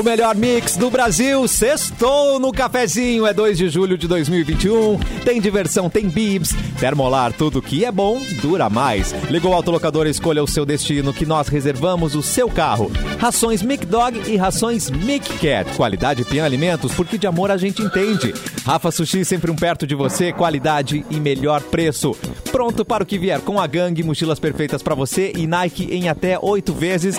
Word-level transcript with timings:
O 0.00 0.02
melhor 0.02 0.34
mix 0.34 0.78
do 0.78 0.88
Brasil, 0.88 1.46
sextou 1.46 2.40
no 2.40 2.50
cafezinho. 2.52 3.26
É 3.26 3.34
2 3.34 3.58
de 3.58 3.68
julho 3.68 3.98
de 3.98 4.08
2021. 4.08 4.98
Tem 5.26 5.38
diversão, 5.38 5.90
tem 5.90 6.08
bibs. 6.08 6.54
Termolar, 6.78 7.34
tudo 7.34 7.60
que 7.60 7.84
é 7.84 7.92
bom, 7.92 8.18
dura 8.40 8.70
mais. 8.70 9.12
Ligou 9.30 9.52
o 9.52 9.54
autolocador, 9.54 10.06
escolha 10.06 10.42
o 10.42 10.48
seu 10.48 10.64
destino 10.64 11.12
que 11.12 11.26
nós 11.26 11.48
reservamos 11.48 12.14
o 12.14 12.22
seu 12.22 12.48
carro. 12.48 12.90
Rações 13.18 13.60
Mic 13.60 13.84
Dog 13.84 14.22
e 14.26 14.38
rações 14.38 14.88
Mic 14.88 15.28
Cat. 15.34 15.76
Qualidade 15.76 16.24
Pian 16.24 16.46
Alimentos, 16.46 16.94
porque 16.94 17.18
de 17.18 17.26
amor 17.26 17.50
a 17.50 17.58
gente 17.58 17.82
entende. 17.82 18.32
Rafa 18.64 18.90
Sushi, 18.90 19.22
sempre 19.22 19.50
um 19.50 19.56
perto 19.56 19.86
de 19.86 19.94
você. 19.94 20.32
Qualidade 20.32 21.04
e 21.10 21.20
melhor 21.20 21.60
preço. 21.60 22.16
Pronto 22.50 22.86
para 22.86 23.02
o 23.02 23.06
que 23.06 23.18
vier 23.18 23.40
com 23.42 23.60
a 23.60 23.66
gangue, 23.66 24.02
mochilas 24.02 24.40
perfeitas 24.40 24.82
para 24.82 24.94
você 24.94 25.30
e 25.36 25.46
Nike 25.46 25.88
em 25.92 26.08
até 26.08 26.38
oito 26.40 26.72
vezes. 26.72 27.16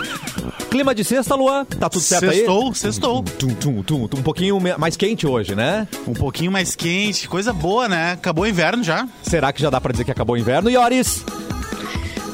Clima 0.71 0.95
de 0.95 1.03
sexta, 1.03 1.35
Luan? 1.35 1.65
Tá 1.65 1.89
tudo 1.89 2.01
certo 2.01 2.29
aí? 2.29 2.37
Sextou, 2.37 2.70
sextou. 2.73 3.23
Tum, 3.23 3.53
tum, 3.55 3.83
tum, 3.83 4.07
tum. 4.07 4.19
Um 4.19 4.23
pouquinho 4.23 4.59
mais 4.77 4.95
quente 4.95 5.27
hoje, 5.27 5.55
né? 5.55 5.87
Um 6.07 6.13
pouquinho 6.13 6.51
mais 6.51 6.75
quente, 6.75 7.27
coisa 7.27 7.53
boa, 7.53 7.87
né? 7.87 8.13
Acabou 8.13 8.43
o 8.45 8.47
inverno 8.47 8.83
já. 8.83 9.07
Será 9.23 9.51
que 9.51 9.61
já 9.61 9.69
dá 9.69 9.79
pra 9.79 9.91
dizer 9.91 10.03
que 10.05 10.11
acabou 10.11 10.35
o 10.35 10.39
inverno? 10.39 10.69
Ioris? 10.69 11.23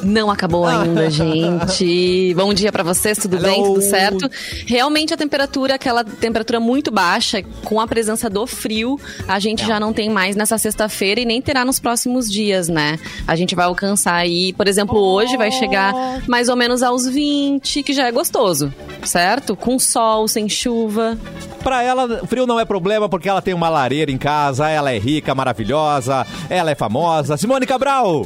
Não 0.08 0.32
acabou 0.32 0.64
ainda, 0.66 1.10
gente. 1.10 2.34
Bom 2.34 2.54
dia 2.54 2.72
pra 2.72 2.82
vocês, 2.82 3.18
tudo 3.18 3.38
bem? 3.38 3.60
Hello. 3.60 3.74
Tudo 3.74 3.82
certo? 3.82 4.32
Realmente 4.66 5.14
a 5.14 5.18
temperatura, 5.18 5.76
aquela 5.76 6.04
temperatura 6.04 6.62
muito 6.62 6.90
baixa, 6.90 7.44
com 7.66 7.82
a 7.82 7.86
presença 7.86 8.30
do 8.30 8.48
frio, 8.48 8.98
a 9.28 9.38
gente 9.38 9.66
já 9.66 9.80
não 9.82 9.92
tem 9.92 10.10
mais 10.10 10.36
nessa 10.38 10.58
sexta-feira 10.58 11.20
e 11.20 11.26
nem 11.26 11.42
terá 11.42 11.66
nos 11.66 11.78
próximos 11.78 12.32
dias, 12.32 12.70
né? 12.70 12.98
A 13.28 13.36
gente 13.36 13.54
vai 13.54 13.66
alcançar 13.66 14.16
aí, 14.16 14.54
por 14.54 14.68
exemplo, 14.68 14.98
hoje 14.98 15.36
vai 15.36 15.52
chegar 15.52 15.94
mais 16.26 16.48
ou 16.48 16.55
menos 16.55 16.82
aos 16.82 17.05
20, 17.05 17.84
que 17.84 17.92
já 17.92 18.08
é 18.08 18.12
gostoso, 18.12 18.74
certo? 19.04 19.58
Com 19.58 19.77
sol, 19.77 20.26
sem 20.30 20.48
chuva. 20.48 21.18
Pra 21.62 21.84
ela, 21.84 22.26
frio 22.27 22.48
não 22.48 22.58
é 22.58 22.64
problema 22.64 23.10
porque 23.10 23.27
ela 23.27 23.42
tem 23.42 23.54
uma 23.54 23.68
lareira 23.68 24.10
em 24.10 24.18
casa, 24.18 24.70
ela 24.70 24.90
é 24.90 24.98
rica, 24.98 25.36
maravilhosa, 25.36 26.26
ela 26.49 26.71
é 26.71 26.76
famosa. 26.76 27.36
Simone 27.36 27.66
Cabral! 27.66 28.26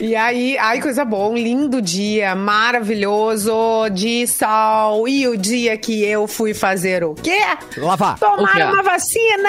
E 0.00 0.16
aí, 0.16 0.56
ai, 0.56 0.80
coisa 0.80 1.01
boa, 1.04 1.28
um 1.28 1.36
lindo 1.36 1.80
dia, 1.80 2.34
maravilhoso, 2.34 3.88
de 3.92 4.26
sol. 4.26 5.08
E 5.08 5.26
o 5.26 5.36
dia 5.36 5.76
que 5.76 6.04
eu 6.04 6.26
fui 6.26 6.54
fazer 6.54 7.04
o 7.04 7.14
quê? 7.14 7.40
Lavar! 7.76 8.14
O 8.14 8.18
quê? 8.18 8.24
Tomar 8.24 8.72
uma 8.72 8.82
vacina! 8.82 9.48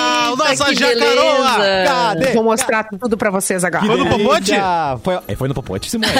Ah, 0.00 0.30
o 0.32 0.36
nossa 0.36 0.74
jacaroa! 0.74 1.86
Cadê? 1.86 2.26
Vou 2.32 2.44
mostrar 2.44 2.84
tudo 2.84 3.16
pra 3.16 3.30
vocês 3.30 3.64
agora. 3.64 3.84
Foi 3.84 3.96
no 3.96 4.06
popote? 4.08 4.52
Foi, 5.02 5.18
é, 5.28 5.36
foi 5.36 5.48
no 5.48 5.54
popote, 5.54 5.90
Simone. 5.90 6.12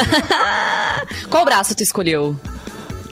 Qual 1.30 1.44
braço 1.44 1.74
tu 1.74 1.83
escolheu? 1.83 2.36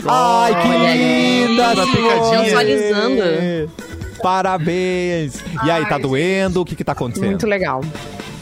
Ai, 0.06 0.62
que 0.62 0.68
Olha 0.68 0.94
linda, 0.94 1.86
picadinha. 1.86 2.42
Visualizando. 2.44 3.22
Parabéns! 4.22 5.42
E 5.64 5.70
aí, 5.70 5.86
tá 5.86 5.98
doendo? 5.98 6.60
O 6.60 6.64
que 6.64 6.76
que 6.76 6.84
tá 6.84 6.92
acontecendo? 6.92 7.30
Muito 7.30 7.46
legal. 7.46 7.82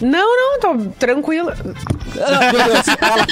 Não, 0.01 0.37
não, 0.37 0.61
tô 0.61 0.91
tranquila. 0.99 1.57
ela, 2.17 3.27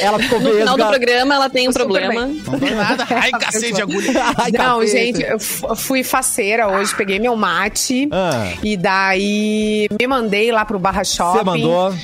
ela 0.00 0.18
ficou 0.18 0.40
No 0.40 0.50
final 0.52 0.76
do 0.76 0.86
programa 0.86 1.34
ela 1.34 1.50
tem 1.50 1.68
um 1.68 1.72
problema. 1.72 2.26
Não 2.26 2.58
dá 2.58 2.70
nada. 2.74 3.06
Ai, 3.10 3.30
cacete 3.32 3.72
de 3.74 3.82
agulha. 3.82 4.12
Ai, 4.36 4.50
não, 4.52 4.80
cacete. 4.80 4.90
gente, 5.18 5.22
eu 5.22 5.38
fu- 5.38 5.76
fui 5.76 6.02
faceira 6.02 6.68
hoje, 6.68 6.94
peguei 6.94 7.18
meu 7.18 7.36
mate 7.36 8.08
Ah. 8.12 8.52
e 8.62 8.76
daí 8.76 9.86
me 9.98 10.06
mandei 10.06 10.50
lá 10.52 10.64
pro 10.64 10.78
Barra 10.78 11.04
Shopping. 11.04 11.38
Você 11.38 11.44
mandou. 11.44 11.94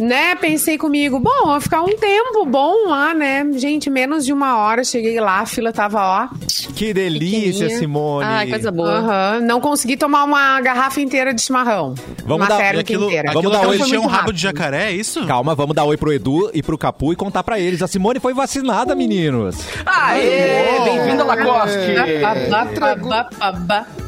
Né, 0.00 0.34
pensei 0.34 0.78
comigo, 0.78 1.20
bom, 1.20 1.46
vai 1.46 1.60
ficar 1.60 1.82
um 1.82 1.96
tempo 1.96 2.44
bom 2.46 2.88
lá, 2.88 3.12
né? 3.12 3.46
Gente, 3.56 3.90
menos 3.90 4.24
de 4.24 4.32
uma 4.32 4.56
hora 4.56 4.82
cheguei 4.82 5.20
lá, 5.20 5.40
a 5.40 5.46
fila 5.46 5.72
tava, 5.72 6.00
ó. 6.00 6.28
Que 6.74 6.94
delícia. 6.94 7.68
Simone. 7.70 8.24
Ai, 8.26 8.48
coisa 8.48 8.70
boa. 8.70 8.90
Aham, 8.90 9.40
Não 9.42 9.60
consegui 9.60 9.96
tomar 9.96 10.24
uma 10.24 10.60
garrafa 10.60 11.00
inteira 11.00 11.34
de 11.34 11.42
chimarrão. 11.42 11.94
Vamos 12.24 12.42
uma 12.42 12.48
dar- 12.48 12.56
térmica 12.56 12.80
aquilo, 12.80 13.04
inteira. 13.06 13.32
Vamos 13.32 13.52
dar 13.52 13.60
que 13.60 13.66
oi. 13.66 13.74
eles 13.76 13.86
tinham 13.86 14.02
um 14.02 14.06
rabo 14.06 14.32
de 14.32 14.46
rápido. 14.46 14.58
jacaré, 14.58 14.90
é 14.90 14.92
isso? 14.92 15.26
Calma, 15.26 15.54
vamos 15.54 15.74
dar 15.76 15.84
oi 15.84 15.96
pro 15.96 16.12
Edu 16.12 16.50
e 16.54 16.62
pro 16.62 16.78
Capu 16.78 17.12
e 17.12 17.16
contar 17.16 17.42
pra 17.42 17.58
eles. 17.60 17.82
A 17.82 17.86
Simone 17.86 18.18
foi 18.20 18.32
vacinada, 18.32 18.94
meninos. 18.94 19.56
Aê! 19.84 20.80
Bem-vindo, 20.84 21.24
Lacoste! 21.26 21.94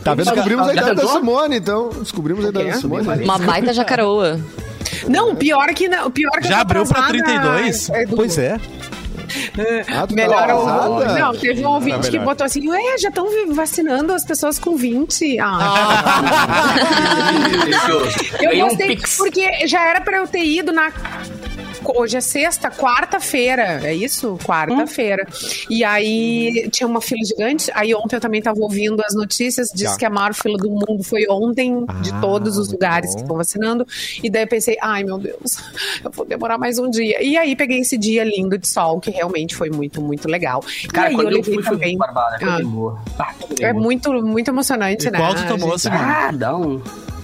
Tá 0.02 0.14
vendo 0.14 0.25
Descobrimos 0.31 0.69
a 0.69 0.72
idade 0.72 0.94
da? 0.97 1.06
Simone, 1.06 1.56
então. 1.56 1.91
Descobrimos 1.91 2.44
a 2.44 2.48
idade 2.48 2.66
da 2.70 2.75
Simone. 2.75 3.25
Uma 3.25 3.38
baita 3.38 3.72
jacaroa. 3.72 4.41
Não, 5.08 5.34
pior 5.34 5.68
que 5.74 5.88
não, 5.88 6.10
pior 6.10 6.30
que 6.40 6.48
Já 6.48 6.60
abriu 6.60 6.84
pra 6.86 7.00
atrasada, 7.06 7.24
32? 7.24 7.88
Edu. 7.90 8.16
Pois 8.16 8.38
é. 8.38 8.58
Ah, 9.88 10.06
tu 10.06 10.14
Melhor 10.14 10.46
tá? 10.46 11.18
Não, 11.18 11.34
teve 11.34 11.64
um 11.64 11.68
ouvinte 11.70 11.96
Tá 11.96 12.02
que 12.04 12.10
melhor. 12.12 12.24
botou 12.26 12.44
assim, 12.44 12.68
ué, 12.68 12.98
já 12.98 13.08
estão 13.08 13.26
vacinando 13.54 14.12
as 14.12 14.24
pessoas 14.24 14.58
com 14.58 14.76
20. 14.76 15.38
Ah. 15.40 16.74
Isso. 17.68 18.42
Eu 18.42 18.66
um 18.66 18.68
gostei, 18.68 18.98
porque 19.16 19.66
já 19.66 19.88
era 19.88 20.00
pra 20.00 20.18
eu 20.18 20.26
ter 20.26 20.44
ido 20.44 20.70
na. 20.72 20.92
Hoje 21.84 22.16
é 22.16 22.20
sexta, 22.20 22.70
quarta-feira, 22.70 23.81
é 23.87 23.94
isso? 23.94 24.38
Quarta-feira. 24.44 25.26
E 25.69 25.84
aí 25.84 26.69
tinha 26.70 26.87
uma 26.87 27.00
fila 27.00 27.20
gigante. 27.25 27.70
Aí 27.75 27.94
ontem 27.94 28.16
eu 28.16 28.20
também 28.20 28.41
tava 28.41 28.60
ouvindo 28.60 29.03
as 29.04 29.15
notícias, 29.15 29.69
disse 29.75 29.93
Tá. 29.93 29.98
que 29.98 30.04
a 30.04 30.10
maior 30.10 30.32
fila 30.34 30.56
do 30.59 30.70
mundo 30.70 31.03
foi 31.03 31.26
ontem, 31.28 31.84
de 32.03 32.10
Ah, 32.12 32.20
todos 32.20 32.56
os 32.56 32.70
lugares 32.70 33.10
bom. 33.10 33.16
que 33.16 33.22
estão 33.22 33.37
vacinando. 33.37 33.87
E 34.22 34.31
daí 34.31 34.43
eu 34.44 34.48
pensei, 34.48 34.76
ai 34.81 35.03
meu 35.04 35.19
Deus, 35.19 35.59
eu 36.04 36.10
vou 36.10 36.25
demorar 36.25 36.59
mais 36.59 36.78
um 36.78 36.88
dia. 36.91 37.22
E 37.22 37.37
aí 37.37 37.54
peguei 37.56 37.81
esse 37.81 37.99
dia 37.99 38.25
lindo 38.25 38.56
de 38.59 38.69
sol, 38.69 39.00
que 39.00 39.10
realmente 39.10 39.54
foi 39.56 39.70
muito, 39.70 40.00
muito 40.00 40.28
legal. 40.28 40.64
Cara, 40.93 41.09
e 41.09 41.10
aí 41.10 41.14
quando 41.16 41.28
eu 41.28 41.37
levei 41.37 41.54
fui, 41.54 41.62
também. 41.64 41.97
barbada. 41.97 42.38
Ah. 42.43 42.59
Ah, 43.19 43.34
É 43.60 43.72
muito, 43.72 44.12
muito 44.22 44.49
emocionante, 44.49 45.09
E 45.09 45.10
né? 45.10 45.19
qual 45.19 45.34
tu 45.34 45.47
tomou, 45.47 45.70
gente? 45.70 45.81
Simone? 45.82 46.00
Ah, 46.03 46.31
dá 46.32 46.56
um... 46.56 46.81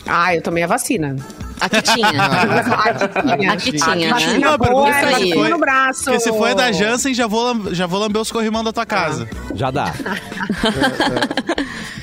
Ah, 0.08 0.34
eu 0.34 0.42
tomei 0.42 0.62
a 0.62 0.66
vacina. 0.66 1.14
Aqui 1.60 1.82
tinha. 1.82 2.08
Aqui 3.52 3.72
tinha, 3.72 3.94
né? 3.96 4.08
Vacina 4.10 4.50
Não, 4.50 4.58
pergunta 4.58 4.90
é 4.90 5.18
se 5.18 5.34
foi- 5.34 5.48
no 5.50 5.58
braço. 5.58 6.04
Porque 6.04 6.20
se 6.20 6.28
for 6.32 6.54
da 6.54 6.72
Janssen, 6.72 7.12
já 7.14 7.26
vou, 7.26 7.74
já 7.74 7.86
vou 7.86 8.00
lamber 8.00 8.22
os 8.22 8.30
corrimão 8.32 8.62
da 8.64 8.72
tua 8.72 8.86
casa. 8.86 9.28
Já 9.54 9.70
dá. 9.70 9.92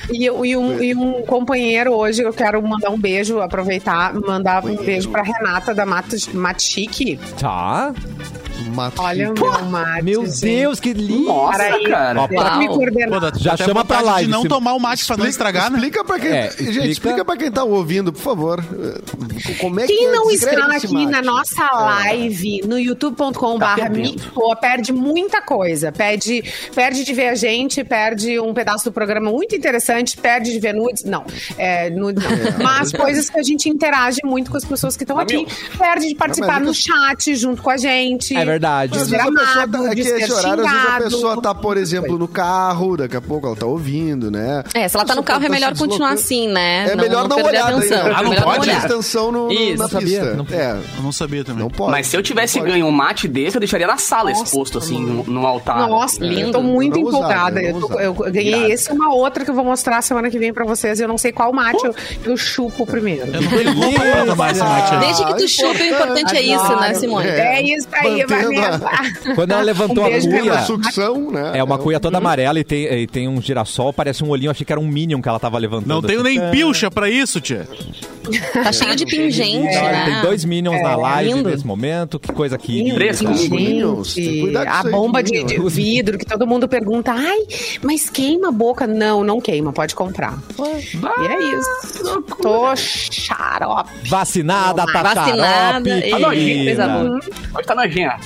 E, 0.08 0.24
eu- 0.24 0.46
e 0.46 0.56
um, 0.56 0.80
e 0.80 0.94
um 0.94 1.22
companheiro 1.22 1.92
hoje, 1.92 2.22
eu 2.22 2.32
quero 2.32 2.62
mandar 2.62 2.90
um 2.90 2.98
beijo, 2.98 3.40
aproveitar, 3.40 4.14
mandar 4.14 4.64
um 4.64 4.76
beijo 4.76 5.08
pra 5.10 5.20
Renata 5.20 5.74
da 5.74 5.84
Mat 5.84 6.06
Matique. 6.32 7.18
Tá. 7.40 7.92
Mato. 8.74 9.02
Olha 9.02 9.30
o 9.30 9.34
meu 9.34 9.64
mate. 9.70 10.02
Meu 10.02 10.26
gente. 10.26 10.40
Deus, 10.40 10.80
que 10.80 10.92
lindo. 10.92 11.24
Nossa, 11.26 11.58
Peraí. 11.58 11.84
cara. 11.84 12.20
Ó, 12.22 12.28
coordenar. 12.68 13.20
Pô, 13.32 13.38
Já 13.38 13.56
chama 13.56 13.84
pra 13.84 14.00
live, 14.00 14.26
de 14.26 14.30
não 14.32 14.42
se- 14.42 14.48
tomar 14.48 14.74
o 14.74 14.78
mate 14.80 15.04
pra 15.06 15.16
não 15.16 15.26
estragar, 15.26 15.70
né? 15.70 15.76
Explica 15.78 16.04
pra 16.04 16.18
quem. 16.18 16.30
É, 16.30 16.42
Gente, 16.50 16.60
explica. 16.62 16.86
explica 16.88 17.24
pra 17.24 17.36
quem 17.36 17.50
tá 17.50 17.64
ouvindo, 17.64 18.12
por 18.12 18.20
favor. 18.22 18.64
Como 19.60 19.80
é 19.80 19.86
que 19.86 19.94
Quem 19.96 20.06
é? 20.06 20.10
não 20.12 20.30
está 20.30 20.50
aqui 20.76 20.92
mate. 20.94 21.06
na 21.10 21.22
nossa 21.22 21.64
live 21.72 22.62
no 22.66 22.78
youtube.com 22.78 23.58
barra 23.58 23.76
perdendo. 23.90 24.30
Pô, 24.32 24.54
perde 24.56 24.92
muita 24.92 25.40
coisa. 25.42 25.92
Perde, 25.92 26.42
perde 26.74 27.04
de 27.04 27.12
ver 27.12 27.28
a 27.28 27.34
gente, 27.34 27.82
perde 27.84 28.38
um 28.40 28.52
pedaço 28.54 28.84
do 28.84 28.92
programa 28.92 29.30
muito 29.30 29.54
interessante, 29.54 30.16
perde 30.16 30.52
de 30.52 30.58
ver 30.58 30.74
nudes. 30.74 31.04
Não, 31.04 31.24
é, 31.58 31.90
nudes 31.90 32.22
não. 32.24 32.64
Mas 32.64 32.92
coisas 32.92 33.30
que 33.30 33.38
a 33.38 33.42
gente 33.42 33.68
interage 33.68 34.20
muito 34.24 34.50
com 34.50 34.56
as 34.56 34.64
pessoas 34.64 34.96
que 34.96 35.04
estão 35.04 35.18
aqui. 35.18 35.46
Perde 35.78 36.08
de 36.08 36.14
participar 36.14 36.60
Não, 36.60 36.68
no 36.68 36.74
chat 36.74 37.34
junto 37.36 37.62
com 37.62 37.70
a 37.70 37.76
gente. 37.76 38.34
É 38.36 38.44
verdade. 38.46 38.96
Às 38.96 39.02
Às 39.02 39.10
vezes 39.10 39.26
a 39.26 39.30
pessoa 39.30 39.44
tá, 39.46 39.66
Desgramado, 39.66 39.86
é 39.88 39.94
que 39.94 40.00
esse 40.00 40.32
horário, 40.32 40.64
às 40.66 40.72
vezes 40.72 40.86
a 40.88 41.00
pessoa 41.00 41.42
tá, 41.42 41.54
por 41.54 41.76
exemplo, 41.76 42.18
no 42.18 42.28
carro, 42.28 42.96
daqui 42.96 43.16
a 43.16 43.20
pouco 43.20 43.46
ela 43.46 43.56
tá 43.56 43.66
ouvindo, 43.66 44.30
né? 44.30 44.62
É, 44.74 44.88
se 44.88 44.96
ela 44.96 45.04
tá 45.04 45.14
no 45.14 45.22
carro 45.22 45.44
é 45.44 45.48
melhor 45.48 45.74
se 45.74 45.82
continuar 45.82 46.12
assim, 46.12 46.48
né? 46.48 46.90
É 46.90 46.96
melhor 46.96 47.28
não, 47.28 47.36
perder 47.36 47.50
olhar. 47.50 47.66
a 47.66 47.76
atenção. 47.76 47.98
Ah, 48.06 48.22
não 48.22 48.26
É 48.26 48.28
melhor 48.30 48.44
pode? 48.44 48.60
Olhar. 48.60 48.84
atenção 48.84 49.32
no, 49.32 49.52
Isso. 49.52 49.72
na 49.78 49.84
Não 49.84 49.88
sabia, 49.90 50.20
pista. 50.20 50.34
não- 50.34 50.46
É, 50.50 50.70
Eu 50.96 51.02
não 51.02 51.12
sabia 51.12 51.44
também. 51.44 51.62
não 51.62 51.70
pode. 51.70 51.90
Mas 51.90 52.06
se 52.06 52.16
eu 52.16 52.22
tivesse 52.22 52.58
Não 52.58 52.66
ganho 52.66 52.86
um 52.86 52.90
mate 52.90 53.28
desse, 53.28 53.56
eu 53.56 53.60
deixaria 53.60 53.86
na 53.86 53.96
sala 53.98 54.30
exposto, 54.32 54.78
assim, 54.78 54.98
no, 55.00 55.24
no 55.24 55.46
altar. 55.46 55.88
Nossa, 55.88 56.24
Lindo. 56.24 56.40
eu 56.40 56.52
tô 56.52 56.62
muito 56.62 56.98
empolgada. 56.98 57.60
eu, 57.62 57.80
tô- 57.80 58.24
ganhei 58.30 58.72
esse 58.72 58.90
e 58.90 58.92
uma 58.92 59.12
outra 59.14 59.44
que 59.44 59.50
eu 59.50 59.54
vou 59.54 59.64
mostrar 59.64 60.00
semana 60.02 60.30
que 60.30 60.38
vem 60.38 60.52
pra 60.52 60.64
vocês. 60.64 61.00
Eu 61.00 61.08
não 61.08 61.18
sei 61.18 61.32
qual 61.32 61.52
mate 61.52 61.84
eu, 61.84 61.94
eu 62.24 62.36
chupo 62.36 62.86
primeiro. 62.86 63.26
Eu 63.26 63.42
não 63.42 63.50
tenho 63.50 63.74
culpa 63.74 64.00
pra 64.00 64.26
tomar 64.26 64.50
esse 64.52 64.60
mate 64.60 64.94
aí. 64.94 65.00
Desde 65.00 65.24
que 65.24 65.34
tu 65.34 65.48
chupa, 65.48 65.82
o 65.82 65.86
importante 65.86 66.36
é 66.36 66.42
isso, 66.42 66.76
né, 66.76 66.94
Simone? 66.94 67.26
É 67.28 67.62
isso 67.62 67.88
aí, 67.92 68.22
Mantendo 68.42 68.86
a-. 68.86 69.34
Quando 69.34 69.50
ela 69.52 69.62
levantou 69.62 70.04
Um 70.04 70.06
a 70.06 70.20
cuia, 70.20 70.52
a 70.52 70.62
sucção, 70.62 71.30
né? 71.30 71.52
é 71.54 71.62
uma 71.62 71.78
cuia 71.78 71.98
toda 72.00 72.18
amarela 72.18 72.58
e 72.58 72.64
tem, 72.64 72.84
e 72.84 73.06
tem 73.06 73.28
um 73.28 73.40
girassol, 73.40 73.92
parece 73.92 74.22
um 74.24 74.28
olhinho. 74.28 74.50
Achei 74.50 74.64
que 74.64 74.72
era 74.72 74.80
um 74.80 74.86
Minion 74.86 75.20
que 75.20 75.28
ela 75.28 75.38
tava 75.38 75.58
levantando. 75.58 75.88
Não 75.88 76.02
tenho 76.02 76.20
assim. 76.20 76.38
nem 76.38 76.50
pilcha 76.50 76.90
pra 76.90 77.08
isso, 77.08 77.40
tia. 77.40 77.66
Tá 78.52 78.72
cheio 78.72 78.96
de 78.96 79.06
pingente, 79.06 79.62
né? 79.74 80.04
Tem 80.04 80.20
dois 80.22 80.44
Minions 80.44 80.80
na 80.82 80.96
live 80.96 81.32
lindo. 81.34 81.50
nesse 81.50 81.66
momento. 81.66 82.18
Que 82.18 82.32
coisa 82.32 82.56
querida. 82.58 82.94
Três. 82.94 83.20
Minions, 83.48 84.14
que 84.14 84.52
a 84.56 84.82
bomba 84.84 85.22
de, 85.22 85.42
de 85.44 85.58
vidro 85.68 86.18
que 86.18 86.24
todo 86.24 86.46
mundo 86.46 86.68
pergunta, 86.68 87.12
ai, 87.12 87.38
mas 87.82 88.08
queima 88.10 88.48
a 88.48 88.52
boca? 88.52 88.86
Não, 88.86 89.22
não 89.24 89.40
queima, 89.40 89.72
pode 89.72 89.94
comprar. 89.94 90.38
E 90.58 91.26
é 91.26 91.58
isso. 91.58 92.22
Tô 92.42 92.74
xarope. 92.76 93.90
Vacinada, 94.08 94.84
tá 94.86 95.02
Vacinada, 95.02 96.00
xarope, 96.08 96.36
e- 96.36 96.76
Tá. 96.76 96.98
Hoje 97.58 97.66
tá 97.66 97.74
nojinha. 97.74 98.16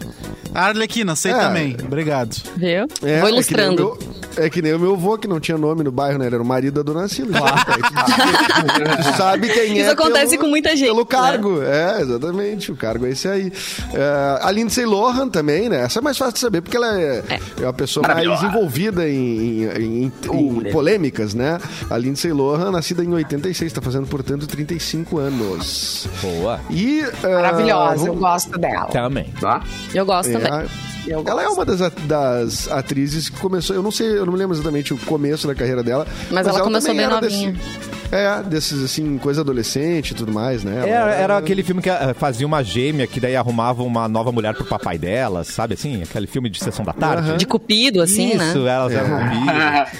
A 0.53 0.65
Arlequina, 0.65 1.15
sei 1.15 1.31
É. 1.31 1.35
também. 1.39 1.77
Obrigado. 1.81 2.35
Viu? 2.57 2.87
É, 3.03 3.19
Vou 3.21 3.29
É 3.29 3.31
ilustrando. 3.31 3.97
É 4.37 4.49
que 4.49 4.61
nem 4.61 4.73
o 4.73 4.79
meu 4.79 4.93
avô, 4.93 5.17
que 5.17 5.27
não 5.27 5.39
tinha 5.39 5.57
nome 5.57 5.83
no 5.83 5.91
bairro, 5.91 6.17
né? 6.19 6.25
Ele 6.27 6.35
era 6.35 6.43
o 6.43 6.45
marido 6.45 6.83
da 6.83 6.93
dona 6.93 7.07
Cila. 7.07 7.39
tu 9.03 9.17
sabe 9.17 9.49
quem 9.49 9.77
é. 9.77 9.81
Isso 9.81 9.91
acontece 9.91 10.31
pelo- 10.31 10.41
com 10.43 10.47
muita 10.49 10.75
gente, 10.75 10.87
Pelo 10.87 10.99
né? 10.99 11.05
cargo, 11.05 11.61
é, 11.61 12.01
exatamente. 12.01 12.71
O 12.71 12.75
cargo 12.75 13.05
é 13.05 13.09
esse 13.09 13.27
aí. 13.27 13.51
É, 13.93 14.39
a 14.41 14.51
Lindsay 14.51 14.85
Lohan 14.85 15.29
também, 15.29 15.69
né? 15.69 15.81
Essa 15.83 15.99
é 15.99 16.01
mais 16.01 16.17
fácil 16.17 16.33
de 16.33 16.39
saber, 16.39 16.61
porque 16.61 16.77
ela 16.77 16.99
é, 16.99 17.23
é 17.59 17.63
uma 17.63 17.73
pessoa 17.73 18.07
mais 18.07 18.43
envolvida 18.43 19.07
em, 19.07 19.63
em- 19.63 20.03
em- 20.03 20.11
em 20.33 20.71
polêmicas, 20.71 21.33
né? 21.33 21.59
A 21.89 21.97
Lindsay 21.97 22.31
Lohan, 22.31 22.71
nascida 22.71 23.03
em 23.03 23.13
86, 23.13 23.71
tá 23.73 23.81
fazendo, 23.81 24.07
portanto, 24.07 24.47
35 24.47 25.17
anos. 25.19 26.07
Boa. 26.21 26.59
E, 26.69 27.03
ah, 27.23 27.27
Maravilhosa, 27.29 27.93
eu 27.95 28.13
vamos- 28.13 28.19
gosto 28.19 28.57
dela. 28.57 28.85
Também. 28.85 29.31
Tá? 29.39 29.61
Eu 29.93 30.05
gosto 30.05 30.29
É, 30.29 30.39
também. 30.39 30.67
Ela 31.09 31.43
é 31.43 31.47
uma 31.47 31.65
das, 31.65 31.79
das 32.05 32.67
atrizes 32.69 33.29
que 33.29 33.39
começou. 33.39 33.75
Eu 33.75 33.83
não 33.83 33.91
sei, 33.91 34.17
eu 34.17 34.25
não 34.25 34.33
me 34.33 34.39
lembro 34.39 34.55
exatamente 34.55 34.93
o 34.93 34.97
começo 34.97 35.47
da 35.47 35.55
carreira 35.55 35.83
dela. 35.83 36.05
Mas 36.29 36.45
ela 36.45 36.61
começou 36.61 36.89
também 36.91 37.07
bem 37.07 37.21
novinha. 37.21 37.51
Desse, 37.53 38.15
é, 38.15 38.43
desses 38.43 38.83
assim, 38.83 39.17
coisa 39.17 39.41
adolescente 39.41 40.11
e 40.11 40.13
tudo 40.13 40.31
mais, 40.31 40.63
né? 40.63 40.79
Ela 40.79 40.87
Era, 40.87 41.15
era 41.15 41.37
aquele 41.37 41.63
filme 41.63 41.81
que 41.81 41.89
eh, 41.89 42.13
fazia 42.13 42.45
uma 42.45 42.61
gêmea 42.63 43.07
que 43.07 43.19
daí 43.19 43.35
arrumava 43.35 43.83
uma 43.83 44.07
nova 44.07 44.31
mulher 44.31 44.53
pro 44.53 44.65
papai 44.65 44.97
dela, 44.97 45.43
sabe 45.43 45.75
assim? 45.75 46.03
Aquele 46.03 46.27
filme 46.27 46.49
de 46.49 46.59
sessão 46.59 46.83
da 46.83 46.93
tarde. 46.93 47.37
De 47.37 47.45
cupido, 47.45 48.01
assim, 48.01 48.35
Isso, 48.35 48.59
né? 48.59 48.71
elas 48.71 48.91
eram 48.93 49.09
comigo. 49.17 49.51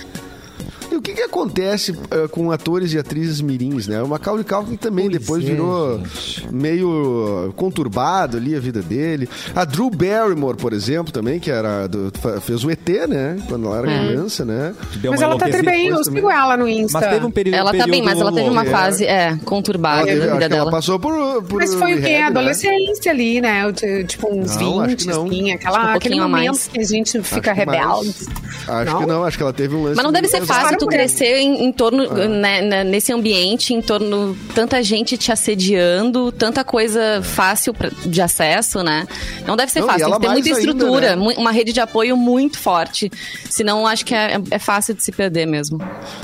O 1.01 1.03
que, 1.03 1.13
que 1.13 1.21
acontece 1.23 1.95
eh, 2.11 2.27
com 2.29 2.51
atores 2.51 2.93
e 2.93 2.99
atrizes 2.99 3.41
mirins, 3.41 3.87
né? 3.87 4.03
O 4.03 4.07
Macaulay 4.07 4.43
Culkin 4.43 4.75
também 4.75 5.09
Pois 5.09 5.19
depois 5.19 5.43
é, 5.43 5.47
virou 5.47 5.97
gente. 5.97 6.47
meio 6.53 7.51
conturbado 7.55 8.37
ali 8.37 8.55
a 8.55 8.59
vida 8.59 8.83
dele. 8.83 9.27
A 9.55 9.65
Drew 9.65 9.89
Barrymore, 9.89 10.57
por 10.57 10.73
exemplo, 10.73 11.11
também, 11.11 11.39
que 11.39 11.49
era 11.49 11.87
do- 11.87 12.11
fez 12.41 12.63
o 12.63 12.69
ET, 12.69 12.87
né? 13.07 13.37
Quando 13.47 13.65
ela 13.65 13.77
era 13.79 13.91
É. 13.91 14.07
criança, 14.09 14.45
né? 14.45 14.75
Deu 14.97 15.11
Mas 15.11 15.21
uma 15.21 15.25
ela 15.31 15.37
tá 15.39 15.47
bem, 15.63 15.87
eu 15.87 16.03
sigo 16.03 16.29
ela 16.29 16.55
no 16.55 16.67
Insta. 16.67 16.99
Mas 16.99 17.09
teve 17.09 17.25
um 17.25 17.31
período. 17.31 17.55
Ela 17.55 17.73
tá 17.73 17.87
bem, 17.87 18.03
mas 18.03 18.19
ela 18.19 18.31
teve 18.31 18.49
uma 18.49 18.63
É. 18.63 18.69
fase, 18.69 19.05
é, 19.05 19.37
conturbada 19.43 20.05
teve- 20.05 20.19
da 20.19 20.25
acho 20.25 20.33
vida 20.35 20.47
que 20.49 20.53
ela 20.53 20.65
dela. 20.65 20.71
passou 20.71 20.99
por, 20.99 21.41
por 21.43 21.57
Mas 21.61 21.73
foi 21.73 21.93
o 21.93 21.97
quê? 21.97 22.01
né? 22.01 22.23
Adolescência 22.23 23.11
ali, 23.11 23.41
né? 23.41 23.63
Eu 23.65 23.73
te- 23.73 24.03
Tipo, 24.11 24.33
uns 24.33 24.55
Não, 24.57 24.79
acho 24.81 24.89
20, 24.89 24.99
que 24.99 25.07
não. 25.13 25.25
assim. 25.25 25.51
Aquela, 25.51 25.79
um 25.91 25.95
aquele 25.95 26.15
momento 26.21 26.31
mais. 26.47 26.67
que 26.67 26.79
a 26.79 26.83
gente 26.83 27.21
fica 27.23 27.51
Acho 27.51 27.59
rebelde. 27.59 28.15
Acho 28.67 28.91
Não? 28.93 28.99
que 28.99 29.05
não, 29.05 29.23
acho 29.23 29.37
que 29.37 29.43
ela 29.43 29.53
teve 29.53 29.75
um 29.75 29.83
lance. 29.83 29.95
Mas 29.95 30.05
não 30.05 30.11
deve 30.11 30.27
ser 30.27 30.45
fácil 30.45 30.77
tu 30.77 30.87
crescer 30.91 31.37
em, 31.37 31.63
em 31.65 31.71
torno, 31.71 32.07
né, 32.27 32.61
né, 32.61 32.83
nesse 32.83 33.11
ambiente, 33.13 33.73
em 33.73 33.81
torno 33.81 34.37
tanta 34.53 34.81
gente 34.83 35.17
te 35.17 35.31
assediando, 35.31 36.31
tanta 36.31 36.63
coisa 36.63 37.21
fácil 37.23 37.73
pra- 37.73 37.89
de 38.05 38.21
acesso, 38.21 38.83
né? 38.83 39.07
Não 39.45 39.55
deve 39.55 39.71
ser 39.71 39.79
Não, 39.81 39.87
fácil, 39.87 40.05
tem 40.05 40.13
que 40.15 40.19
ter 40.21 40.27
muita 40.29 40.47
ainda, 40.49 40.59
estrutura, 40.59 41.09
né? 41.11 41.15
mu- 41.15 41.33
uma 41.37 41.51
rede 41.51 41.73
de 41.73 41.79
apoio 41.79 42.15
muito 42.17 42.59
forte. 42.59 43.11
Senão, 43.49 43.85
acho 43.87 44.05
que 44.05 44.13
é, 44.13 44.37
é 44.51 44.59
fácil 44.59 44.93
de 44.93 45.03
se 45.03 45.11
perder 45.11 45.45
mesmo. 45.45 45.79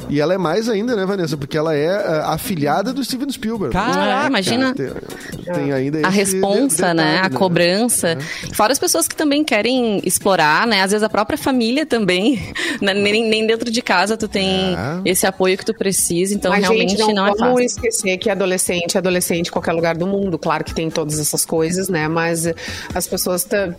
E 0.10 0.20
ela 0.20 0.34
é 0.34 0.38
mais 0.38 0.70
ainda, 0.70 0.96
né, 0.96 1.06
Vanessa? 1.06 1.38
Porque 1.38 1.58
ela 1.58 1.76
é 1.76 1.88
a 1.90 2.34
afilhada 2.34 2.94
do 2.94 3.04
Steven 3.04 3.30
Spielberg. 3.30 3.74
Caraca! 3.74 4.26
É, 4.26 4.28
imagina 4.28 4.74
Tem, 4.74 4.92
tem 5.54 5.72
ainda 5.74 6.06
a 6.06 6.10
responsa, 6.10 6.90
de- 6.90 6.94
né? 6.96 7.22
A 7.24 7.30
cobrança. 7.30 8.18
Fora 8.54 8.72
as 8.72 8.80
pessoas 8.80 9.08
que 9.08 9.16
também 9.16 9.44
querem 9.44 10.02
explorar, 10.04 10.66
né? 10.68 10.82
Às 10.82 10.92
vezes 10.92 11.04
a 11.04 11.10
própria 11.10 11.38
família 11.38 11.86
também. 11.86 12.42
né? 12.82 12.94
nem, 12.94 13.28
nem 13.30 13.46
dentro 13.48 13.70
de 13.72 13.82
casa 13.82 14.16
tu 14.18 14.28
tem 14.28 14.57
É. 14.58 15.02
esse 15.10 15.26
apoio 15.26 15.58
que 15.58 15.66
tu 15.66 15.74
precisa. 15.74 16.34
Então, 16.34 16.52
Mas, 16.52 16.62
realmente 16.62 16.92
gente, 16.98 17.00
não, 17.00 17.14
não, 17.14 17.28
é 17.28 17.36
vamos 17.36 17.40
fácil. 17.40 17.66
esquecer 17.66 18.18
que 18.18 18.30
adolescente 18.30 18.96
é 18.96 18.98
adolescente 19.00 19.48
em 19.48 19.52
qualquer 19.52 19.74
lugar 19.74 19.96
do 19.98 20.06
mundo. 20.08 20.38
Claro 20.38 20.64
que 20.64 20.74
tem 20.74 20.90
todas 20.90 21.20
essas 21.20 21.46
coisas, 21.46 21.90
né? 21.90 22.08
Mas 22.08 22.46
eh, 22.46 22.56
as 22.94 23.08
pessoas 23.08 23.44
tá- 23.44 23.70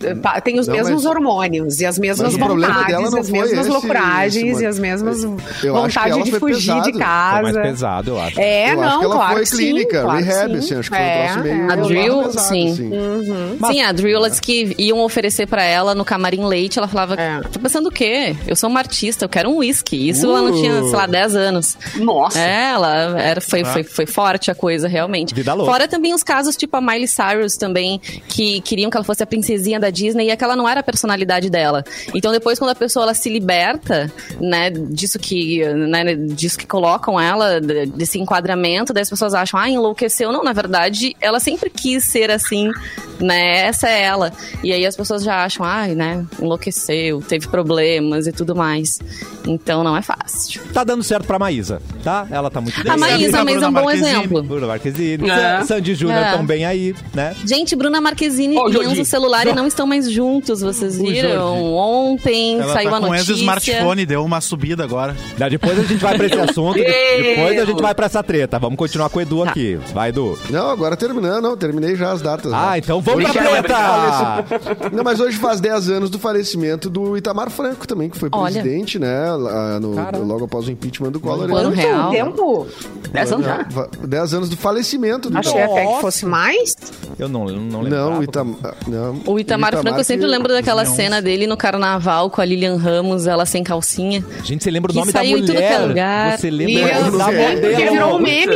têm 0.43 0.59
os 0.59 0.67
Não, 0.67 0.75
mesmos 0.75 1.03
mas- 1.03 1.05
hormônios 1.05 1.79
e 1.81 1.85
as 1.85 1.97
mesmas 1.99 2.35
Mas 2.35 2.47
vontades, 2.49 3.13
as 3.13 3.29
foi 3.29 3.39
mesmas 3.39 3.59
esse, 3.59 3.69
loucuragens 3.69 4.45
Simone. 4.45 4.63
e 4.63 4.65
as 4.67 4.79
mesmas 4.79 5.23
ela 5.23 6.23
de 6.23 6.31
foi 6.31 6.39
fugir 6.39 6.67
pesado. 6.73 6.83
de 6.85 6.91
Foi 6.91 7.01
casa. 7.01 7.41
mais 7.43 7.55
pesado, 7.57 8.11
eu 8.11 8.19
acho. 8.19 8.39
É, 8.39 8.71
Eu 8.71 8.75
não, 8.77 8.83
acho 8.83 8.99
que 8.99 9.05
ela 9.05 9.15
claro 9.15 9.33
foi 9.33 9.41
que 9.41 9.47
sim, 9.49 9.57
clínica, 9.57 10.01
claro 10.01 10.23
rehab, 10.23 10.51
sim. 10.51 10.57
assim, 10.59 10.75
acho 10.79 10.89
que 10.91 10.95
foi 10.97 11.05
um 11.05 11.09
É, 11.09 11.25
troço 11.27 11.39
meio. 11.43 11.55
é. 11.69 11.71
A 11.71 11.75
Drill, 11.75 12.23
pesado, 12.23 12.39
sim. 12.47 12.71
assim. 12.71 13.57
Sim, 13.71 13.81
a 13.81 13.91
Drew, 13.91 14.15
elas 14.15 14.39
que 14.39 14.75
iam 14.77 14.99
oferecer 14.99 15.47
pra 15.47 15.63
ela 15.63 15.93
no 15.95 16.05
camarim 16.05 16.45
leite, 16.45 16.77
ela 16.77 16.87
falava, 16.87 17.15
É. 17.15 17.41
tô 17.51 17.59
pensando 17.59 17.87
o 17.89 17.91
quê? 17.91 18.35
Eu 18.47 18.55
sou 18.55 18.69
uma 18.69 18.79
artista, 18.79 19.25
eu 19.25 19.29
quero 19.29 19.49
um 19.49 19.57
whisky. 19.57 20.09
Isso 20.09 20.25
ela 20.25 20.41
não 20.41 20.51
tinha, 20.53 20.68
sei 20.87 20.97
lá, 20.97 21.05
10 21.05 21.35
anos. 21.35 21.77
Nossa. 21.95 22.39
É, 22.39 22.71
ela 22.71 23.19
era, 23.19 23.41
foi, 23.41 23.63
foi, 23.63 23.83
foi 23.83 24.05
forte 24.05 24.51
a 24.51 24.55
coisa, 24.55 24.87
realmente. 24.87 25.33
Vida 25.33 25.53
louca. 25.53 25.71
Fora 25.71 25.87
também 25.87 26.13
os 26.13 26.23
casos, 26.23 26.55
tipo 26.55 26.75
a 26.77 26.81
Miley 26.81 27.07
Cyrus 27.07 27.57
também, 27.57 27.99
que 28.27 28.61
queriam 28.61 28.89
que 28.89 28.97
ela 28.97 29.03
fosse 29.03 29.23
a 29.23 29.25
princesinha 29.25 29.79
da 29.79 29.89
Disney 29.89 30.27
e 30.27 30.31
aquela 30.31 30.55
não 30.55 30.67
era 30.67 30.79
a 30.79 30.83
personalidade 30.83 31.49
dela. 31.49 31.83
Então 32.13 32.31
depois, 32.31 32.59
quando 32.59 32.71
a 32.71 32.75
pessoa 32.75 33.03
ela 33.03 33.13
se 33.13 33.29
liberta, 33.29 34.11
né, 34.39 34.69
disso 34.69 35.19
que, 35.19 35.63
né, 35.65 36.15
disso 36.15 36.57
que 36.57 36.65
colocam 36.65 37.19
ela, 37.19 37.59
desse 37.59 38.19
enquadramento, 38.19 38.93
daí 38.93 39.03
as 39.03 39.09
pessoas 39.09 39.33
acham, 39.33 39.59
ah, 39.59 39.69
enlouqueceu. 39.69 40.31
Não, 40.31 40.43
na 40.43 40.53
verdade, 40.53 41.15
ela 41.19 41.39
sempre 41.39 41.69
quis 41.69 42.05
ser 42.05 42.31
assim, 42.31 42.71
né, 43.19 43.65
essa 43.65 43.87
é 43.89 44.01
ela. 44.03 44.31
E 44.63 44.71
aí 44.71 44.85
as 44.85 44.95
pessoas 44.95 45.23
já 45.23 45.43
acham, 45.43 45.65
ai, 45.65 45.95
né, 45.95 46.25
enlouqueceu, 46.39 47.21
teve 47.21 47.47
problemas 47.47 48.27
e 48.27 48.31
tudo 48.31 48.55
mais. 48.55 48.99
Então 49.47 49.83
não 49.83 49.95
é 49.95 50.01
fácil. 50.01 50.48
Tá 50.73 50.83
dando 50.83 51.03
certo 51.03 51.25
pra 51.25 51.37
Maísa, 51.37 51.81
tá? 52.03 52.25
Ela 52.31 52.49
tá 52.49 52.59
muito 52.61 52.81
bem. 52.81 52.91
A 52.91 52.97
Maísa, 52.97 53.39
a 53.41 53.43
Maísa 53.43 53.65
é 53.65 53.67
um 53.67 53.73
bom 53.73 53.91
exemplo. 53.91 54.43
Bruna 54.43 54.67
Marquezine, 54.67 55.29
É. 55.29 55.63
Sandy 55.63 55.93
Júnior 55.95 56.17
É. 56.19 56.31
também 56.37 56.65
aí, 56.65 56.95
né? 57.13 57.35
Gente, 57.45 57.75
Bruna 57.75 57.99
Marquezine 58.01 58.57
Ô, 58.57 58.69
e. 58.69 58.85
Enzo 58.85 59.05
Celular 59.05 59.47
e 59.47 59.53
não 59.53 59.67
estão 59.67 59.85
mais 59.85 60.09
juntos, 60.11 60.61
vocês 60.61 60.97
viram? 60.97 61.63
Ontem 61.75 62.59
Ela 62.59 62.73
saiu 62.73 62.89
tá 62.89 62.97
a 62.97 62.99
com 63.01 63.07
notícia. 63.07 63.31
esse 63.33 63.41
smartphone, 63.41 64.05
deu 64.05 64.23
uma 64.23 64.41
subida 64.41 64.83
agora. 64.83 65.15
Daí 65.37 65.49
Depois 65.49 65.77
a 65.77 65.83
gente 65.83 65.99
vai 66.01 66.15
pra 66.17 66.25
esse 66.27 66.39
assunto, 66.39 66.75
depois 66.79 67.59
a 67.59 67.65
gente 67.65 67.81
vai 67.81 67.93
pra 67.95 68.05
essa 68.05 68.23
treta. 68.23 68.57
Vamos 68.59 68.77
continuar 68.77 69.09
com 69.09 69.19
o 69.19 69.21
Edu 69.21 69.43
Tá. 69.43 69.49
aqui. 69.51 69.79
Vai, 69.93 70.09
Edu. 70.09 70.37
Não, 70.49 70.69
agora 70.69 70.95
terminando, 70.95 71.43
não, 71.43 71.57
terminei 71.57 71.95
já 71.95 72.11
as 72.11 72.21
datas. 72.21 72.51
Ah, 72.53 72.71
né? 72.71 72.77
então 72.79 73.01
vamos 73.01 73.25
Hoje 73.25 73.33
pra 73.33 73.43
treta! 73.43 74.89
Não, 74.91 75.03
mas 75.03 75.19
hoje 75.19 75.37
faz 75.37 75.59
10 75.59 75.89
anos 75.89 76.09
do 76.09 76.19
falecimento 76.19 76.89
do 76.89 77.17
Itamar 77.17 77.49
Franco 77.49 77.87
também, 77.87 78.09
que 78.09 78.17
foi 78.17 78.29
Olha. 78.31 78.51
presidente, 78.61 78.97
né? 78.99 79.31
lá 79.33 79.79
no- 79.79 79.95
Cara. 79.95 80.17
logo 80.19 80.38
após 80.45 80.67
o 80.67 80.71
impeachment 80.71 81.11
do 81.11 81.19
Collor. 81.19 81.49
Ele- 81.49 81.75
real. 81.75 82.11
Tempo? 82.11 82.67
Dez 83.11 83.31
anos 83.31 83.45
já. 83.45 83.65
10 84.05 84.33
anos 84.33 84.49
do 84.49 84.57
falecimento 84.57 85.29
do 85.29 85.37
Achei 85.37 85.61
até 85.61 85.85
que 85.85 86.01
fosse 86.01 86.25
mais. 86.25 86.75
Eu 87.17 87.27
não, 87.27 87.47
eu 87.49 87.55
não 87.57 87.81
lembro. 87.81 87.97
Não, 87.99 88.19
o 88.19 88.23
Itamar. 88.23 88.75
Não, 88.87 89.21
O 89.25 89.39
Itamar 89.39 89.75
Franco, 89.77 89.99
eu 89.99 90.03
sempre 90.03 90.25
que- 90.25 90.31
lembro 90.31 90.53
daquela 90.53 90.85
cena 90.85 91.21
dele 91.21 91.47
no 91.47 91.57
carnaval 91.57 92.29
com 92.29 92.39
a 92.41 92.45
Lilian 92.45 92.77
Ramos, 92.77 93.25
ela 93.27 93.45
sem 93.45 93.63
calcinha. 93.63 94.23
Gente, 94.43 94.63
você 94.63 94.71
lembra 94.71 94.91
o 94.91 94.93
Que 94.93 94.99
nome 94.99 95.11
da 95.11 95.19
saiu 95.19 95.37
em 95.37 95.41
tudo 95.41 95.51
que 95.53 95.57
é 95.57 95.69
mulher? 95.79 95.87
lugar. 95.87 96.37
Você 96.37 96.49
lembra 96.51 96.73
Lilian 96.73 96.87
da 96.87 97.03
Ramos, 97.03 97.25
modelo? 97.25 97.75
que 97.75 97.89
virou 97.89 98.15
um 98.15 98.19
meme. 98.19 98.55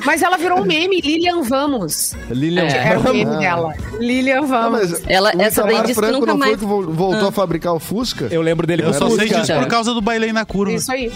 É. 0.00 0.04
Mas 0.04 0.22
ela 0.22 0.36
virou 0.36 0.60
um 0.60 0.64
meme, 0.64 1.00
Lilian 1.00 1.42
Vamos. 1.42 2.14
Lilian 2.30 2.64
Era 2.64 2.98
o 2.98 3.02
meme 3.12 3.24
Ah. 3.34 3.38
dela. 3.38 3.74
Lilian 3.98 4.42
Ah, 4.42 4.46
Vamos. 4.46 5.02
Ela- 5.06 5.32
o 5.34 5.42
essa 5.42 5.62
daí 5.62 5.74
disse 5.82 5.86
que 5.88 5.94
Franco 5.94 6.12
nunca 6.20 6.26
não 6.26 6.38
mais- 6.38 6.50
foi 6.52 6.58
que 6.60 6.64
vol- 6.66 6.90
voltou 6.92 7.28
a 7.28 7.32
fabricar 7.32 7.74
o 7.74 7.78
Fusca? 7.80 8.28
Eu 8.30 8.40
lembro 8.42 8.66
dele 8.66 8.82
Eu 8.82 8.86
com 8.86 8.92
só 8.94 9.10
sei 9.10 9.28
disso 9.28 9.52
por 9.54 9.66
causa 9.66 9.92
do 9.92 10.00
bailei 10.00 10.32
na 10.32 10.44
curva. 10.44 10.72
Isso 10.74 10.90
aí. 10.92 11.12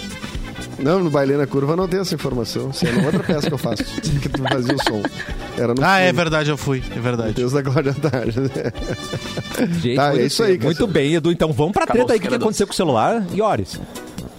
Não, 0.78 0.98
no 0.98 1.10
Bailei 1.10 1.36
na 1.36 1.46
Curva 1.46 1.76
não 1.76 1.86
tem 1.86 2.00
essa 2.00 2.14
informação. 2.14 2.70
Isso 2.70 2.84
é 2.86 2.90
uma 2.90 3.04
outra 3.06 3.22
peça 3.22 3.46
que 3.46 3.54
eu 3.54 3.58
faço. 3.58 3.84
Que 4.20 4.28
tu 4.28 4.42
fazia 4.42 4.74
o 4.74 4.82
som. 4.82 5.00
Era 5.56 5.74
no 5.74 5.84
Ah, 5.84 5.98
é 6.00 6.12
verdade, 6.12 6.50
eu 6.50 6.56
fui. 6.56 6.82
É 6.96 6.98
verdade. 6.98 7.34
Deus 7.34 7.52
da 7.52 7.62
Glória 7.62 7.94
Tarde. 7.94 8.32
Gente, 9.80 9.94
Tá, 9.96 10.06
é 10.06 10.10
muito 10.10 10.26
isso 10.26 10.42
aí, 10.42 10.56
bem. 10.58 10.64
Muito 10.66 10.86
bem, 10.88 11.14
Edu. 11.14 11.30
Então 11.30 11.52
vamos 11.52 11.72
pra 11.72 11.84
Acabou 11.84 12.04
treta 12.04 12.14
aí. 12.14 12.18
O 12.18 12.22
que, 12.22 12.28
que 12.28 12.34
aconteceu 12.34 12.66
com 12.66 12.72
o 12.72 12.76
celular? 12.76 13.24
Ioris, 13.32 13.78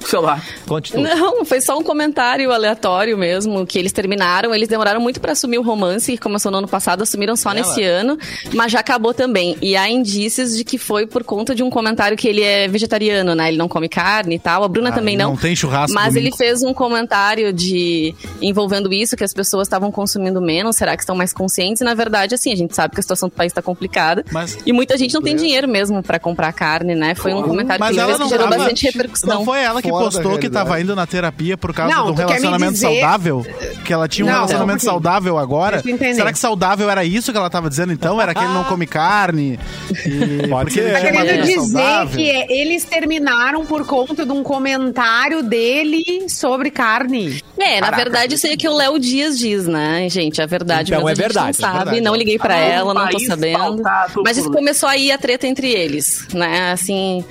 Sei 0.05 0.19
lá. 0.19 0.41
conte 0.67 0.91
tudo. 0.91 1.03
Não, 1.03 1.43
foi 1.45 1.59
só 1.61 1.77
um 1.77 1.83
comentário 1.83 2.51
aleatório 2.51 3.17
mesmo, 3.17 3.65
que 3.65 3.77
eles 3.79 3.91
terminaram. 3.91 4.53
Eles 4.53 4.67
demoraram 4.67 4.99
muito 5.01 5.19
pra 5.19 5.31
assumir 5.33 5.57
o 5.57 5.61
romance, 5.63 6.11
que 6.11 6.17
começou 6.17 6.51
no 6.51 6.59
ano 6.59 6.67
passado, 6.67 7.03
assumiram 7.03 7.35
só 7.35 7.51
nesse 7.53 7.83
ano, 7.83 8.17
mas 8.53 8.71
já 8.71 8.79
acabou 8.79 9.13
também. 9.13 9.57
E 9.61 9.75
há 9.75 9.89
indícios 9.89 10.55
de 10.55 10.63
que 10.63 10.77
foi 10.77 11.05
por 11.07 11.23
conta 11.23 11.55
de 11.55 11.63
um 11.63 11.69
comentário 11.69 12.15
que 12.17 12.27
ele 12.27 12.41
é 12.41 12.67
vegetariano, 12.67 13.33
né? 13.35 13.47
Ele 13.49 13.57
não 13.57 13.67
come 13.67 13.89
carne 13.89 14.35
e 14.35 14.39
tal. 14.39 14.63
A 14.63 14.67
Bruna 14.67 14.89
Ah, 14.89 14.93
também 14.93 15.17
não. 15.17 15.31
não 15.31 15.37
tem 15.37 15.55
churrasco 15.55 15.93
Mas 15.93 16.13
domingo. 16.13 16.27
ele 16.27 16.35
fez 16.35 16.61
um 16.63 16.73
comentário 16.73 17.51
de 17.53 18.13
envolvendo 18.41 18.91
isso, 18.93 19.15
que 19.15 19.23
as 19.23 19.33
pessoas 19.33 19.67
estavam 19.67 19.91
consumindo 19.91 20.41
menos, 20.41 20.75
será 20.75 20.95
que 20.95 21.03
estão 21.03 21.15
mais 21.15 21.33
conscientes? 21.33 21.81
E 21.81 21.83
na 21.85 21.93
verdade, 21.93 22.35
assim, 22.35 22.51
a 22.51 22.55
gente 22.55 22.75
sabe 22.75 22.93
que 22.93 22.99
a 22.99 23.03
situação 23.03 23.29
do 23.29 23.35
país 23.35 23.51
está 23.51 23.61
complicada. 23.61 24.23
Mas- 24.31 24.57
E 24.65 24.73
muita 24.73 24.97
gente 24.97 25.13
não 25.13 25.21
tem 25.21 25.35
dinheiro 25.35 25.67
mesmo 25.67 26.01
pra 26.03 26.19
comprar 26.19 26.51
carne, 26.53 26.95
né? 26.95 27.15
Foi 27.15 27.33
um 27.33 27.41
comentário 27.43 27.79
Mas 27.79 27.89
que 27.89 27.95
ele 27.95 28.01
ela 28.01 28.07
fez 28.09 28.17
que 28.17 28.23
não 28.23 28.29
gerou 28.29 28.45
tava- 28.47 28.57
bastante 28.57 28.85
repercussão. 28.85 29.29
Não 29.33 29.45
foi 29.45 29.61
ela 29.61 29.81
que 29.81 29.89
postou 29.99 30.37
que 30.39 30.49
tava 30.49 30.79
indo 30.81 30.95
na 30.95 31.05
terapia 31.07 31.57
por 31.57 31.73
causa 31.73 31.93
Não, 31.95 32.05
de 32.05 32.11
um 32.11 32.15
relacionamento 32.15 32.73
dizer- 32.73 32.87
saudável? 32.99 33.45
Que 33.85 33.93
ela 33.93 34.07
tinha 34.07 34.25
um 34.25 34.29
Não, 34.29 34.35
relacionamento 34.35 34.85
não. 34.85 34.91
saudável 34.93 35.37
agora? 35.37 35.81
Será 36.15 36.31
que 36.31 36.39
saudável 36.39 36.89
era 36.89 37.03
isso 37.03 37.31
que 37.31 37.37
ela 37.37 37.49
tava 37.49 37.69
dizendo 37.69 37.91
então? 37.93 38.21
Era 38.21 38.33
que 38.33 38.39
ele 38.43 38.53
não 38.53 38.63
come 38.63 38.85
carne? 38.87 39.59
E... 40.05 40.47
Pode 40.49 40.71
porque 40.71 40.81
ser. 40.81 40.93
Tá 40.93 41.11
querendo 41.11 41.41
dizer 41.43 41.59
saudável? 41.59 42.15
que 42.17 42.29
é- 42.29 42.61
eles 42.61 42.83
terminaram 42.85 43.65
por 43.65 43.85
conta 43.85 44.25
de 44.25 44.31
um 44.31 44.43
comentário 44.43 45.43
dele 45.43 46.27
sobre 46.29 46.69
carne. 46.71 47.41
É, 47.57 47.75
na 47.79 47.87
Caraca. 47.87 47.95
verdade, 48.03 48.35
isso 48.35 48.45
aí 48.47 48.53
é 48.53 48.57
que 48.57 48.67
o 48.67 48.75
Léo 48.75 48.99
Dias 48.99 49.37
diz, 49.37 49.65
né, 49.67 50.07
gente? 50.09 50.41
A 50.41 50.45
verdade 50.45 50.91
Então 50.91 51.07
é 51.07 51.11
a 51.11 51.15
gente 51.15 51.23
verdade, 51.23 51.43
não 51.45 51.49
é 51.49 51.53
sabe, 51.71 51.77
verdade. 51.85 52.01
não 52.01 52.15
liguei 52.15 52.37
pra 52.37 52.55
Ah, 52.55 52.59
ela, 52.59 52.93
não 52.93 53.07
tô 53.09 53.19
sabendo. 53.19 53.81
Mas 54.23 54.37
isso 54.37 54.47
por- 54.47 54.57
começou 54.57 54.89
aí 54.89 55.11
a 55.11 55.17
treta 55.17 55.47
entre 55.47 55.69
eles, 55.71 56.27
né? 56.33 56.71
Assim, 56.71 57.23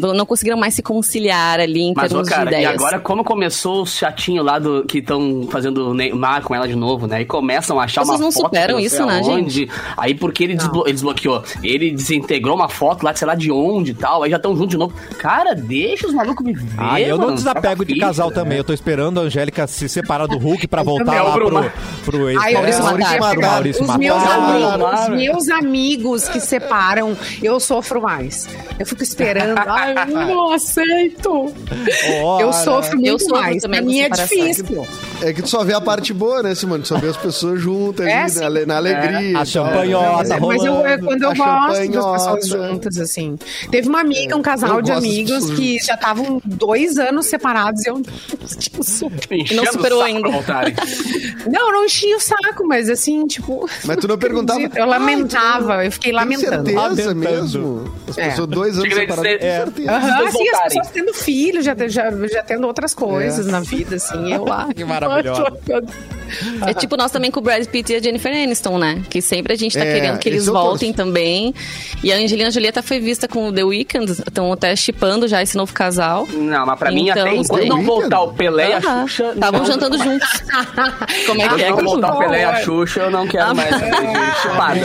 não 0.00 0.12
não 0.14 0.26
conseguiram 0.26 0.58
mais 0.58 0.74
se 0.74 0.82
conciliar 0.82 1.58
ali 1.60 1.71
em 1.80 1.92
Mas, 1.94 2.06
ô, 2.12 2.14
termos 2.16 2.28
cara, 2.28 2.44
de 2.50 2.56
e 2.56 2.58
ideias. 2.60 2.74
agora 2.74 2.98
como 3.00 3.24
começou 3.24 3.82
os 3.82 3.94
chatinhos 3.94 4.44
lá 4.44 4.58
do, 4.58 4.84
que 4.84 4.98
estão 4.98 5.46
fazendo 5.50 5.92
Neymar 5.94 6.42
com 6.42 6.54
ela 6.54 6.66
de 6.68 6.74
novo, 6.76 7.06
né? 7.06 7.22
E 7.22 7.24
começam 7.24 7.78
a 7.80 7.84
achar 7.84 8.04
Vocês 8.04 8.18
uma 8.18 8.24
não 8.26 8.32
foto 8.32 8.44
superam 8.46 8.76
que 8.78 8.82
não 8.82 8.88
sei 8.90 8.98
isso, 8.98 9.06
né, 9.06 9.20
aonde. 9.24 9.70
Aí 9.96 10.14
porque 10.14 10.44
ele, 10.44 10.54
desblo- 10.54 10.82
ele 10.84 10.92
desbloqueou, 10.94 11.42
ele 11.62 11.90
desintegrou 11.90 12.54
uma 12.54 12.68
foto 12.68 13.02
lá, 13.04 13.12
de 13.12 13.18
sei 13.18 13.28
lá 13.28 13.34
de 13.34 13.50
onde 13.50 13.92
e 13.92 13.94
tal, 13.94 14.22
aí 14.22 14.30
já 14.30 14.36
estão 14.36 14.52
juntos 14.54 14.70
de 14.70 14.76
novo. 14.76 14.94
Cara, 15.18 15.54
deixa 15.54 16.06
os 16.06 16.14
malucos 16.14 16.44
me 16.44 16.52
ver, 16.52 16.68
Ah, 16.76 17.00
eu 17.00 17.16
não 17.16 17.24
mano. 17.26 17.36
desapego 17.36 17.84
de 17.84 17.94
Fica 17.94 18.06
casal 18.06 18.28
ficha, 18.28 18.40
também. 18.40 18.54
né? 18.54 18.60
Eu 18.60 18.64
tô 18.64 18.72
esperando 18.72 19.20
a 19.20 19.22
Angélica 19.24 19.66
se 19.66 19.88
separar 19.88 20.26
do 20.26 20.38
Hulk 20.38 20.66
pra 20.66 20.82
voltar 20.82 21.14
É 21.16 21.22
o 21.22 21.24
lá 21.26 21.32
pro, 21.32 21.46
Bruno. 21.46 21.72
pro 22.04 22.30
ex. 22.30 22.38
Ai, 22.40 22.52
eu 22.52 22.58
Maurício 22.58 22.82
não 22.84 22.92
Matar. 22.92 23.16
Pro 23.18 23.30
pegar 23.30 23.50
Maurício 23.52 23.82
os 23.84 23.96
meus 23.96 24.22
amigos, 24.22 25.00
os 25.02 25.08
meus 25.08 25.48
amigos 25.48 26.28
que 26.28 26.40
separam, 26.40 27.16
eu 27.42 27.58
sofro 27.60 28.00
mais. 28.02 28.48
Eu 28.78 28.86
fico 28.86 29.02
esperando. 29.02 29.58
Ai, 29.66 29.94
eu 30.08 30.26
não 30.26 30.52
aceito. 30.52 31.52
Ora. 32.22 32.44
Eu 32.44 32.52
sofro 32.52 32.96
muito 32.96 33.06
Eu 33.08 33.18
sofro 33.18 33.36
mais. 33.38 33.62
também 33.62 33.80
Pra 33.80 33.86
com 33.86 33.92
mim 33.92 34.00
é 34.00 34.08
difícil. 34.08 34.86
É 35.20 35.32
que 35.32 35.42
tu 35.42 35.48
só 35.48 35.62
vê 35.64 35.72
a 35.74 35.80
parte 35.80 36.12
boa, 36.12 36.42
né, 36.42 36.54
Simone? 36.54 36.82
Tu 36.82 36.88
só 36.88 36.98
vê 36.98 37.08
as 37.08 37.16
pessoas 37.16 37.60
juntas 37.60 38.06
É, 38.06 38.44
ali, 38.44 38.60
na, 38.60 38.66
na 38.66 38.76
alegria. 38.76 39.18
A 39.18 39.30
e 39.30 39.32
tal. 39.32 39.46
champanhota 39.46 40.34
É, 40.34 40.40
mas 40.40 40.64
eu, 40.64 40.72
é 40.74 40.78
rolando. 40.96 41.06
quando 41.06 41.22
eu 41.22 41.30
A 41.30 41.34
gosto 41.34 41.90
das 41.90 42.26
pessoas 42.34 42.48
juntas, 42.48 42.98
assim. 42.98 43.38
Teve 43.70 43.88
uma 43.88 44.00
amiga, 44.00 44.36
um 44.36 44.42
casal 44.42 44.76
eu 44.76 44.82
de 44.82 44.92
amigos 44.92 45.50
que 45.52 45.78
já 45.78 45.94
estavam 45.94 46.40
dois 46.44 46.98
anos 46.98 47.26
separados 47.26 47.84
e 47.84 47.88
eu 47.90 48.00
tipo, 48.58 48.82
super. 48.84 49.32
Enchendo 49.32 49.62
o 49.62 49.72
superou 49.72 50.02
ainda. 50.02 50.28
Não, 51.46 51.68
eu 51.68 51.72
não 51.72 51.84
enchi 51.84 52.14
o 52.14 52.20
saco, 52.20 52.64
mas 52.66 52.88
assim, 52.88 53.26
tipo. 53.26 53.68
Mas 53.84 53.96
tu 53.96 54.06
não 54.08 54.16
perguntava. 54.18 54.60
Eu 54.74 54.86
lamentava, 54.86 55.84
eu 55.84 55.90
fiquei 55.92 56.12
lamentando. 56.12 56.66
certeza 56.66 56.78
Lamentando. 56.80 57.14
mesmo? 57.20 57.94
As 58.08 58.18
É. 58.18 58.28
pessoas 58.28 58.48
dois 58.48 58.78
anos 58.78 58.94
Tem 58.94 59.02
é. 59.02 59.56
certeza. 59.56 59.92
Assim, 59.96 60.48
as 60.48 60.62
pessoas 60.62 60.90
tendo 60.90 61.12
filho, 61.14 61.51
já, 61.60 61.74
já, 61.88 62.10
já 62.28 62.42
tendo 62.42 62.66
outras 62.66 62.94
coisas 62.94 63.46
na 63.46 63.60
vida, 63.60 63.96
assim, 63.96 64.32
eu 64.32 64.44
lá. 64.46 64.72
Que 64.72 64.84
maravilhosa. 64.86 65.44
É 66.66 66.74
tipo 66.74 66.96
nós 66.96 67.10
também 67.10 67.30
com 67.30 67.40
o 67.40 67.42
Brad 67.42 67.64
Pitt 67.66 67.92
e 67.92 67.96
a 67.96 68.00
Jennifer 68.02 68.32
Aniston, 68.32 68.78
né? 68.78 69.02
Que 69.10 69.20
sempre 69.22 69.52
a 69.52 69.56
gente 69.56 69.76
tá 69.76 69.84
É, 69.84 69.94
querendo 69.94 70.18
que 70.18 70.28
eles 70.28 70.46
voltem 70.46 70.92
torço. 70.92 71.06
também. 71.08 71.54
E 72.02 72.12
a 72.12 72.16
Angelina 72.16 72.50
Julieta 72.50 72.82
foi 72.82 72.98
vista 73.00 73.26
com 73.28 73.48
o 73.48 73.52
The 73.52 73.64
Weeknd, 73.64 74.10
estão 74.12 74.52
até 74.52 74.74
chipando 74.76 75.26
já 75.28 75.42
esse 75.42 75.56
novo 75.56 75.72
casal. 75.72 76.26
Não, 76.32 76.66
mas 76.66 76.78
pra 76.78 76.90
mim, 76.90 77.08
Então, 77.08 77.22
até 77.22 77.36
enquanto 77.36 77.60
sei. 77.60 77.68
não 77.70 77.82
voltar 77.82 78.20
o 78.22 78.32
Pelé 78.32 78.70
e 78.70 78.72
a. 78.74 78.80
Xuxa... 78.80 79.32
Estavam 79.34 79.60
não- 79.60 79.66
jantando 79.66 79.98
juntos. 79.98 80.28
Como 81.26 81.40
é 81.42 81.48
que 81.48 81.48
Quando 81.48 81.60
é? 81.62 81.68
não 81.70 81.76
que 81.76 81.84
voltar 81.84 82.14
o 82.14 82.18
Pelé 82.18 82.40
e 82.40 82.44
a. 82.44 82.56
Xuxa, 82.62 83.00
eu 83.00 83.10
não 83.10 83.26
quero 83.26 83.50
Ah, 83.50 83.54
mais 83.54 83.70
saber 83.70 83.90
de 83.90 84.40
chupada. 84.40 84.80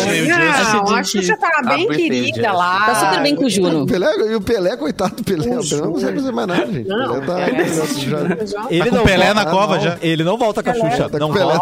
Não, 0.87 0.95
a 0.95 1.03
Xuxa 1.03 1.37
tá 1.37 1.61
bem 1.67 1.87
querida 1.87 2.51
lá. 2.51 2.85
Tá 2.85 2.95
super 2.95 3.21
bem 3.23 3.35
com 3.35 3.43
o 3.43 3.47
O 3.47 3.49
Juno. 3.49 3.85
Pelé, 3.85 4.07
e 4.31 4.35
o 4.35 4.41
Pelé, 4.41 4.75
coitado 4.77 5.15
do 5.15 5.23
Pelé. 5.23 5.57
O 5.57 5.61
Pelé 5.67 5.81
não 5.81 5.93
consegue 5.93 6.15
fazer 6.17 6.31
mais 6.31 6.47
nada, 6.47 6.65
gente. 6.67 6.87
Não, 6.87 7.17
o 7.17 7.21
Pelé 7.21 7.45
tá, 7.45 8.45
já- 8.45 8.67
Ele 8.69 8.89
Tá 8.89 8.95
não 8.95 9.01
o 9.01 9.05
Pelé 9.05 9.25
volta- 9.25 9.33
na 9.33 9.45
cova 9.51 9.79
já. 9.79 9.97
Ele 10.01 10.23
não 10.23 10.37
volta 10.37 10.63
com 10.63 10.69
a 10.69 10.73
Xuxa. 10.73 11.09
Tá 11.09 11.19
não 11.19 11.31
Pelé. 11.37 11.59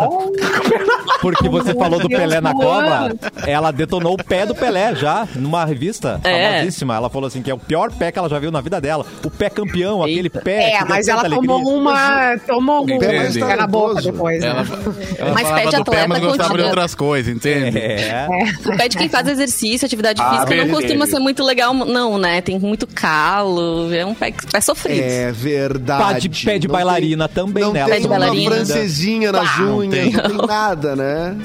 Porque 1.21 1.49
você 1.49 1.73
falou 1.73 1.99
do 1.99 2.07
Pelé 2.09 2.39
na 2.41 2.51
ano. 2.51 3.19
Ela 3.47 3.71
detonou 3.71 4.13
o 4.13 4.17
pé 4.23 4.45
do 4.45 4.53
Pelé 4.53 4.93
já, 4.95 5.27
numa 5.35 5.65
revista 5.65 6.19
É. 6.23 6.51
famosíssima. 6.57 6.95
Ela 6.95 7.09
falou 7.09 7.27
assim 7.27 7.41
que 7.41 7.49
é 7.49 7.53
o 7.53 7.57
pior 7.57 7.91
pé 7.91 8.11
que 8.11 8.19
ela 8.19 8.29
já 8.29 8.37
viu 8.39 8.51
na 8.51 8.61
vida 8.61 8.79
dela. 8.79 9.05
O 9.23 9.29
pé 9.29 9.49
campeão, 9.49 10.03
aquele 10.03 10.29
pé. 10.29 10.71
É, 10.73 10.85
mas 10.85 11.07
ela 11.07 11.23
tomou 11.29 11.55
alegria. 11.57 11.77
uma. 11.77 12.37
Tomou 12.45 12.83
um 12.83 12.99
pé 12.99 13.55
na 13.55 13.67
boca 13.67 14.01
depois, 14.01 14.41
né? 14.41 14.47
Ela, 14.49 14.59
ela 15.17 15.33
Mas 15.33 15.47
pé 15.51 15.65
de 15.67 15.75
do 15.77 15.85
pé, 15.85 16.07
mas 16.07 16.17
atleta 16.17 16.25
gostava 16.27 16.35
de 16.35 16.47
continua. 16.49 16.67
outras 16.69 16.95
coisas, 16.95 17.35
entende? 17.35 17.77
É. 17.77 18.27
O 18.65 18.77
pé 18.77 18.87
de 18.87 18.97
quem 18.97 19.09
faz 19.09 19.27
exercício, 19.27 19.85
atividade 19.85 20.21
Ah, 20.21 20.31
física, 20.45 20.55
não 20.55 20.69
costuma 20.73 21.05
ser 21.07 21.19
muito 21.19 21.43
legal, 21.43 21.73
não, 21.73 22.17
né? 22.17 22.41
Tem 22.41 22.59
muito 22.59 22.85
calo, 22.87 23.93
é 23.93 24.05
um 24.05 24.13
pé, 24.13 24.33
pé 24.51 24.61
sofrido. 24.61 25.01
É 25.01 25.31
verdade. 25.31 26.13
Pé 26.13 26.19
de- 26.29 26.45
pé 26.45 26.59
de 26.59 26.67
Não 26.67 26.73
bailarina 26.73 27.27
também, 27.27 27.63
não 27.63 27.73
né? 27.73 27.83
Tem 27.85 27.93
Pé 27.95 27.99
de 27.99 28.07
uma 28.07 28.17
bailarina. 28.19 28.55
francesinha 28.55 29.31
nas 29.31 29.54
unhas, 29.63 29.93
tem. 29.93 30.11
não 30.11 30.23
tem 30.23 30.47
nada, 30.47 30.95
né? 30.95 31.37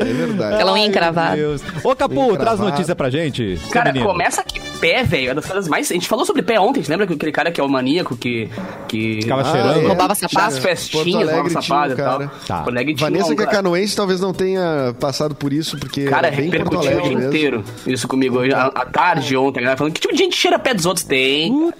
É 0.00 0.04
verdade. 0.04 0.54
Aquela 0.54 0.72
unha 0.72 0.86
encravada. 0.86 1.36
Ô, 1.84 1.94
Capu, 1.94 2.34
traz 2.38 2.58
notícia 2.58 2.96
pra 2.96 3.10
gente. 3.10 3.60
Cara, 3.70 3.92
menino. 3.92 4.06
começa 4.10 4.42
que 4.42 4.58
pé, 4.80 5.02
velho, 5.04 5.28
é 5.30 5.34
das 5.34 5.44
coisas 5.44 5.68
mais... 5.68 5.90
A 5.90 5.94
gente 5.94 6.08
falou 6.08 6.24
sobre 6.24 6.40
pé 6.40 6.58
ontem, 6.58 6.82
você 6.82 6.90
lembra 6.90 7.06
que 7.06 7.12
aquele 7.12 7.30
cara 7.32 7.50
que 7.50 7.60
é 7.60 7.64
o 7.64 7.68
maníaco 7.68 8.16
que... 8.16 8.48
que 8.88 9.18
Ficava 9.20 9.42
Ah, 9.42 9.44
cheirando. 9.44 9.80
é. 9.84 9.86
Roubava 9.88 10.14
sapato. 10.14 10.52
Porto 10.52 10.62
festinhas, 10.62 11.28
Alegre 11.28 11.34
roubava 11.34 11.62
sapato 11.62 11.92
e 11.92 11.96
tal. 11.96 12.18
cara. 12.18 12.32
Tá. 12.46 12.64
Alegre 12.66 12.94
Vanessa, 12.94 13.32
um 13.32 13.36
que 13.36 13.42
é 13.42 13.46
canoense, 13.46 13.94
talvez 13.94 14.20
não 14.22 14.32
tenha 14.32 14.94
passado 14.98 15.34
por 15.34 15.52
isso, 15.52 15.76
porque 15.78 16.04
Cara, 16.04 16.28
é 16.28 16.30
bem 16.30 16.50
Porto 16.50 16.62
repercutiu 16.62 16.78
o 16.78 16.82
Alegre 16.94 17.02
dia 17.08 17.16
mesmo. 17.18 17.28
inteiro 17.34 17.64
isso 17.86 18.08
comigo. 18.08 18.38
Hoje, 18.38 18.54
à, 18.54 18.68
à 18.68 18.86
tarde, 18.86 19.36
ontem, 19.36 19.58
a 19.58 19.62
galera 19.64 19.76
falando 19.76 19.92
que 19.92 20.00
tipo 20.00 20.14
de 20.14 20.18
gente 20.22 20.34
cheira 20.34 20.58
pé 20.58 20.72
dos 20.72 20.86
outros 20.86 21.04
tem. 21.04 21.70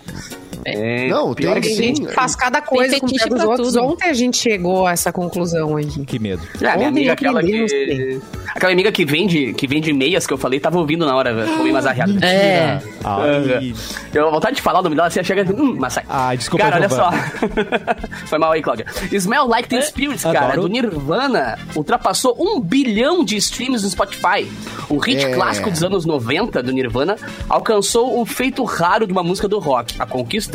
É, 0.65 1.09
Não, 1.09 1.35
tem 1.35 1.53
que 1.55 1.61
Tem 1.61 1.75
sim. 1.75 1.83
gente 1.95 2.13
faz 2.13 2.35
cada 2.37 2.61
coisa 2.61 2.99
com 3.01 3.07
o 3.07 3.09
fetiche 3.09 3.29
dos 3.29 3.39
pra 3.39 3.49
outros. 3.49 3.73
tudo. 3.73 3.85
Ontem 3.85 4.09
a 4.09 4.13
gente 4.13 4.37
chegou 4.37 4.87
a 4.87 4.93
essa 4.93 5.13
conclusão 5.13 5.77
aí. 5.77 5.87
Que 5.87 6.19
medo. 6.19 6.43
É, 6.61 6.67
a 6.69 6.77
minha 6.77 6.89
amiga, 6.89 7.13
aquela 7.13 7.43
que. 7.43 8.21
Aquela 8.55 8.73
amiga 8.73 8.91
que 8.93 9.05
vende, 9.05 9.53
que 9.55 9.67
vende 9.67 9.93
meias 9.93 10.27
que 10.27 10.33
eu 10.33 10.39
falei, 10.39 10.59
tava 10.59 10.79
ouvindo 10.79 11.07
na 11.07 11.15
hora, 11.17 11.33
velho. 11.35 11.59
Meio 11.63 11.73
mais 11.73 11.87
arriado. 11.87 12.13
É. 12.25 12.81
Ai, 13.05 13.73
Eu 14.13 14.23
vou 14.25 14.33
vontade 14.33 14.57
de 14.57 14.63
falar 14.63 14.81
o 14.81 14.83
nome 14.83 14.97
dela, 14.97 15.09
assim, 15.09 15.23
chega. 15.23 15.45
Hum, 15.53 15.77
mas 15.79 15.93
sai. 15.95 16.05
Ah, 16.09 16.35
desculpa, 16.35 16.65
Cara, 16.65 16.77
olha 16.77 16.89
só. 16.89 17.11
Foi 18.27 18.39
mal 18.39 18.53
aí, 18.53 18.63
Cláudia. 18.63 18.87
Smell 19.13 19.47
Like 19.47 19.69
Teen 19.69 19.83
Spirits, 19.83 20.23
cara, 20.23 20.41
adoro. 20.47 20.63
do 20.63 20.69
Nirvana, 20.69 21.59
ultrapassou 21.77 22.37
um 22.39 22.61
bilhão 22.61 23.25
de 23.25 23.37
streams 23.37 23.83
no 23.85 23.91
Spotify. 23.91 24.51
O 24.89 24.99
hit 24.99 25.25
É. 25.25 25.33
clássico 25.35 25.71
dos 25.71 25.83
anos 25.83 26.05
90 26.05 26.63
do 26.63 26.73
Nirvana 26.73 27.17
alcançou 27.49 28.21
um 28.21 28.27
feito 28.27 28.65
raro 28.65 29.07
de 29.07 29.13
uma 29.13 29.23
música 29.23 29.47
do 29.47 29.59
rock. 29.59 29.95
A 29.99 30.07
conquista 30.07 30.50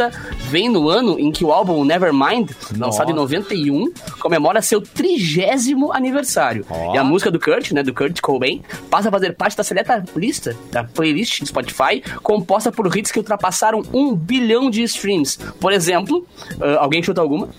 vem 0.50 0.70
no 0.70 0.90
ano 0.90 1.20
em 1.20 1.32
que 1.32 1.44
o 1.44 1.52
álbum 1.52 1.84
Nevermind, 1.84 2.52
lançado 2.78 3.12
em 3.12 3.14
91, 3.14 3.92
comemora 4.20 4.62
seu 4.62 4.82
trigésimo 4.82 5.92
aniversário. 5.92 6.66
Ó. 6.70 6.94
E 6.94 6.98
a 6.98 7.04
música 7.04 7.32
do 7.32 7.40
Kurt, 7.40 7.72
né, 7.72 7.84
do 7.84 7.94
Kurt 7.94 8.20
Cobain, 8.22 8.62
passa 8.90 9.10
a 9.10 9.12
fazer 9.12 9.36
parte 9.36 9.58
da 9.58 9.64
seleta 9.64 10.04
lista, 10.16 10.56
da 10.72 10.84
playlist 10.84 11.42
do 11.42 11.48
Spotify, 11.48 12.02
composta 12.22 12.72
por 12.72 12.96
hits 12.96 13.12
que 13.12 13.20
ultrapassaram 13.20 13.84
um 13.94 14.16
bilhão 14.16 14.70
de 14.70 14.84
streams. 14.84 15.38
Por 15.60 15.72
exemplo, 15.72 16.25
ah, 16.62 16.78
alguém 16.80 17.02
chuta 17.02 17.22
alguma? 17.22 17.50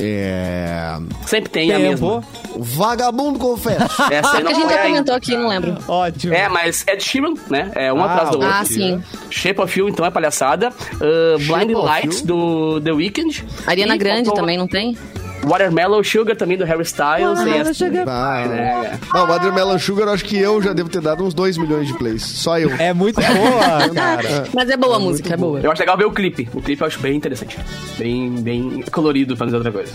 É. 0.00 0.96
Sempre 1.26 1.50
tem 1.50 1.72
a 1.72 1.78
mesma. 1.78 2.22
Tempo. 2.22 2.24
Vagabundo, 2.58 3.38
confesso. 3.38 3.84
Essa 4.10 4.32
aí 4.32 4.36
Que 4.38 4.42
não 4.42 4.50
a 4.50 4.54
gente 4.54 4.70
já 4.70 4.82
comentou 4.82 5.14
aqui, 5.14 5.36
não 5.36 5.48
lembro. 5.48 5.76
Ótimo. 5.86 6.34
É, 6.34 6.48
mas 6.48 6.84
Ed 6.88 7.02
Sheeran, 7.02 7.34
né? 7.48 7.70
É 7.74 7.92
um 7.92 8.00
Ah, 8.02 8.06
atrás 8.06 8.30
do 8.30 8.38
outro. 8.38 8.50
Ah, 8.52 8.64
sim. 8.64 9.02
Shape 9.30 9.60
of 9.60 9.78
You, 9.78 9.88
então, 9.88 10.04
é 10.04 10.10
palhaçada. 10.10 10.70
Uh, 10.94 11.38
Blind 11.38 11.70
Lights, 11.72 12.20
You. 12.20 12.26
do 12.26 12.80
The 12.80 12.92
Weeknd. 12.92 13.44
Ariana 13.66 13.94
E 13.94 13.98
Grande 13.98 14.32
também, 14.34 14.56
não 14.58 14.66
tem? 14.66 14.96
Watermelon 15.44 16.02
Sugar 16.04 16.36
também 16.36 16.56
do 16.56 16.64
Harry 16.64 16.82
Styles. 16.82 17.40
tem 17.42 17.58
essa- 17.58 17.84
Ah, 18.06 18.40
É. 18.40 18.98
Não, 19.12 19.26
Watermelon 19.26 19.78
Sugar, 19.78 20.06
eu 20.08 20.12
acho 20.12 20.24
que 20.24 20.36
eu 20.38 20.60
já 20.62 20.72
devo 20.72 20.88
ter 20.88 21.00
dado 21.00 21.24
uns 21.24 21.32
2 21.34 21.56
milhões 21.56 21.86
de 21.88 21.94
plays. 21.94 22.22
Só 22.22 22.58
eu. 22.58 22.70
É 22.78 22.92
muito 22.92 23.16
boa, 23.20 23.88
cara. 23.94 24.44
Mas 24.54 24.68
é 24.70 24.76
boa 24.76 24.96
a 24.96 24.98
música, 24.98 25.34
é 25.34 25.36
boa. 25.36 25.60
Eu 25.60 25.70
acho 25.72 25.80
legal 25.80 25.96
ver 25.96 26.04
o 26.04 26.12
clipe. 26.12 26.48
O 26.54 26.60
clipe 26.60 26.82
eu 26.82 26.86
acho 26.86 26.98
bem 27.00 27.16
interessante. 27.16 27.58
Bem, 27.98 28.30
bem 28.30 28.84
colorido 28.92 29.36
pra 29.36 29.46
dizer 29.46 29.56
outra 29.56 29.72
coisa. 29.72 29.92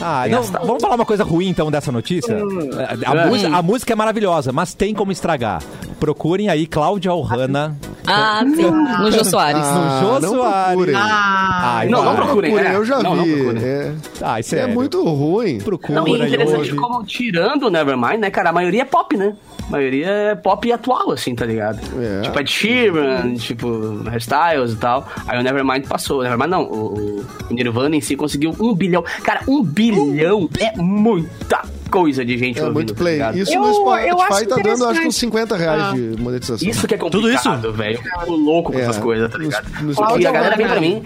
Ah, 0.00 0.24
não, 0.28 0.42
vamos 0.42 0.80
falar 0.82 0.94
uma 0.94 1.04
coisa 1.04 1.22
ruim 1.24 1.48
então 1.48 1.70
dessa 1.70 1.92
notícia? 1.92 2.34
A, 2.36 3.12
a 3.12 3.16
É. 3.24 3.26
música, 3.26 3.54
a 3.56 3.62
música 3.62 3.92
é 3.92 3.96
maravilhosa, 3.96 4.50
mas 4.50 4.72
tem 4.72 4.94
como 4.94 5.12
estragar. 5.12 5.62
Procurem 5.98 6.48
aí 6.48 6.66
Cláudia 6.66 7.12
Ohana 7.12 7.76
Ah, 8.06 8.42
sim. 8.44 8.70
No 9.02 9.10
Jô 9.12 9.24
Soares. 9.24 9.62
Ah, 9.64 10.00
Jô 10.02 10.20
não 10.20 10.34
Soares. 10.34 10.66
procurem. 10.74 10.94
Ai, 10.96 11.88
Não, 11.88 12.04
não 12.04 12.14
procurem. 12.16 12.50
Procurem, 12.52 12.72
é. 12.72 12.76
eu 12.76 12.84
já 12.84 13.02
Não, 13.02 13.16
não 13.16 13.24
vi. 13.24 13.34
procurem. 13.36 13.62
é, 13.64 13.92
Ai, 14.22 14.40
é 14.40 14.42
sério. 14.42 14.74
muito 14.74 15.02
ruim. 15.02 15.58
Procura 15.58 16.00
Não, 16.00 16.08
e 16.08 16.14
é 16.20 16.24
e 16.24 16.26
interessante 16.28 16.74
como 16.74 17.04
tirando 17.04 17.64
o 17.64 17.70
Nevermind, 17.70 18.18
né, 18.20 18.30
cara? 18.30 18.50
A 18.50 18.52
maioria 18.52 18.82
é 18.82 18.84
pop, 18.84 19.16
né? 19.16 19.34
A 19.66 19.70
maioria 19.70 20.06
é 20.06 20.34
pop 20.34 20.72
atual, 20.72 21.12
assim, 21.12 21.34
tá 21.34 21.44
ligado? 21.46 21.78
É. 22.00 22.22
Tipo 22.22 22.40
Ed 22.40 22.50
Sheeran, 22.50 23.34
tipo 23.34 24.02
Hairstyles 24.08 24.72
e 24.72 24.76
tal. 24.76 25.06
Aí 25.28 25.38
o 25.38 25.42
Nevermind 25.42 25.86
passou. 25.86 26.20
O 26.20 26.22
Nevermind 26.22 26.50
não, 26.50 26.62
o, 26.64 27.24
o 27.50 27.54
Nirvana 27.54 27.94
em 27.94 28.00
si 28.00 28.16
conseguiu 28.16 28.54
um 28.58 28.74
bilhão. 28.74 29.04
Cara, 29.22 29.40
um 29.46 29.62
bilhão 29.62 30.48
é 30.58 30.76
muita 30.76 31.62
coisa 31.90 32.24
de 32.24 32.38
gente 32.38 32.58
É 32.58 32.62
ouvindo, 32.62 32.74
muito 32.74 32.94
tá 32.94 32.98
play. 32.98 33.12
ligado? 33.14 33.38
Isso 33.38 33.52
Eu- 33.52 33.60
no 33.60 33.74
Spotify 33.74 34.46
tá 34.46 34.56
dando, 34.56 34.88
acho 34.88 35.00
que 35.00 35.08
uns 35.08 35.16
50 35.16 35.56
reais 35.56 35.82
Ah. 35.82 35.92
de 35.92 36.22
monetização. 36.22 36.68
Isso 36.68 36.86
que 36.86 36.94
é 36.94 36.98
Tudo 36.98 37.30
isso? 37.30 37.42
complicado, 37.42 37.72
velho. 37.72 37.98
Eu 37.98 38.20
fico 38.20 38.32
louco 38.32 38.72
com 38.72 38.78
É. 38.78 38.82
essas 38.82 38.98
coisas, 38.98 39.30
tá 39.30 39.38
ligado? 39.38 39.64
nos- 39.82 39.96
Porque 39.96 40.02
a 40.02 40.06
Cláudia 40.06 40.30
galera 40.32 40.56
vem 40.56 40.66
pra 40.68 40.80
mim. 40.80 41.02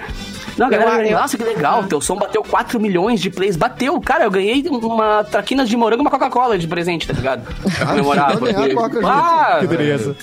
Não, 0.56 0.66
a 0.68 0.70
galera 0.70 1.04
Eu- 1.08 1.18
nossa, 1.18 1.36
que 1.36 1.42
legal, 1.42 1.82
teu 1.84 2.00
som 2.00 2.14
bateu 2.16 2.42
4 2.44 2.78
milhões 2.78 3.20
de 3.20 3.28
plays. 3.28 3.56
Bateu, 3.56 4.00
cara, 4.00 4.24
eu 4.24 4.30
ganhei 4.30 4.64
uma 4.68 5.24
traquinas 5.24 5.68
de 5.68 5.76
morango 5.76 6.02
e 6.02 6.04
uma 6.04 6.10
Coca-Cola 6.10 6.56
de 6.56 6.68
presente, 6.68 7.08
tá 7.08 7.12
ligado? 7.12 7.42
Pra 7.76 7.86
comemorar. 7.86 8.38
ganhar 8.38 8.38
porque- 8.38 8.94
gente. 9.00 9.04
Ah, 9.06 9.56
Que 9.60 9.66
beleza. 9.66 10.16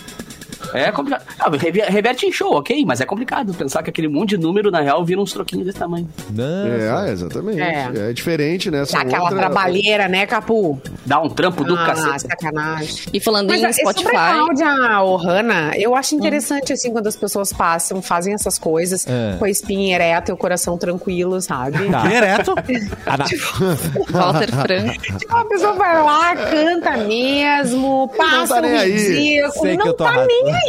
É 0.74 0.92
complicado. 0.92 1.24
Ah, 1.40 1.50
rever- 1.50 1.86
reverte 1.92 2.26
em 2.26 2.32
show, 2.32 2.54
ok, 2.56 2.84
mas 2.86 3.02
é 3.02 3.06
complicado 3.06 3.54
pensar 3.54 3.84
que 3.84 3.90
aquele 3.90 4.08
monte 4.08 4.30
de 4.32 4.38
número, 4.38 4.72
na 4.72 4.82
real, 4.82 5.04
vira 5.04 5.20
uns 5.22 5.32
troquinhos 5.34 5.66
desse 5.66 5.78
tamanho. 5.80 6.08
Nossa. 6.30 7.08
É, 7.08 7.12
exatamente. 7.12 7.62
É. 7.62 7.90
É, 8.10 8.14
diferente, 8.14 8.70
né? 8.72 8.84
Dá 8.92 9.02
aquela 9.02 9.24
outra- 9.24 9.38
trabalheira, 9.40 10.08
né, 10.08 10.26
Capu? 10.26 10.82
Dá 11.06 11.20
um 11.20 11.30
trampo 11.30 11.64
do 11.64 11.76
ah, 11.76 11.86
cacete. 11.86 12.22
sacanagem. 12.22 12.96
E 13.14 13.20
falando 13.20 13.50
Mas 13.50 13.62
em 13.62 13.66
é, 13.66 13.74
sobre 13.74 13.90
a 13.90 13.92
Spotify. 13.94 14.12
Cláudia 14.12 15.02
Ohana, 15.04 15.72
eu 15.76 15.96
acho 15.96 16.16
interessante, 16.16 16.74
assim, 16.74 16.92
quando 16.92 17.08
as 17.08 17.16
pessoas 17.16 17.52
passam, 17.52 18.02
fazem 18.02 18.34
essas 18.34 18.58
coisas 18.60 19.06
É. 19.08 19.36
com 19.38 19.46
a 19.46 19.50
espinha 19.50 19.96
ereta 19.96 20.32
e 20.32 20.34
o 20.34 20.38
coração 20.38 20.78
tranquilo, 20.78 21.40
sabe? 21.42 21.90
Tá. 21.90 22.02
Direto. 22.08 22.56
Ah, 23.06 23.18
na- 23.18 23.26
Walter 24.12 24.52
Franco. 24.52 25.18
Tipo, 25.18 25.36
a 25.36 25.46
pessoa 25.46 25.74
vai 25.74 26.02
lá, 26.04 26.36
canta 26.36 26.98
mesmo, 26.98 28.08
passa 28.18 28.56
tá 28.56 28.62
nem 28.62 28.74
um 28.74 28.78
aí. 28.78 28.92
ridículo, 28.92 29.52
Sei 29.54 29.76
que 29.78 29.82
eu 29.82 29.86
não 29.86 29.94
tô 29.94 30.04
tá 30.04 30.10
arrasando. 30.10 30.28
nem 30.28 30.54
aí. 30.54 30.61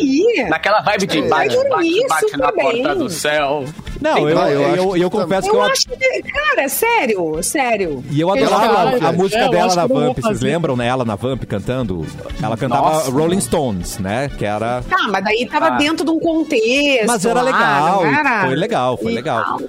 Naquela 0.48 0.80
vibe 0.80 1.06
de 1.06 1.22
bate, 1.22 1.54
dormir 1.54 2.06
bate, 2.08 2.22
bate 2.22 2.36
na 2.36 2.52
porta 2.52 2.94
do 2.94 3.08
céu. 3.08 3.64
Não, 4.02 4.18
eu, 4.18 4.28
eu 4.28 4.36
eu, 4.38 4.66
acho 4.92 4.96
eu, 4.96 5.10
que 5.10 5.16
confesso 5.16 5.50
que 5.50 5.56
Eu 5.56 5.62
acho 5.62 5.86
que, 5.88 6.22
cara, 6.22 6.68
sério, 6.68 7.42
sério. 7.42 8.04
E 8.10 8.20
eu 8.20 8.30
adorava 8.30 9.06
a, 9.06 9.08
a 9.08 9.12
música 9.12 9.40
"É, 9.40 9.46
eu 9.46 9.50
dela 9.50 9.74
na 9.74 9.86
Vamp. 9.86 10.14
Vocês 10.16 10.26
fazer". 10.26 10.44
lembram, 10.44 10.76
né? 10.76 10.86
Ela 10.88 11.04
na 11.04 11.14
Vamp 11.14 11.44
cantando? 11.44 12.04
Ela 12.42 12.56
cantava 12.56 12.82
Nossa. 12.94 13.10
Rolling 13.10 13.40
Stones, 13.40 13.98
né? 13.98 14.30
Que 14.36 14.44
era. 14.44 14.82
Tá, 14.88 15.08
mas 15.10 15.24
daí 15.24 15.46
tava 15.46 15.66
Ah. 15.68 15.70
dentro 15.78 16.04
de 16.04 16.10
um 16.10 16.18
contexto. 16.18 17.06
Mas 17.06 17.24
era 17.24 17.40
legal. 17.42 18.02
Foi 18.46 18.54
legal, 18.56 18.96
foi 18.98 19.12
E 19.12 19.14
legal. 19.14 19.44
tal. 19.44 19.60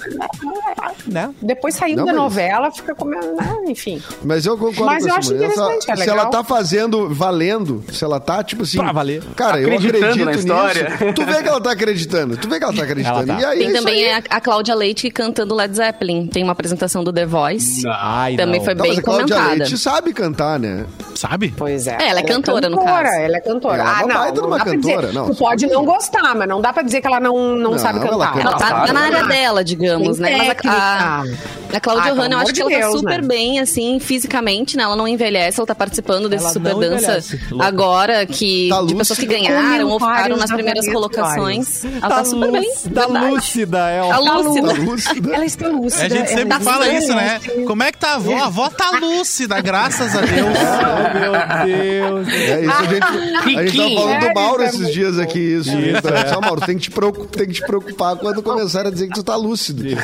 Né? 1.06 1.30
Depois 1.42 1.76
saindo 1.76 1.98
Não, 1.98 2.06
da 2.06 2.14
mas- 2.14 2.22
novela, 2.22 2.72
fica 2.72 2.96
comendo, 2.96 3.36
né? 3.36 3.56
Enfim. 3.68 4.02
Mas 4.24 4.46
eu 4.46 4.58
concordo 4.58 4.86
Mas 4.86 5.04
com 5.04 5.10
eu 5.10 5.16
a 5.16 5.18
acho 5.18 5.34
interessante, 5.34 5.92
é 5.92 5.96
Se 5.96 6.00
legal. 6.02 6.18
ela 6.20 6.26
tá 6.28 6.44
fazendo 6.44 7.10
valendo, 7.14 7.84
se 7.92 8.04
ela 8.04 8.20
tá, 8.20 8.44
tipo 8.44 8.64
assim. 8.64 8.78
Pra 8.78 8.92
valer. 8.92 9.22
Cara, 9.36 9.60
eu 9.60 9.68
acredito 9.76 10.26
na 10.26 10.32
história. 10.32 10.90
nisso. 10.90 11.14
Tu 11.14 11.26
vê 11.26 11.42
que 11.44 11.50
ela 11.50 11.62
tá 11.62 11.72
acreditando. 11.72 12.38
Tu 12.38 12.48
vê 12.50 12.58
que 12.58 12.64
ela 12.64 12.74
tá 12.74 12.84
acreditando. 12.84 13.32
Ela 13.32 13.36
tá. 13.36 13.42
E 13.42 13.46
aí, 13.46 13.60
Tem 13.60 13.74
também 13.74 14.06
aí. 14.06 14.23
A, 14.30 14.42
Cláudia 14.42 14.76
Leite 14.76 15.10
cantando 15.10 15.56
Led 15.56 15.76
Zeppelin. 15.76 16.28
Tem 16.28 16.44
uma 16.44 16.52
apresentação 16.54 17.04
do 17.04 17.12
The 17.12 17.26
Voice. 17.26 17.84
Ai, 17.88 18.36
Também 18.36 18.60
não. 18.60 18.66
foi 18.66 18.76
Não, 18.76 18.82
bem 18.84 18.92
mas 18.92 19.00
a 19.00 19.02
Cláudia 19.02 19.36
comentada. 19.36 19.58
Leite 19.60 19.78
sabe 19.78 20.14
cantar, 20.14 20.60
né? 20.60 20.86
Sabe? 21.16 21.54
Pois 21.56 21.88
é. 21.88 21.98
É, 22.00 22.10
ela 22.10 22.20
é 22.20 22.24
cantora, 22.24 22.70
no 22.70 22.84
caso. 22.84 23.08
Ela 23.16 23.38
é 23.38 23.40
cantora. 23.42 23.82
Ela 23.82 23.84
é 23.84 23.94
ah, 23.94 24.06
uma 24.06 24.08
não. 24.14 24.20
baita 24.20 24.34
de 24.34 24.40
não 24.42 24.48
uma 24.48 24.60
cantora, 24.60 25.02
dizer. 25.08 25.14
não. 25.14 25.26
Tu 25.28 25.36
pode 25.36 25.68
não 25.68 25.86
gostar, 25.86 26.36
mas 26.36 26.48
não 26.48 26.62
dá 26.62 26.74
pra 26.74 26.84
dizer 26.84 27.02
que 27.02 27.08
ela 27.08 27.20
não, 27.20 27.56
não, 27.56 27.72
Não, 27.72 27.80
sabe 27.80 28.00
ela 28.00 28.10
cantar. 28.10 28.34
canta. 28.34 28.48
Ela 28.48 28.58
tá, 28.58 28.68
sabe, 28.68 28.88
tá 28.88 28.94
na 28.94 29.02
área 29.02 29.24
dela, 29.28 29.64
digamos, 29.64 30.18
Tem 30.18 30.38
né? 30.38 30.38
Mas 30.38 30.74
a, 30.74 31.22
a. 31.22 31.24
a 31.78 31.80
Cláudia 31.80 32.04
Ai, 32.04 32.10
pelo 32.12 32.22
Hanna, 32.24 32.36
eu 32.36 32.40
acho 32.40 32.54
de 32.54 32.54
que 32.54 32.62
ela 32.62 32.72
tá 32.72 32.88
Deus, 32.88 33.00
super 33.00 33.22
né? 33.22 33.28
bem, 33.28 33.60
assim, 33.60 34.00
fisicamente, 34.00 34.78
né? 34.78 34.84
Ela 34.84 34.96
não 34.96 35.08
envelhece, 35.08 35.60
ela 35.60 35.68
tá 35.68 35.76
participando 35.76 36.30
desse 36.30 36.44
Ela 36.46 36.54
Super 36.54 36.76
Dança 36.76 37.20
agora, 37.60 38.26
que 38.26 38.70
Tá 38.70 38.82
de 38.84 38.96
pessoas 38.96 39.20
que 39.20 39.26
ganharam 39.26 39.90
ou 39.90 40.00
ficaram 40.00 40.38
nas 40.38 40.52
primeiras 40.52 40.86
colocações. 40.92 41.84
Ela 41.86 42.02
tá, 42.02 42.26
super 42.26 42.52
bem. 42.52 42.70
Tá 42.94 43.06
verdade. 43.08 43.26
lúcida, 43.32 43.90
é. 43.90 44.02
Tá 44.10 44.18
lúcida. 44.20 44.68
Tá 44.68 44.74
lúcida. 44.82 45.36
Ela 45.36 45.46
está 45.46 45.68
lúcida. 45.68 46.06
A 46.06 46.10
gente 46.10 46.28
sempre 46.30 46.46
tá 46.50 46.60
fala 46.60 46.88
isso, 46.90 47.14
né? 47.14 47.40
Como 47.66 47.84
é 47.84 47.92
que 47.92 47.98
tá 47.98 48.10
a 48.12 48.16
avó? 48.16 48.36
A 48.36 48.46
avó 48.46 48.70
tá 48.70 48.92
lúcida, 49.00 49.60
graças 49.62 50.16
a 50.16 50.22
Deus. 50.22 50.34
Oh, 50.94 51.18
meu 51.18 52.24
Deus. 52.24 52.28
É 52.28 52.62
isso, 52.62 52.72
a 52.74 52.84
gente, 52.86 53.58
a 53.58 53.66
gente 53.66 53.78
tava 53.78 53.96
falando 53.96 54.20
do 54.20 54.26
É, 54.28 54.34
Mauro 54.34 54.64
é 54.64 54.66
esses 54.68 54.94
dias 54.94 55.18
aqui, 55.20 55.40
isso. 55.40 55.70
Isso, 55.78 55.98
Então, 55.98 56.14
é. 56.14 56.28
Só, 56.28 56.42
Mauro, 56.42 56.62
tem 56.62 56.76
que, 56.78 56.84
te 56.84 56.92
preocupar, 56.92 57.28
tem 57.28 57.48
que 57.48 57.54
te 57.54 57.62
preocupar 57.66 58.16
quando 58.18 58.42
começar 58.44 58.86
a 58.86 58.92
dizer 58.92 59.08
que 59.08 59.14
tu 59.14 59.24
tá 59.24 59.36
lúcido. 59.36 59.84
Que- 59.84 59.96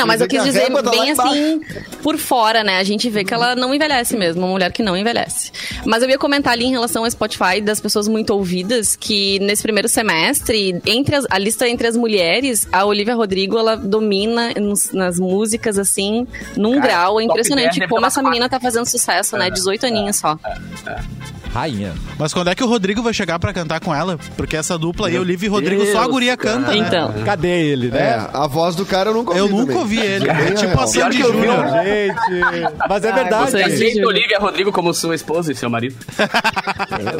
Não, 0.00 0.06
mas 0.06 0.20
eu 0.20 0.28
quis 0.28 0.42
dizer 0.44 0.70
tá 0.72 0.90
bem 0.90 1.10
assim, 1.10 1.60
por 2.02 2.16
fora, 2.18 2.62
né? 2.64 2.78
A 2.78 2.84
gente 2.84 3.08
vê 3.10 3.24
que 3.24 3.32
ela 3.34 3.54
não 3.56 3.74
envelhece 3.74 4.16
mesmo, 4.16 4.42
uma 4.42 4.48
mulher 4.52 4.72
que 4.72 4.82
não 4.82 4.96
envelhece. 4.96 5.50
Mas 5.84 6.02
eu 6.02 6.08
ia 6.08 6.18
comentar 6.18 6.52
ali 6.52 6.64
em 6.64 6.70
relação 6.70 7.04
ao 7.04 7.10
Spotify 7.10 7.60
das 7.60 7.80
pessoas 7.80 8.08
muito 8.08 8.30
ouvidas, 8.30 8.94
que 8.96 9.38
nesse 9.40 9.62
primeiro 9.62 9.88
semestre, 9.88 10.80
entre 10.86 11.16
as- 11.16 11.26
a 11.30 11.38
lista 11.38 11.68
entre 11.68 11.86
as 11.86 11.96
mulheres, 11.96 12.66
a 12.72 12.84
Olivia 12.84 13.14
Rodrigo, 13.14 13.58
ela 13.58 13.76
domina 13.76 14.52
nos- 14.60 14.92
nas 14.92 15.18
músicas, 15.18 15.78
assim, 15.78 16.26
num 16.56 16.74
Cara, 16.80 16.86
grau. 16.86 17.20
É 17.20 17.24
impressionante 17.24 17.78
10 17.78 17.88
como 17.88 18.00
deve 18.00 18.06
essa 18.08 18.22
menina 18.22 18.48
tá 18.48 18.58
fazendo 18.60 18.86
sucesso, 18.86 19.36
né? 19.36 19.50
18 19.50 19.86
aninhos 19.86 20.16
só. 20.16 20.38
Rainha. 21.52 21.92
Mas 22.18 22.32
quando 22.34 22.48
é 22.48 22.54
que 22.54 22.62
o 22.62 22.66
Rodrigo 22.68 23.02
vai 23.02 23.12
chegar 23.14 23.38
pra 23.38 23.52
cantar 23.52 23.80
com 23.80 23.94
ela? 23.94 24.18
Porque 24.36 24.56
essa 24.56 24.76
dupla 24.78 25.08
aí, 25.08 25.18
Olivia 25.18 25.46
e 25.48 25.50
Rodrigo, 25.50 25.84
só 25.86 26.02
a 26.02 26.06
guria 26.08 26.36
cara. 26.36 26.56
canta, 26.58 26.70
né? 26.72 26.78
Então. 26.78 27.12
Cadê 27.24 27.48
ele, 27.70 27.88
É, 27.88 27.90
né? 27.90 28.28
a 28.32 28.46
voz 28.46 28.74
do 28.76 28.84
cara 28.86 29.10
eu 29.10 29.14
nunca 29.14 29.30
ouvi 29.30 29.40
Eu 29.40 29.48
nunca 29.48 29.60
também. 29.66 29.78
ouvi 29.78 29.98
ele. 30.00 30.32
Bem 30.32 30.54
tipo 30.54 30.66
real. 30.66 30.80
a 30.82 30.86
Sandy 30.86 30.98
Pior 30.98 31.10
que 31.10 31.20
eu 31.22 31.32
vi, 31.32 31.38
Júnior. 31.38 31.66
Gente, 31.84 32.14
mas 32.88 33.04
é 33.04 33.12
verdade. 33.12 33.50
você- 33.50 33.62
Aceita 33.62 34.06
Olivia 34.06 34.38
Rodrigo 34.38 34.72
como 34.72 34.92
sua 34.94 35.14
esposa 35.14 35.52
e 35.52 35.54
seu 35.54 35.68
marido. 35.70 35.96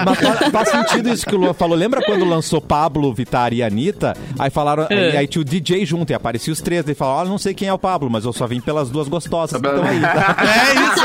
Mas 0.05 0.19
faz, 0.21 0.51
faz 0.51 0.69
sentido 0.71 1.09
isso 1.11 1.27
que 1.27 1.35
o 1.35 1.39
Luan 1.39 1.53
falou. 1.55 1.77
Lembra 1.77 2.01
quando 2.05 2.25
lançou 2.25 2.61
Pablo, 2.61 3.13
Vittar 3.13 3.53
e 3.53 3.63
Anitta? 3.63 4.17
Aí 4.39 4.51
falaram, 4.51 4.87
É. 4.91 5.15
e 5.15 5.17
aí 5.17 5.27
tinha 5.27 5.43
o 5.43 5.45
DJ 5.45 5.85
junto, 5.87 6.11
e 6.11 6.15
aparecia 6.15 6.53
os 6.53 6.61
três. 6.61 6.85
Daí 6.85 6.95
falaram, 6.95 7.19
olha, 7.21 7.29
não 7.31 7.39
sei 7.39 7.55
quem 7.55 7.69
é 7.69 7.73
o 7.73 7.79
Pablo, 7.79 8.09
mas 8.11 8.25
eu 8.25 8.33
só 8.33 8.47
vim 8.47 8.61
pelas 8.61 8.91
duas 8.91 9.09
gostosas 9.09 9.61
que 9.61 9.67
estão 9.67 9.85
aí. 9.85 10.01
tá? 10.01 10.37
É 10.49 10.75
isso. 10.75 10.99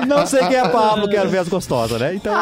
Não 0.16 0.26
sei 0.26 0.40
quem 0.46 0.56
é 0.56 0.68
Pablo, 0.68 1.08
quero 1.08 1.28
ver 1.28 1.38
as 1.38 1.48
gostosas, 1.48 2.00
né? 2.00 2.14
Então, 2.14 2.32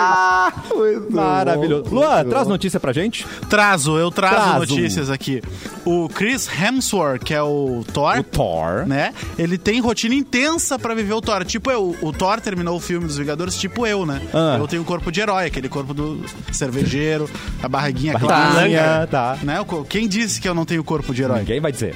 Muito 0.75 1.13
maravilhoso. 1.13 1.85
bom, 1.85 1.97
Luan, 1.97 2.15
muito 2.17 2.31
traz 2.31 2.45
bom. 2.45 2.51
notícia 2.51 2.81
pra 2.81 2.93
gente? 2.93 3.27
Trazo, 3.49 3.97
eu 3.99 4.11
trazo, 4.11 4.35
Trazo. 4.37 4.59
notícias 4.59 5.11
aqui. 5.11 5.43
O 5.85 6.09
Chris 6.09 6.49
Hemsworth, 6.49 7.23
que 7.25 7.33
é 7.35 7.43
o 7.43 7.85
Thor, 7.93 8.19
O 8.19 8.23
Thor. 8.25 8.87
né? 8.87 9.13
Ele 9.39 9.57
tem 9.59 9.81
rotina 9.81 10.15
intensa 10.15 10.79
pra 10.79 10.95
viver 10.95 11.13
o 11.15 11.21
Thor. 11.21 11.45
Tipo 11.45 11.71
eu, 11.71 11.97
o 12.03 12.13
Thor 12.13 12.41
terminou 12.41 12.77
o 12.77 12.81
filme 12.81 13.07
dos 13.07 13.17
Vingadores, 13.17 13.57
tipo 13.57 13.87
eu, 13.87 14.05
né? 14.05 14.21
Ah. 14.35 14.57
Eu 14.59 14.67
tenho 14.69 14.83
o 14.83 14.85
corpo 14.85 15.11
de 15.13 15.21
herói, 15.21 15.47
aquele 15.47 15.69
corpo 15.69 15.95
do 15.95 16.23
cervejeiro, 16.53 17.29
a 17.63 17.69
barriguinha 17.69 18.15
Barriguinha, 18.19 18.79
clássica. 18.81 19.07
tá. 19.11 19.39
Né? 19.43 19.59
Quem 19.89 20.07
disse 20.09 20.41
que 20.41 20.49
eu 20.49 20.55
não 20.55 20.65
tenho 20.65 20.83
corpo 20.85 21.13
de 21.15 21.23
herói? 21.23 21.39
Ninguém 21.41 21.61
vai 21.61 21.73
dizer. 21.73 21.95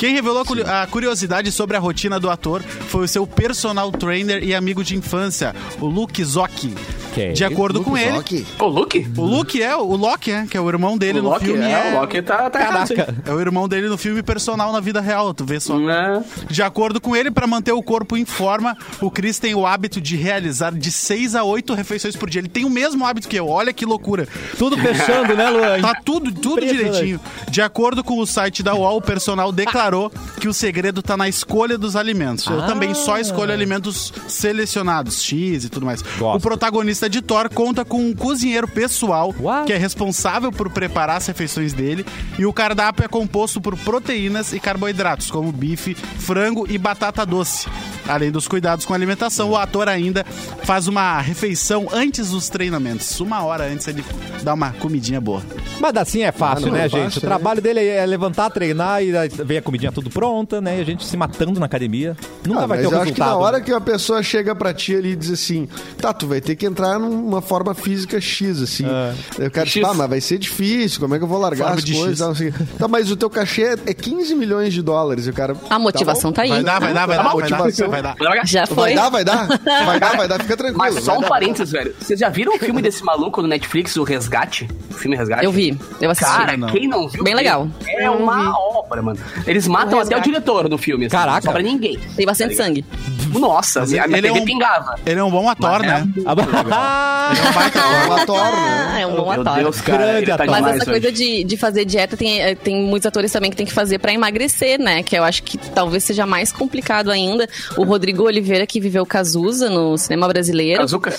Quem 0.00 0.14
revelou 0.14 0.40
a 0.40 0.44
curi- 0.46 0.62
a 0.62 0.86
curiosidade 0.86 1.52
sobre 1.52 1.76
a 1.76 1.80
rotina 1.80 2.18
do 2.18 2.30
ator 2.30 2.62
foi 2.62 3.04
o 3.04 3.08
seu 3.08 3.26
personal 3.26 3.92
trainer 3.92 4.42
e 4.42 4.54
amigo 4.54 4.82
de 4.82 4.96
infância, 4.96 5.54
o 5.78 5.84
Luke 5.84 6.24
Zocchi. 6.24 6.74
Que 7.14 7.32
De 7.32 7.44
acordo 7.44 7.82
com 7.82 7.96
ele, 7.96 8.10
Rock. 8.10 8.46
Ô, 8.58 8.66
Luke? 8.66 9.06
o 9.16 9.22
Luke 9.24 9.62
é, 9.62 9.74
o 9.76 9.96
Loki 9.96 10.30
é, 10.30 10.46
que 10.46 10.56
é 10.56 10.60
o 10.60 10.68
irmão 10.68 10.96
dele 10.96 11.18
O 11.20 11.22
no 11.22 11.30
Loki, 11.30 11.44
filme. 11.46 11.64
é, 11.64 11.92
o 11.94 12.00
Loki 12.00 12.22
tá, 12.22 12.48
tá 12.50 12.60
errado. 12.60 12.92
É 13.26 13.32
o 13.32 13.40
irmão 13.40 13.68
dele 13.68 13.88
no 13.88 13.98
filme 13.98 14.22
personal 14.22 14.72
na 14.72 14.80
vida 14.80 15.00
real, 15.00 15.32
tu 15.34 15.44
vê 15.44 15.58
só. 15.60 15.78
Né? 15.78 16.22
De 16.48 16.62
acordo 16.62 17.00
com 17.00 17.16
ele, 17.16 17.30
para 17.30 17.46
manter 17.46 17.72
o 17.72 17.82
corpo 17.82 18.16
em 18.16 18.24
forma, 18.24 18.76
o 19.00 19.10
Chris 19.10 19.38
tem 19.38 19.54
o 19.54 19.66
hábito 19.66 20.00
de 20.00 20.16
realizar 20.16 20.72
de 20.72 20.90
6 20.92 21.34
a 21.34 21.42
8 21.44 21.74
refeições 21.74 22.14
por 22.16 22.28
dia. 22.30 22.40
Ele 22.40 22.48
tem 22.48 22.64
o 22.64 22.70
mesmo 22.70 23.04
hábito 23.04 23.28
que 23.28 23.36
eu. 23.36 23.48
Olha 23.48 23.72
que 23.72 23.84
loucura. 23.84 24.28
Tudo 24.58 24.76
fechando, 24.78 25.34
né, 25.34 25.48
Luan? 25.50 25.80
Tá 25.80 25.94
tudo, 26.04 26.32
tudo 26.32 26.60
direitinho. 26.64 27.20
De 27.50 27.60
acordo 27.62 28.04
com 28.04 28.18
o 28.18 28.26
site 28.26 28.62
da 28.62 28.74
UOL, 28.74 28.98
o 28.98 29.02
personal 29.02 29.50
declarou 29.52 30.10
que 30.40 30.48
o 30.48 30.54
segredo 30.54 31.02
tá 31.02 31.16
na 31.16 31.28
escolha 31.28 31.76
dos 31.78 31.96
alimentos. 31.96 32.46
Eu 32.46 32.60
Ah. 32.62 32.66
também 32.66 32.94
só 32.94 33.18
escolho 33.18 33.52
alimentos 33.52 34.12
selecionados, 34.28 35.22
X 35.22 35.64
e 35.64 35.68
tudo 35.68 35.86
mais. 35.86 36.02
Gosto. 36.18 36.36
O 36.36 36.40
protagonista 36.40 36.99
lista 37.00 37.08
de 37.08 37.22
Thor 37.22 37.48
conta 37.48 37.82
com 37.82 37.98
um 37.98 38.14
cozinheiro 38.14 38.68
pessoal 38.68 39.34
What? 39.40 39.66
que 39.66 39.72
é 39.72 39.78
responsável 39.78 40.52
por 40.52 40.68
preparar 40.68 41.16
as 41.16 41.26
refeições 41.26 41.72
dele 41.72 42.04
e 42.38 42.44
o 42.44 42.52
cardápio 42.52 43.04
é 43.04 43.08
composto 43.08 43.58
por 43.58 43.74
proteínas 43.78 44.52
e 44.52 44.60
carboidratos, 44.60 45.30
como 45.30 45.50
bife, 45.50 45.94
frango 45.94 46.66
e 46.68 46.76
batata 46.76 47.24
doce. 47.24 47.68
Além 48.06 48.30
dos 48.30 48.46
cuidados 48.46 48.84
com 48.84 48.92
a 48.92 48.96
alimentação, 48.96 49.50
o 49.50 49.56
ator 49.56 49.88
ainda 49.88 50.24
faz 50.64 50.88
uma 50.88 51.20
refeição 51.20 51.88
antes 51.92 52.30
dos 52.30 52.48
treinamentos. 52.50 53.18
Uma 53.20 53.42
hora 53.44 53.64
antes 53.70 53.86
ele 53.88 54.04
dá 54.42 54.52
uma 54.52 54.72
comidinha 54.72 55.20
boa. 55.20 55.42
Mas 55.78 55.96
assim 55.96 56.22
é 56.22 56.32
fácil, 56.32 56.66
Ah, 56.66 56.70
não 56.70 56.76
né, 56.76 56.84
é 56.86 56.88
gente? 56.88 57.04
fácil, 57.04 57.18
o 57.18 57.22
trabalho 57.22 57.62
dele 57.62 57.80
é 57.86 58.04
levantar, 58.04 58.50
treinar 58.50 59.02
e 59.02 59.12
vem 59.44 59.56
a 59.58 59.62
comidinha 59.62 59.92
tudo 59.92 60.10
pronta, 60.10 60.60
né? 60.60 60.78
E 60.78 60.80
a 60.82 60.84
gente 60.84 61.06
se 61.06 61.16
matando 61.16 61.58
na 61.60 61.66
academia. 61.66 62.14
Nunca 62.44 62.64
Ah, 62.64 62.66
vai 62.66 62.78
mas 62.78 62.88
ter 62.88 62.92
o 62.92 62.96
eu 62.96 63.02
acho 63.02 63.12
que 63.12 63.18
resultado. 63.20 63.38
na 63.38 63.46
hora 63.46 63.60
que 63.60 63.72
a 63.72 63.80
pessoa 63.80 64.22
chega 64.22 64.54
pra 64.54 64.74
ti 64.74 64.94
ali 64.96 65.12
e 65.12 65.16
diz 65.16 65.30
assim, 65.30 65.68
tá, 65.98 66.12
tu 66.12 66.26
vai 66.26 66.40
ter 66.40 66.56
que 66.56 66.66
entrar 66.66 66.89
numa 66.98 67.40
forma 67.40 67.74
física 67.74 68.20
X, 68.20 68.60
assim. 68.62 68.86
É. 68.86 69.14
Aí 69.42 69.46
o 69.46 69.50
cara 69.50 69.66
diz, 69.66 69.74
X. 69.74 69.84
ah, 69.84 69.94
mas 69.94 70.08
vai 70.08 70.20
ser 70.20 70.38
difícil, 70.38 71.00
como 71.00 71.14
é 71.14 71.18
que 71.18 71.24
eu 71.24 71.28
vou 71.28 71.38
largar 71.38 71.76
Forma 71.76 71.78
as 71.78 71.90
coisas? 71.90 72.38
X. 72.38 72.54
Tá, 72.78 72.88
mas 72.88 73.10
o 73.10 73.16
teu 73.16 73.30
cachê 73.30 73.76
é 73.86 73.94
15 73.94 74.34
milhões 74.34 74.72
de 74.72 74.82
dólares. 74.82 75.26
E 75.26 75.30
o 75.30 75.32
cara. 75.32 75.56
A 75.68 75.78
motivação 75.78 76.32
tá, 76.32 76.42
aí. 76.42 76.48
Vai 76.48 76.62
dar, 76.64 76.80
vai 76.80 76.94
dar, 76.94 77.06
vai 77.06 77.16
Tá 77.16 77.22
dar, 77.22 77.32
vai 77.32 77.48
dar, 77.72 77.88
vai 77.88 78.02
dar. 78.02 78.46
Já 78.46 78.64
Vai 78.64 78.74
foi. 78.74 78.94
dar, 78.94 79.08
vai 79.10 79.24
dar? 79.24 79.46
Vai 79.46 80.00
dar, 80.00 80.16
vai 80.16 80.28
dar, 80.28 80.40
fica 80.40 80.56
tranquilo. 80.56 80.78
Mas 80.78 81.04
só 81.04 81.16
vai 81.16 81.24
um 81.24 81.28
parênteses, 81.28 81.72
velho. 81.72 81.94
Vocês 82.00 82.18
já 82.18 82.28
viram 82.28 82.54
o 82.54 82.58
filme 82.58 82.80
desse 82.82 83.04
maluco 83.04 83.42
no 83.42 83.48
Netflix, 83.48 83.96
o 83.96 84.02
Resgate? 84.02 84.68
O 84.90 84.94
filme 84.94 85.16
Resgate? 85.16 85.44
Eu 85.44 85.52
vi, 85.52 85.78
eu 86.00 86.10
assisti. 86.10 86.30
Cara, 86.32 86.56
não. 86.56 86.68
quem 86.68 86.88
não 86.88 87.08
viu? 87.08 87.22
Bem 87.22 87.34
legal. 87.34 87.68
É 87.86 88.10
uma 88.10 88.50
obra, 88.90 89.02
mano. 89.02 89.18
Eles 89.46 89.68
matam 89.68 89.98
O 89.98 90.02
até 90.02 90.16
o 90.16 90.20
diretor 90.20 90.68
no 90.68 90.76
filme. 90.76 91.06
Assim, 91.06 91.16
Caraca. 91.16 91.36
Não 91.36 91.42
sobra 91.42 91.62
ninguém. 91.62 91.98
Tem 92.16 92.26
bastante 92.26 92.56
sangue. 92.56 92.84
Nossa, 93.32 93.80
Mas 93.80 93.94
a 93.94 94.06
minha 94.08 94.18
ele 94.18 94.26
é 94.26 94.30
TV 94.30 94.42
um- 94.42 94.44
pingava. 94.44 94.96
Ele 95.06 95.20
é 95.20 95.24
um 95.24 95.30
bom 95.30 95.48
ator, 95.48 95.78
Mas 95.78 95.82
é 95.82 95.86
né? 95.86 96.00
muito 96.00 96.24
legal. 96.26 97.30
Ele 97.30 97.40
é 97.46 97.48
um 97.48 97.52
baita 97.52 97.80
ator. 98.22 98.36
Né? 98.44 98.88
Ah, 98.92 99.00
é 99.00 99.06
um 99.06 99.14
bom 99.14 99.30
ator. 99.30 99.54
Deus, 99.56 99.80
cara. 99.80 100.22
Tá 100.26 100.34
ator. 100.34 100.46
Mas 100.50 100.66
essa 100.76 100.84
coisa 100.84 101.08
hoje. 101.08 101.16
de, 101.16 101.44
de 101.44 101.56
fazer 101.56 101.84
dieta 101.84 102.16
tem, 102.16 102.40
eh, 102.42 102.54
tem 102.56 102.82
muitos 102.82 103.06
atores 103.06 103.30
também 103.30 103.50
que 103.50 103.56
tem 103.56 103.66
que 103.66 103.72
fazer 103.72 103.98
pra 103.98 104.12
emagrecer, 104.12 104.80
né? 104.80 105.02
Que 105.02 105.16
eu 105.16 105.22
acho 105.22 105.42
que 105.44 105.56
talvez 105.56 106.02
seja 106.04 106.26
mais 106.26 106.50
complicado 106.50 107.10
ainda. 107.10 107.48
O 107.76 107.84
Rodrigo 107.84 108.24
Oliveira, 108.24 108.66
que 108.66 108.80
viveu 108.80 109.06
Cazuza 109.06 109.70
no 109.70 109.96
cinema 109.96 110.26
brasileiro, 110.26 110.80
Kazuka. 110.80 111.14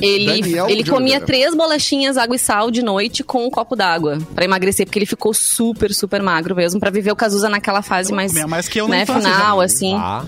Ele, 0.00 0.26
Daniel 0.42 0.68
ele 0.68 0.84
comia 0.84 1.20
três 1.20 1.54
bolachinhas, 1.54 2.16
água 2.16 2.36
e 2.36 2.38
sal 2.38 2.70
de 2.70 2.82
noite 2.82 3.22
com 3.24 3.46
um 3.46 3.50
copo 3.50 3.74
d'água 3.76 4.18
pra 4.34 4.44
emagrecer, 4.44 4.86
porque 4.86 4.98
ele 4.98 5.06
ficou 5.06 5.32
super, 5.34 5.92
super 5.94 6.22
magro 6.22 6.54
mesmo, 6.54 6.78
pra 6.80 6.90
viver 6.90 7.10
o 7.12 7.16
Cazuza 7.16 7.48
naquela 7.48 7.82
fase 7.82 8.12
mais, 8.12 8.32
mais 8.46 8.68
que 8.68 8.80
eu 8.80 8.88
né, 8.88 9.04
final, 9.06 9.58
já. 9.58 9.64
assim. 9.64 9.94
Ah, 9.94 10.24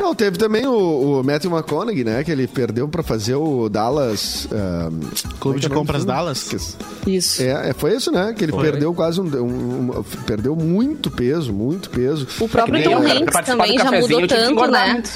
Não, 0.00 0.14
teve 0.14 0.36
também 0.36 0.66
o, 0.66 1.20
o 1.20 1.22
Matthew 1.24 1.50
McConaughey, 1.52 2.02
né? 2.04 2.24
Que 2.24 2.32
ele 2.32 2.46
perdeu 2.48 2.88
pra 2.88 3.02
fazer 3.02 3.34
o 3.36 3.68
Dallas. 3.68 4.48
ah, 4.52 4.90
como 5.38 5.54
é 5.56 5.58
de 5.58 5.68
Compras? 5.68 6.04
Dallas? 6.04 6.76
Isso. 7.06 7.42
É, 7.42 7.70
é, 7.70 7.72
foi 7.72 7.94
isso, 7.94 8.10
né? 8.10 8.34
Que 8.36 8.44
ele 8.44 8.52
perdeu 8.52 8.92
quase 8.92 9.20
um, 9.20 9.24
um- 9.24 9.90
um- 9.98 10.02
Perdeu 10.26 10.56
muito 10.56 11.10
peso, 11.10 11.52
muito 11.52 11.90
peso. 11.90 12.26
O 12.40 12.48
próprio 12.48 12.76
É 12.80 12.82
Tom 12.82 12.96
Hanks 12.96 13.46
também 13.46 13.78
já 13.78 13.90
mudou 13.92 14.26
tanto, 14.26 14.66
né? 14.70 14.92
muito. 14.94 15.10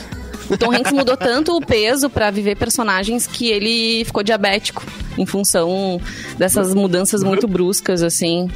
O 0.50 0.56
Tom 0.56 0.72
Hanks 0.72 0.92
mudou 0.92 1.16
tanto 1.16 1.56
o 1.56 1.60
peso 1.60 2.08
pra 2.08 2.30
viver 2.30 2.56
personagens 2.56 3.26
que 3.26 3.48
ele 3.48 4.04
ficou 4.04 4.22
diabético 4.22 4.84
em 5.16 5.26
função 5.26 6.00
dessas 6.38 6.74
mudanças 6.74 7.22
muito 7.22 7.46
bruscas, 7.46 8.02
assim. 8.02 8.48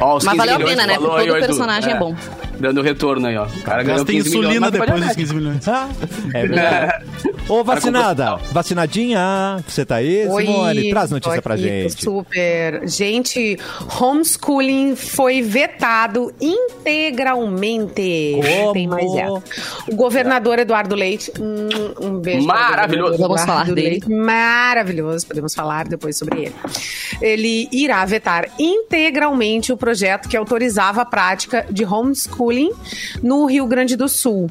Ó, 0.00 0.16
os 0.16 0.24
Mas 0.24 0.34
15 0.34 0.36
valeu 0.36 0.56
a 0.56 0.68
pena, 0.68 0.86
né? 0.86 0.94
falou 0.94 1.18
Todo 1.18 1.32
personagem 1.38 1.92
é 1.92 1.98
bom. 1.98 2.14
Dando 2.58 2.82
retorno 2.82 3.26
aí, 3.26 3.36
ó. 3.36 3.44
O 3.44 3.62
cara 3.62 3.82
ganhou 3.82 3.98
Gasta 3.98 4.12
15 4.12 4.30
milhões, 4.30 4.56
insulina 4.56 4.72
pode 4.72 4.80
depois 4.80 5.00
dos 5.00 5.10
até. 5.10 5.20
15 5.20 5.34
milhões. 5.34 5.68
é 6.34 6.46
verdade. 6.46 7.06
Ô, 7.48 7.62
vacinada, 7.62 8.36
vacinadinha, 8.50 9.62
você 9.66 9.84
tá 9.84 9.96
aí, 9.96 10.28
Simone? 10.28 10.90
Traz 10.90 11.12
notícia 11.12 11.40
pra 11.40 11.54
aqui, 11.54 11.62
gente. 11.62 12.02
Super. 12.02 12.88
Gente, 12.88 13.56
homeschooling 14.00 14.96
foi 14.96 15.42
vetado 15.42 16.32
integralmente. 16.40 18.32
Como? 18.34 18.72
Tem 18.72 18.88
mais 18.88 19.14
essa. 19.14 19.42
O 19.88 19.94
governador 19.94 20.58
Eduardo 20.58 20.96
Leite, 20.96 21.32
um 21.38 22.18
beijo. 22.18 22.46
Maravilhoso. 22.46 23.18
Vamos 23.18 23.40
falar 23.42 23.62
Eduardo 23.62 23.74
dele. 23.76 23.88
Leite. 23.90 24.10
Maravilhoso, 24.10 25.26
podemos 25.26 25.54
falar 25.54 25.86
depois 25.86 26.16
sobre 26.18 26.46
ele. 26.46 26.54
Ele 27.22 27.68
irá 27.70 28.04
vetar 28.04 28.48
integralmente 28.58 29.72
o 29.72 29.76
projeto 29.76 30.28
que 30.28 30.36
autorizava 30.36 31.02
a 31.02 31.04
prática 31.04 31.64
de 31.70 31.84
homeschooling 31.84 32.45
no 33.22 33.46
Rio 33.46 33.66
Grande 33.66 33.96
do 33.96 34.08
Sul. 34.08 34.48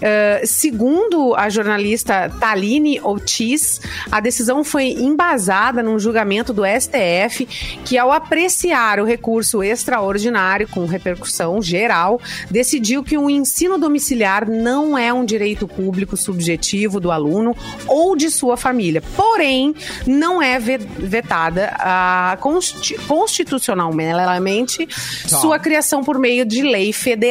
Eh, 0.00 0.42
segundo 0.44 1.34
a 1.34 1.48
jornalista 1.48 2.30
Taline 2.40 3.00
Ortiz, 3.02 3.80
a 4.10 4.20
decisão 4.20 4.62
foi 4.64 4.88
embasada 4.92 5.82
num 5.82 5.98
julgamento 5.98 6.52
do 6.52 6.62
STF 6.64 7.46
que, 7.84 7.96
ao 7.98 8.10
apreciar 8.12 9.00
o 9.00 9.04
recurso 9.04 9.62
extraordinário 9.62 10.68
com 10.68 10.84
repercussão 10.86 11.60
geral, 11.62 12.20
decidiu 12.50 13.02
que 13.02 13.16
o 13.18 13.28
ensino 13.30 13.78
domiciliar 13.78 14.48
não 14.48 14.96
é 14.96 15.12
um 15.12 15.24
direito 15.24 15.66
público 15.68 16.16
subjetivo 16.16 17.00
do 17.00 17.10
aluno 17.10 17.54
ou 17.86 18.16
de 18.16 18.30
sua 18.30 18.56
família. 18.56 19.02
Porém, 19.16 19.74
não 20.06 20.40
é 20.42 20.58
ve- 20.58 20.78
vetada 20.78 21.72
a 21.78 22.36
consti- 22.40 22.96
constitucionalmente 23.06 24.86
sua 25.40 25.58
criação 25.58 26.02
por 26.04 26.18
meio 26.18 26.44
de 26.44 26.62
lei 26.62 26.92
federal. 26.92 27.25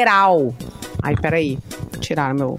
Ai, 1.01 1.15
peraí. 1.15 1.57
Tiraram 1.99 2.35
meu. 2.35 2.57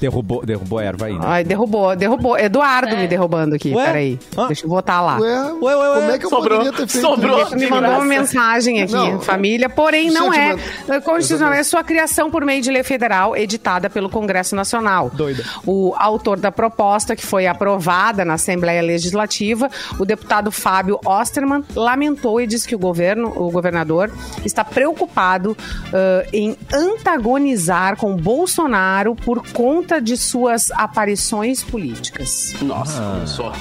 Derrubou, 0.00 0.44
derrubou 0.44 0.78
a 0.78 0.84
erva 0.84 1.06
aí, 1.06 1.14
né? 1.14 1.20
Ai, 1.22 1.44
derrubou, 1.44 1.94
derrubou. 1.96 2.38
Eduardo 2.38 2.96
me 2.96 3.06
derrubando 3.06 3.54
aqui. 3.56 3.72
Ué? 3.74 3.84
Peraí. 3.86 4.18
Hã? 4.36 4.46
Deixa 4.46 4.64
eu 4.64 4.68
botar 4.70 5.00
lá. 5.00 5.18
Ué, 5.18 5.52
Ué, 5.60 5.76
ué, 5.76 5.88
ué. 5.90 5.94
como 6.00 6.10
é 6.12 6.18
que 6.18 6.26
eu 6.26 6.30
Sobrou. 6.30 6.58
poderia 6.58 6.72
ter 6.78 6.88
feito 6.88 7.06
Sobrou. 7.06 7.42
isso? 7.42 7.56
Me 7.56 7.66
mandou 7.68 7.90
uma 7.92 8.04
mensagem 8.04 8.82
aqui, 8.82 8.92
Não. 8.92 9.20
família, 9.20 9.68
porém 9.68 10.10
não 10.10 10.32
é 10.32 10.56
é 10.88 11.00
constitucional, 11.00 11.52
é 11.52 11.62
sua 11.62 11.82
criação 11.84 12.30
por 12.30 12.44
meio 12.44 12.62
de 12.62 12.70
lei 12.70 12.82
federal 12.82 13.36
editada 13.36 13.88
pelo 13.90 14.08
Congresso 14.08 14.54
Nacional. 14.54 15.10
Doida. 15.14 15.44
O 15.66 15.94
autor 15.96 16.38
da 16.38 16.50
proposta, 16.52 17.14
que 17.16 17.24
foi 17.24 17.46
aprovada 17.46 18.24
na 18.24 18.34
Assembleia 18.34 18.82
Legislativa, 18.82 19.68
o 19.98 20.04
deputado 20.04 20.50
Fábio 20.50 20.98
Osterman, 21.04 21.64
lamentou 21.74 22.40
e 22.40 22.46
disse 22.46 22.66
que 22.66 22.74
o 22.74 22.78
governo, 22.78 23.32
o 23.36 23.50
governador, 23.50 24.10
está 24.44 24.64
preocupado 24.64 25.56
ãh, 25.92 26.24
em 26.32 26.56
antagonizar 26.72 27.96
com 27.96 28.14
Bolsonaro 28.16 29.14
por 29.14 29.42
conta 29.52 29.87
de 29.96 30.16
suas 30.16 30.70
aparições 30.72 31.64
políticas. 31.64 32.54
Nossa, 32.60 33.00
começou. 33.00 33.52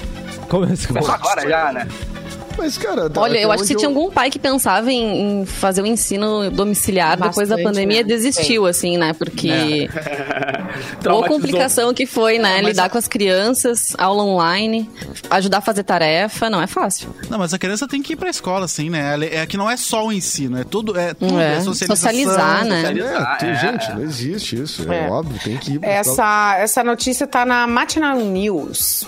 Começou. 0.49 0.87
Começou 0.87 1.13
agora 1.15 1.49
já, 1.49 1.71
né? 1.71 1.87
Mas, 2.57 2.77
cara, 2.77 3.09
tá- 3.09 3.21
Olha, 3.21 3.37
eu 3.39 3.51
acho 3.51 3.61
que 3.63 3.67
se 3.67 3.75
tinha 3.75 3.87
algum 3.87 4.09
pai 4.09 4.29
que 4.29 4.39
pensava 4.39 4.91
em, 4.91 5.41
em 5.41 5.45
fazer 5.45 5.81
o 5.81 5.85
ensino 5.85 6.49
domiciliar 6.49 7.15
depois 7.15 7.47
da 7.49 7.55
Bastante, 7.55 7.63
pandemia, 7.63 7.97
né? 7.97 8.03
desistiu, 8.03 8.65
assim, 8.65 8.97
né? 8.97 9.13
Porque 9.13 9.87
boa 9.87 10.67
Traumatizou. 10.99 11.35
complicação 11.39 11.93
que 11.93 12.05
foi, 12.05 12.39
né? 12.39 12.57
mas 12.57 12.67
Lidar 12.69 12.89
com 12.89 12.97
as 12.97 13.07
crianças, 13.07 13.93
aula 13.97 14.23
online, 14.23 14.89
ajudar 15.29 15.59
a 15.59 15.61
fazer 15.61 15.83
tarefa, 15.83 16.49
não 16.49 16.61
é 16.61 16.67
fácil. 16.67 17.09
Não, 17.29 17.37
mas 17.37 17.53
a 17.53 17.59
criança 17.59 17.87
tem 17.87 18.01
que 18.01 18.13
ir 18.13 18.15
pra 18.15 18.29
escola, 18.29 18.65
assim, 18.65 18.89
né? 18.89 19.13
Ela- 19.13 19.25
É 19.25 19.45
que 19.45 19.57
não 19.57 19.69
é 19.69 19.77
só 19.77 20.05
o 20.05 20.11
ensino, 20.11 20.57
é 20.59 20.63
tudo, 20.63 20.97
é 20.97 21.13
tudo, 21.13 21.39
É, 21.39 21.57
é, 21.57 21.61
socializar, 21.61 22.65
né? 22.65 22.83
É, 22.87 23.37
tem- 23.39 23.49
É. 23.49 23.55
gente, 23.55 23.91
não 23.93 24.01
existe 24.01 24.61
isso. 24.61 24.91
É, 24.91 25.05
É. 25.05 25.09
óbvio, 25.09 25.39
tem 25.43 25.57
que 25.57 25.73
ir. 25.73 25.79
pra 25.79 26.01
escola. 26.01 26.13
Essa, 26.17 26.57
essa 26.59 26.83
notícia 26.83 27.27
tá 27.27 27.45
na 27.45 27.67
Matinal 27.67 28.17
News. 28.17 29.05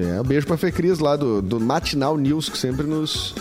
É, 0.00 0.20
um 0.20 0.24
beijo 0.24 0.46
pra 0.46 0.56
Fê 0.56 0.70
Cris 0.70 1.00
lá 1.00 1.16
do, 1.16 1.42
do 1.42 1.58
Matinal 1.58 2.16
News, 2.16 2.48
que 2.48 2.56
sempre 2.56 2.86
nos, 2.86 3.34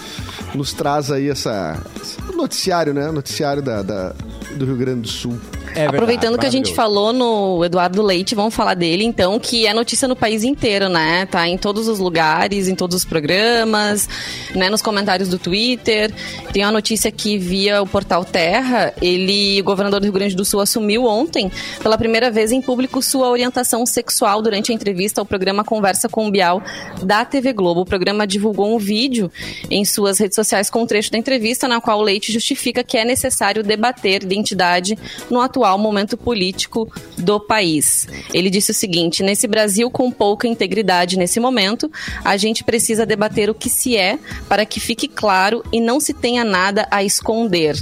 nos 0.55 0.73
traz 0.73 1.11
aí 1.11 1.29
essa, 1.29 1.79
esse 2.01 2.19
noticiário, 2.35 2.93
né? 2.95 3.11
Noticiário 3.11 3.61
da, 3.61 3.83
da- 3.83 4.13
do 4.57 4.65
Rio 4.65 4.75
Grande 4.77 5.01
do 5.01 5.07
Sul. 5.07 5.37
É 5.71 5.81
verdade, 5.81 5.97
Aproveitando 5.97 6.37
que 6.37 6.45
a 6.45 6.49
gente 6.49 6.73
falou 6.73 7.13
no 7.13 7.63
Eduardo 7.63 8.01
Leite, 8.01 8.33
vamos 8.33 8.53
falar 8.55 8.73
dele 8.73 9.03
então, 9.03 9.39
que 9.39 9.67
é 9.67 9.73
notícia 9.73 10.07
no 10.07 10.15
país 10.15 10.43
inteiro, 10.43 10.89
né? 10.89 11.25
Tá 11.25 11.47
em 11.47 11.57
todos 11.57 11.87
os 11.87 11.99
lugares, 11.99 12.67
em 12.67 12.75
todos 12.75 12.95
os 12.95 13.05
programas, 13.05 14.09
né? 14.55 14.69
Nos 14.69 14.81
comentários 14.81 15.29
do 15.29 15.37
Twitter. 15.37 16.11
Tem 16.51 16.63
uma 16.63 16.71
notícia 16.71 17.11
que 17.11 17.37
via 17.37 17.81
o 17.81 17.87
portal 17.87 18.25
Terra, 18.25 18.93
ele, 19.01 19.61
o 19.61 19.63
governador 19.63 19.99
do 19.99 20.03
Rio 20.03 20.13
Grande 20.13 20.35
do 20.35 20.45
Sul, 20.45 20.61
assumiu 20.61 21.05
ontem, 21.05 21.51
pela 21.81 21.97
primeira 21.97 22.31
vez 22.31 22.51
em 22.51 22.61
público, 22.61 23.01
sua 23.01 23.29
orientação 23.29 23.85
sexual 23.85 24.41
durante 24.41 24.71
a 24.71 24.75
entrevista 24.75 25.21
ao 25.21 25.25
programa 25.25 25.63
Conversa 25.63 26.09
com 26.09 26.27
o 26.27 26.31
Bial 26.31 26.61
da 27.03 27.23
TV 27.25 27.53
Globo. 27.53 27.81
O 27.81 27.85
programa 27.85 28.25
divulgou 28.25 28.73
um 28.73 28.79
vídeo 28.79 29.31
em 29.69 29.85
suas 29.85 30.17
redes 30.17 30.35
sociais 30.35 30.69
com 30.69 30.81
um 30.81 30.87
trecho 30.87 31.11
da 31.11 31.17
entrevista, 31.17 31.67
na 31.67 31.79
qual 31.81 31.99
o 31.99 32.01
Leite 32.01 32.31
justifica 32.31 32.83
que 32.83 32.97
é 32.97 33.05
necessário 33.05 33.63
debater 33.63 34.23
identidade 34.23 34.97
no 35.29 35.41
atual 35.41 35.56
momento 35.77 36.17
político 36.17 36.91
do 37.17 37.39
país. 37.39 38.07
Ele 38.33 38.49
disse 38.49 38.71
o 38.71 38.73
seguinte: 38.73 39.23
nesse 39.23 39.47
Brasil 39.47 39.89
com 39.89 40.11
pouca 40.11 40.47
integridade 40.47 41.17
nesse 41.17 41.39
momento, 41.39 41.91
a 42.23 42.37
gente 42.37 42.63
precisa 42.63 43.05
debater 43.05 43.49
o 43.49 43.55
que 43.55 43.69
se 43.69 43.95
é 43.95 44.19
para 44.47 44.65
que 44.65 44.79
fique 44.79 45.07
claro 45.07 45.63
e 45.71 45.79
não 45.79 45.99
se 45.99 46.13
tenha 46.13 46.43
nada 46.43 46.87
a 46.91 47.03
esconder. 47.03 47.75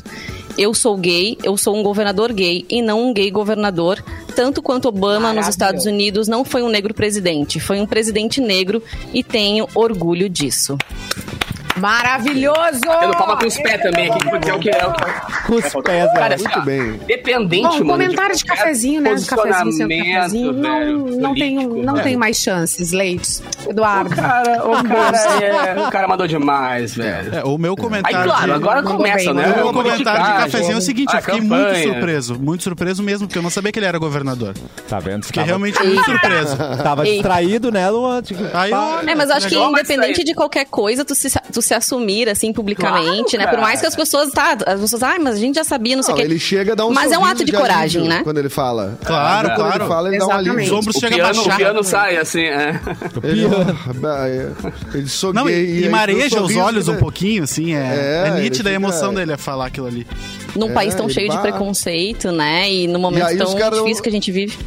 Eu 0.57 0.73
sou 0.73 0.95
gay, 0.95 1.37
eu 1.43 1.57
sou 1.57 1.75
um 1.75 1.83
governador 1.83 2.31
gay 2.31 2.65
e 2.69 2.81
não 2.81 3.09
um 3.09 3.13
gay 3.13 3.29
governador. 3.29 4.03
tanto 4.33 4.61
quanto 4.61 4.89
Obama 4.89 5.13
nos 5.13 5.21
Maravilhoso. 5.21 5.49
Estados 5.49 5.85
Unidos, 5.85 6.27
não 6.27 6.43
foi 6.43 6.61
um 6.61 6.67
negro 6.67 6.93
presidente, 6.93 7.57
foi 7.59 7.79
um 7.79 7.85
presidente 7.85 8.41
negro 8.41 8.83
e 9.13 9.23
tenho 9.23 9.67
orgulho 9.73 10.27
disso. 10.29 10.77
Maravilhoso! 11.77 12.81
Tendo 12.99 13.17
palma 13.17 13.37
com 13.37 13.47
os 13.47 13.57
pés 13.57 13.81
também 13.81 14.09
aqui, 14.11 14.29
porque 14.29 14.49
é 14.49 14.53
o 14.53 14.59
que 14.59 14.69
é 14.69 14.85
o 14.87 14.93
que 14.93 15.43
Com 15.47 15.55
os 15.55 15.83
pés, 15.83 16.11
Cara, 16.13 16.29
né? 16.29 16.35
assim, 16.35 16.43
Muito 16.45 16.61
bem. 16.61 16.91
Dependente, 17.05 17.63
Bom, 17.63 17.73
mano. 17.85 17.85
comentário 17.91 18.35
de 18.35 18.43
qualquer 18.45 18.61
cafezinho, 18.63 19.01
né? 19.01 19.15
De 19.15 19.25
cafezinho, 19.25 19.71
seu 19.73 19.87
cafezinho. 19.87 20.53
Não, 20.53 20.79
velho, 20.79 21.17
não, 21.19 21.33
tem, 21.35 21.55
político. 21.55 21.83
não 21.83 21.97
É. 21.97 22.01
tem 22.03 22.17
mais 22.17 22.37
chances, 22.37 22.91
Leite. 22.91 23.41
Eduardo. 23.67 24.15
Cara, 24.15 24.65
o 24.65 24.83
cara, 24.83 25.17
é, 25.43 25.79
o 25.87 25.91
cara 25.91 26.07
mandou 26.07 26.27
demais, 26.27 26.95
velho. 26.95 27.35
É, 27.35 27.43
o 27.43 27.57
meu 27.57 27.71
Aí, 27.71 27.77
comentário. 27.83 28.23
claro, 28.23 28.45
de- 28.45 28.51
agora 28.51 28.83
começa, 28.83 29.33
bem, 29.33 29.43
né? 29.43 29.51
O 29.53 29.55
meu 29.55 29.73
comentário 29.73 30.23
de 30.23 30.33
cafezinho 30.43 30.75
é 30.75 30.77
o 30.77 30.81
seguinte, 30.81 31.13
eu 31.13 31.21
fiquei 31.21 31.39
campanha. 31.41 31.63
muito 31.73 31.83
surpreso. 31.83 32.39
Muito 32.39 32.63
surpreso 32.63 33.03
mesmo, 33.03 33.27
porque 33.27 33.37
eu 33.37 33.43
não 33.43 33.49
sabia 33.49 33.71
que 33.71 33.79
ele 33.79 33.85
era 33.85 33.97
governador. 33.97 34.53
Tá 34.87 34.99
vendo? 34.99 35.25
Fiquei 35.25 35.41
Tava- 35.41 35.47
realmente 35.47 35.83
muito 35.83 36.03
surpreso. 36.05 36.57
Tava 36.83 37.03
distraído, 37.03 37.71
né, 37.71 37.89
Luan? 37.89 38.21
Aí 38.53 38.71
eu, 38.71 39.09
É, 39.09 39.15
mas 39.15 39.29
eu 39.29 39.35
acho 39.35 39.47
que 39.47 39.55
mas 39.57 39.69
independente 39.89 40.19
aí- 40.21 40.25
de 40.25 40.33
qualquer 40.33 40.65
coisa, 40.65 41.03
tu 41.03 41.13
se, 41.15 41.29
tu 41.51 41.61
se 41.65 41.73
assumir, 41.73 42.29
assim, 42.29 42.53
publicamente, 42.53 43.35
Claro, 43.35 43.45
né? 43.45 43.47
Por 43.47 43.59
mais 43.59 43.81
que 43.81 43.87
as 43.87 43.95
pessoas, 43.95 44.31
tá, 44.31 44.57
as 44.65 44.79
pessoas, 44.79 45.03
ai, 45.03 45.19
mas 45.19 45.35
a 45.35 45.39
gente 45.39 45.55
já 45.55 45.63
sabia, 45.63 45.95
não 45.95 46.03
sei 46.03 46.13
o 46.13 46.17
quê. 46.17 46.23
ele 46.23 46.39
chega 46.39 46.71
a 46.73 46.75
dar 46.75 46.85
um 46.85 46.91
Mas 46.93 47.11
é 47.11 47.17
um 47.17 47.25
ato 47.25 47.43
de 47.43 47.51
coragem, 47.51 48.01
alívio 48.01 48.17
né? 48.17 48.23
Quando 48.23 48.37
ele 48.37 48.49
fala. 48.49 48.97
Claro, 49.03 49.49
Quando 49.49 49.55
claro. 49.57 49.81
ele 49.83 49.87
fala, 49.89 50.07
ele 50.09 50.17
dá 50.17 50.25
um 50.25 50.29
Exatamente. 50.29 50.49
alívio. 50.51 50.65
os 50.65 50.79
ombros 50.79 50.95
chegam 50.97 51.17
a 51.17 51.21
piano, 51.21 51.33
o 51.33 51.43
baixar. 51.43 51.57
piano 51.57 51.83
sai, 51.83 52.17
assim, 52.17 52.43
é. 52.43 52.79
Ele, 53.23 53.45
ah, 54.03 54.97
ele 54.97 55.07
sogueia. 55.07 55.43
Não, 55.43 55.49
e, 55.49 55.83
e 55.85 55.89
mareja 55.89 56.41
os 56.41 56.55
olhos 56.55 56.87
né? 56.87 56.93
um 56.93 56.97
pouquinho, 56.97 57.43
assim, 57.43 57.73
é, 57.75 57.79
É, 57.79 58.27
é, 58.27 58.41
nítida 58.41 58.69
a 58.69 58.73
emoção 58.73 59.13
dele 59.13 59.33
a 59.33 59.37
falar 59.37 59.65
aquilo 59.67 59.87
ali. 59.87 60.05
Num 60.55 60.69
É, 60.69 60.73
país 60.73 60.95
tão 60.95 61.09
cheio 61.09 61.29
de 61.29 61.37
preconceito, 61.39 62.31
né? 62.31 62.71
E 62.71 62.87
no 62.87 62.97
E 62.97 63.01
momento 63.01 63.43
os 63.43 63.53
tão 63.53 63.69
difícil 63.71 64.03
que 64.03 64.09
a 64.09 64.11
gente 64.11 64.31
vive. 64.31 64.57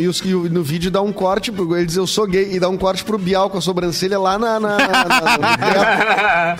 E, 0.00 0.08
os, 0.08 0.20
e 0.20 0.28
no 0.32 0.62
vídeo 0.62 0.90
dá 0.90 1.02
um 1.02 1.12
corte, 1.12 1.52
pro, 1.52 1.76
ele 1.76 1.86
diz 1.86 1.96
eu 1.96 2.06
sou 2.06 2.26
gay, 2.26 2.54
e 2.54 2.58
dá 2.60 2.68
um 2.68 2.76
corte 2.76 3.04
pro 3.04 3.18
Bial 3.18 3.50
com 3.50 3.58
a 3.58 3.60
sobrancelha 3.60 4.18
lá 4.18 4.38
na. 4.38 4.58
na, 4.58 4.76
na- 4.78 5.04
na- 5.38 6.56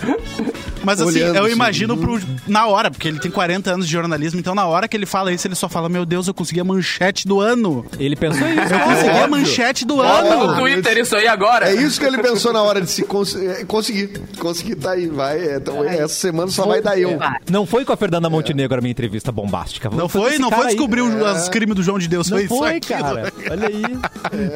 Mas 0.83 1.01
assim, 1.01 1.19
Olhando, 1.19 1.35
eu 1.35 1.45
assim, 1.45 1.53
imagino 1.53 1.97
pro, 1.97 2.19
na 2.47 2.67
hora, 2.67 2.89
porque 2.89 3.07
ele 3.07 3.19
tem 3.19 3.31
40 3.31 3.71
anos 3.71 3.85
de 3.85 3.91
jornalismo, 3.91 4.39
então 4.39 4.55
na 4.55 4.65
hora 4.65 4.87
que 4.87 4.95
ele 4.95 5.05
fala 5.05 5.31
isso, 5.31 5.47
ele 5.47 5.55
só 5.55 5.69
fala: 5.69 5.89
Meu 5.89 6.05
Deus, 6.05 6.27
eu 6.27 6.33
consegui 6.33 6.59
a 6.59 6.63
manchete 6.63 7.27
do 7.27 7.39
ano. 7.39 7.85
Ele 7.99 8.15
pensou 8.15 8.47
isso. 8.47 8.73
Eu 8.73 8.79
consegui 8.79 9.17
a 9.17 9.27
manchete 9.27 9.85
do 9.85 10.01
ano. 10.01 10.47
no 10.47 10.59
Twitter 10.59 10.97
isso 10.97 11.15
aí 11.15 11.27
agora. 11.27 11.69
É 11.69 11.75
isso 11.75 11.99
que 11.99 12.05
ele 12.05 12.17
pensou 12.17 12.53
na 12.53 12.61
hora 12.61 12.81
de 12.81 12.89
se 12.89 13.03
cons 13.03 13.35
é, 13.35 13.63
conseguir. 13.65 14.19
Conseguir 14.39 14.75
tá 14.75 14.91
aí, 14.91 15.07
vai. 15.07 15.37
é, 15.39 15.57
então, 15.57 15.83
essa 15.83 16.13
semana 16.13 16.49
só 16.49 16.65
vai 16.65 16.81
dar 16.81 16.97
eu. 16.97 17.19
Não 17.49 17.65
foi 17.65 17.85
com 17.85 17.93
a 17.93 17.97
Fernanda 17.97 18.29
Montenegro 18.29 18.77
a 18.77 18.81
minha 18.81 18.91
entrevista 18.91 19.31
bombástica. 19.31 19.89
Não 19.89 20.09
foi, 20.09 20.37
não 20.37 20.51
foi 20.51 20.67
descobrir 20.67 21.01
os 21.01 21.49
crimes 21.49 21.75
do 21.75 21.83
João 21.83 21.99
de 21.99 22.07
Deus, 22.07 22.29
Não 22.29 22.37
foi, 22.37 22.47
foi, 22.47 22.79
isso 22.79 22.89
cara. 22.89 23.31
Olha 23.49 23.67
aí. 23.67 23.81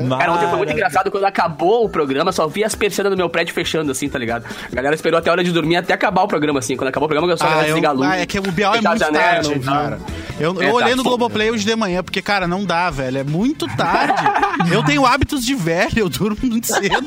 Cara, 0.10 0.34
ontem 0.34 0.48
foi 0.48 0.58
muito 0.58 0.72
engraçado 0.72 1.12
quando 1.12 1.26
acabou 1.26 1.86
o 1.86 1.90
programa, 1.90 2.32
só 2.32 2.48
vi 2.48 2.64
as 2.64 2.76
persianas 2.76 3.12
do 3.12 3.18
meu 3.18 3.30
prédio 3.30 3.54
fechando, 3.54 3.92
assim, 3.92 4.08
tá 4.08 4.18
ligado? 4.18 4.46
A 4.72 4.76
galera 4.76 4.96
esperou 4.96 5.18
até 5.18 5.30
a 5.30 5.34
hora 5.34 5.44
de 5.44 5.52
dormir 5.52 5.78
até 5.78 5.94
acabar 5.94 6.15
o 6.24 6.28
programa, 6.28 6.60
assim. 6.60 6.76
Quando 6.78 6.88
acabou 6.88 7.06
o 7.06 7.10
programa, 7.10 7.34
eu 7.34 7.38
só 7.38 7.46
Ah, 7.46 7.60
eu, 7.60 7.66
desligar 7.66 7.92
a 7.92 7.94
luz. 7.94 8.10
ah, 8.10 8.18
é 8.18 8.26
que 8.26 8.40
o 8.40 8.42
Bial 8.52 8.76
é 8.76 8.82
muito 8.82 9.00
tarde, 9.00 9.60
cara. 9.60 10.00
Eu, 10.40 10.54
eu 10.56 10.62
É, 10.62 10.74
olhei 10.74 10.90
tá 10.92 10.96
no. 10.98 11.04
Globoplay 11.04 11.50
hoje 11.52 11.66
de 11.66 11.76
manhã, 11.76 12.04
porque, 12.04 12.22
cara, 12.22 12.48
não 12.48 12.66
dá, 12.66 12.90
velho. 12.90 13.20
É 13.20 13.24
muito 13.24 13.68
tarde. 13.78 14.22
eu 14.72 14.84
tenho 14.84 15.06
hábitos 15.06 15.46
de 15.46 15.54
velho, 15.56 15.92
eu 15.98 16.10
durmo 16.10 16.38
muito 16.44 16.68
cedo. 16.68 17.06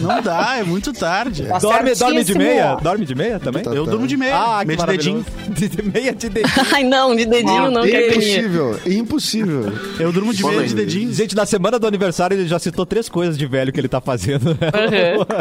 Não 0.00 0.22
dá, 0.22 0.56
é 0.58 0.62
muito 0.62 0.92
tarde. 0.92 1.44
Tá 1.44 1.58
Dorme, 1.58 1.94
dorme 1.94 2.24
de 2.24 2.34
meia? 2.38 2.74
Dorme 2.76 3.04
de 3.04 3.14
meia 3.14 3.38
também? 3.40 3.62
Tá, 3.62 3.70
Eu 3.72 3.84
durmo 3.86 4.06
de 4.06 4.16
meia, 4.16 4.36
Ah, 4.36 4.60
que 4.60 4.66
meia 4.66 4.78
de 4.78 4.86
dedinho. 4.86 5.26
De 5.48 5.82
meia 5.82 6.12
de 6.14 6.28
dedinho. 6.28 6.66
Ai, 6.72 6.84
não, 6.84 7.16
de 7.16 7.26
dedinho 7.26 7.70
não, 7.70 7.82
queria. 7.82 8.10
Impossível, 8.10 8.80
impossível. 8.86 9.72
Eu 9.98 10.12
durmo 10.12 10.32
de 10.32 10.44
meia 10.44 10.62
de 10.66 10.74
dedinho. 10.74 11.12
Gente, 11.12 11.34
na 11.34 11.46
semana 11.46 11.78
do 11.78 11.86
aniversário 11.86 12.36
ele 12.36 12.46
já 12.46 12.58
citou 12.58 12.86
três 12.86 13.08
coisas 13.08 13.36
de 13.36 13.46
velho 13.46 13.72
que 13.72 13.80
ele 13.80 13.88
tá 13.88 14.00
fazendo. 14.00 14.56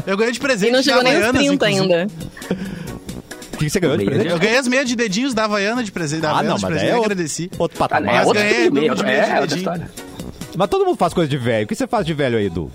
Eu 0.07 0.17
ganhei 0.17 0.33
de 0.33 0.39
presente 0.39 0.69
E 0.69 0.71
não 0.73 0.81
chegou 0.81 1.03
nem 1.03 1.13
aos 1.15 1.23
Havaianas, 1.25 1.47
30 1.47 1.69
inclusive. 1.69 1.93
ainda. 1.93 2.13
O 3.53 3.57
que 3.57 3.69
você 3.69 3.79
ganhou 3.79 3.97
de 3.97 4.05
presente? 4.05 4.29
Eu 4.29 4.39
ganhei 4.39 4.57
as 4.57 4.67
meias 4.67 4.87
de 4.87 4.95
dedinhos 4.95 5.33
da 5.33 5.43
Havaiana 5.45 5.83
de 5.83 5.91
presente, 5.91 6.21
da 6.21 6.29
Ah, 6.29 6.31
Havaiana 6.31 6.49
não, 6.51 6.55
de 6.57 6.61
mas 6.63 6.71
presente 6.71 6.89
é 6.91 6.95
outro, 6.95 7.11
agradeci. 7.11 7.51
outro 7.59 7.77
Ah, 7.77 7.87
patamar. 7.89 8.13
é 8.15 8.17
Mas 8.25 8.31
ganhei, 8.33 8.69
durmo 8.69 8.95
de 8.95 9.01
é, 9.01 9.05
meia 9.05 9.25
de 9.25 9.31
outra 9.41 9.47
dedinho. 9.77 9.89
Mas 10.55 10.69
todo 10.69 10.85
mundo 10.85 10.97
faz 10.97 11.13
coisa 11.13 11.29
de 11.29 11.37
velho. 11.37 11.65
O 11.65 11.67
que 11.67 11.75
você 11.75 11.85
faz 11.87 12.05
de 12.05 12.13
velho 12.13 12.37
aí, 12.37 12.45
Edu? 12.45 12.71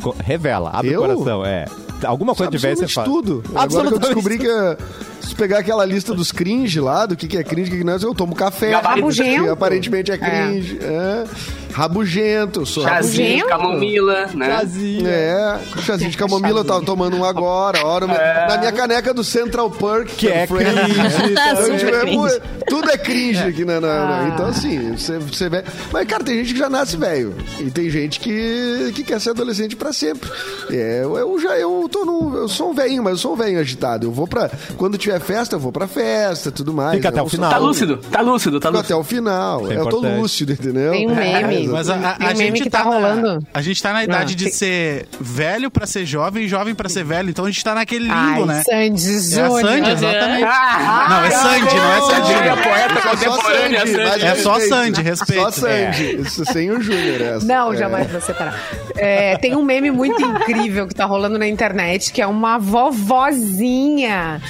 Co- 0.00 0.14
Revela, 0.24 0.70
abre 0.72 0.92
Eu? 0.92 1.02
o 1.02 1.06
coração, 1.06 1.44
é. 1.44 1.64
Alguma 2.04 2.34
coisa 2.36 2.50
de 2.52 2.58
velho 2.58 2.76
você 2.76 2.86
faz. 2.86 2.98
Absolutamente 3.08 3.42
tudo. 3.44 3.58
Agora 3.58 3.88
que 3.88 3.94
eu 3.94 3.98
descobri 3.98 4.38
que 4.38 4.46
eh, 4.46 4.76
se 5.20 5.34
pegar 5.34 5.58
aquela 5.58 5.84
lista 5.84 6.14
dos 6.14 6.30
cringe 6.30 6.78
lá, 6.78 7.04
do 7.06 7.16
que, 7.16 7.26
que 7.26 7.36
é 7.36 7.42
cringe, 7.42 7.68
o 7.70 7.72
que, 7.72 7.78
que 7.78 7.84
não 7.84 7.94
é, 7.94 7.96
eu 7.96 8.14
tomo 8.14 8.36
café. 8.36 8.70
Gabarito. 8.70 9.08
Que 9.24 9.48
aparentemente 9.48 10.12
é 10.12 10.16
cringe. 10.18 10.78
É. 10.80 11.24
Rabugento, 11.72 12.60
eu 12.60 12.66
sou 12.66 12.82
Chazinho, 12.82 13.46
Rabugento. 13.46 13.48
camomila, 13.48 14.26
né? 14.34 14.46
Chazinho. 14.58 15.06
É, 15.08 15.58
chazinho 15.82 16.10
de 16.10 16.16
camomila, 16.16 16.60
eu 16.60 16.64
tava 16.64 16.82
tomando 16.84 17.16
um 17.16 17.24
agora. 17.24 17.84
Hora, 17.86 18.06
Na 18.06 18.58
minha 18.58 18.72
caneca 18.72 19.12
do 19.14 19.22
Central 19.22 19.70
Perk, 19.70 20.14
Que 20.16 20.28
é 20.28 20.46
Friends. 20.46 20.74
cringe. 20.74 21.34
Tá 21.34 21.52
Então, 21.52 21.64
super 21.64 21.78
tipo, 21.78 21.96
é 21.96 22.00
cringe. 22.00 22.40
tudo 22.68 22.90
é 22.90 22.98
cringe 22.98 23.38
aqui 23.42 23.64
na, 23.64 23.80
na- 23.80 24.06
na- 24.06 24.28
Então, 24.34 24.46
assim, 24.46 24.92
você, 24.96 25.18
você 25.18 25.48
vê. 25.48 25.62
Mas, 25.92 26.06
cara, 26.06 26.24
tem 26.24 26.36
gente 26.38 26.52
que 26.54 26.58
já 26.58 26.68
nasce 26.68 26.96
velho. 26.96 27.34
E 27.60 27.70
tem 27.70 27.88
gente 27.90 28.18
que, 28.20 28.92
que 28.94 29.04
quer 29.04 29.20
ser 29.20 29.30
adolescente 29.30 29.76
pra 29.76 29.92
sempre. 29.92 30.28
É, 30.70 31.00
eu, 31.02 31.16
eu 31.16 31.38
já 31.40 31.56
eu 31.58 31.88
tô 31.90 32.04
no. 32.04 32.36
Eu 32.36 32.48
sou 32.48 32.70
um 32.70 32.74
velhinho, 32.74 33.02
mas 33.02 33.12
eu 33.12 33.18
sou 33.18 33.32
um 33.34 33.36
velhinho 33.36 33.60
agitado. 33.60 34.06
Eu 34.06 34.12
vou 34.12 34.26
pra. 34.26 34.50
Quando 34.76 34.98
tiver 34.98 35.20
festa, 35.20 35.56
eu 35.56 35.60
vou 35.60 35.70
pra 35.72 35.86
festa 35.86 36.50
tudo 36.50 36.72
mais. 36.72 36.96
Fica 36.96 37.08
até 37.08 37.20
Eu 37.20 37.24
o 37.24 37.28
final. 37.28 37.50
Tá 37.50 37.58
lúcido, 37.58 37.96
tá 38.10 38.20
lúcido, 38.20 38.60
tá 38.60 38.68
Fico 38.68 38.78
lúcido. 38.78 38.94
até 38.94 39.00
o 39.00 39.04
final. 39.04 39.70
É 39.70 39.76
eu 39.76 39.86
tô 39.86 40.00
lúcido, 40.00 40.52
entendeu? 40.52 40.92
Tem 40.92 41.08
um 41.08 41.14
meme. 41.14 41.57
É, 41.64 41.68
Mas 41.68 41.88
a, 41.90 41.94
a- 41.96 42.16
a 42.28 42.34
gente 42.34 42.62
que 42.62 42.70
tá 42.70 42.78
na- 42.78 42.84
rolando. 42.84 43.46
a 43.52 43.62
gente 43.62 43.82
tá 43.82 43.92
na 43.92 44.04
idade 44.04 44.32
Ah, 44.34 44.36
de 44.36 44.44
tem- 44.44 44.52
ser 44.52 45.08
velho 45.20 45.70
pra 45.70 45.86
ser 45.86 46.04
jovem 46.06 46.44
e 46.44 46.48
jovem 46.48 46.74
pra 46.74 46.88
ser 46.88 47.04
velho. 47.04 47.30
Então 47.30 47.44
a 47.44 47.50
gente 47.50 47.62
tá 47.64 47.74
naquele 47.74 48.04
limbo, 48.06 48.14
Ai, 48.14 48.44
né? 48.44 48.62
Sandy 48.64 49.08
É 49.08 49.16
a 49.16 49.20
Júnior. 49.48 49.60
Sandy, 49.60 49.90
exatamente. 49.90 50.44
Ah, 50.44 51.06
Não, 51.10 51.24
é 51.24 51.30
Sandy, 51.30 51.74
não 51.76 51.92
é 51.92 52.00
Sandy. 52.00 52.34
diria 52.34 52.56
poeta 52.56 53.00
Só 53.02 53.10
contemporânea, 53.10 53.86
Sandy, 53.86 54.24
É 54.24 54.34
só. 54.36 54.60
Sandy, 54.60 55.02
respeito. 55.02 55.42
Só 55.42 55.50
Sandy. 55.50 56.20
Isso 56.22 56.44
sem 56.46 56.70
o 56.70 56.80
Júnior, 56.80 57.20
essa. 57.20 57.46
Não, 57.46 57.72
É. 57.72 57.76
jamais 57.76 58.10
vou 58.10 58.20
separar. 58.20 58.58
É, 58.96 59.36
tem 59.38 59.54
um 59.56 59.62
meme 59.62 59.90
muito 59.90 60.20
incrível 60.20 60.86
que 60.86 60.94
tá 60.94 61.04
rolando 61.04 61.38
na 61.38 61.46
internet, 61.46 62.12
que 62.12 62.20
é 62.20 62.26
uma 62.26 62.58
vovozinha 62.58 64.40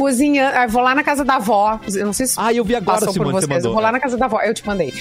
cozinhando. 0.00 0.56
Eu 0.56 0.68
vou 0.68 0.82
lá 0.82 0.94
na 0.94 1.02
casa 1.04 1.24
da 1.24 1.34
avó. 1.36 1.78
Eu 1.94 2.06
não 2.06 2.12
sei 2.12 2.26
se 2.26 2.34
Ah, 2.38 2.52
eu 2.52 2.64
vi 2.64 2.74
agora, 2.74 2.98
passou 3.00 3.12
Simone, 3.12 3.32
por 3.32 3.40
você 3.40 3.46
vocês. 3.46 3.56
mandou. 3.58 3.70
Eu 3.70 3.74
vou 3.74 3.82
lá 3.82 3.92
na 3.92 4.00
casa 4.00 4.16
da 4.16 4.24
avó. 4.24 4.40
Eu 4.40 4.54
te 4.54 4.66
mandei. 4.66 4.94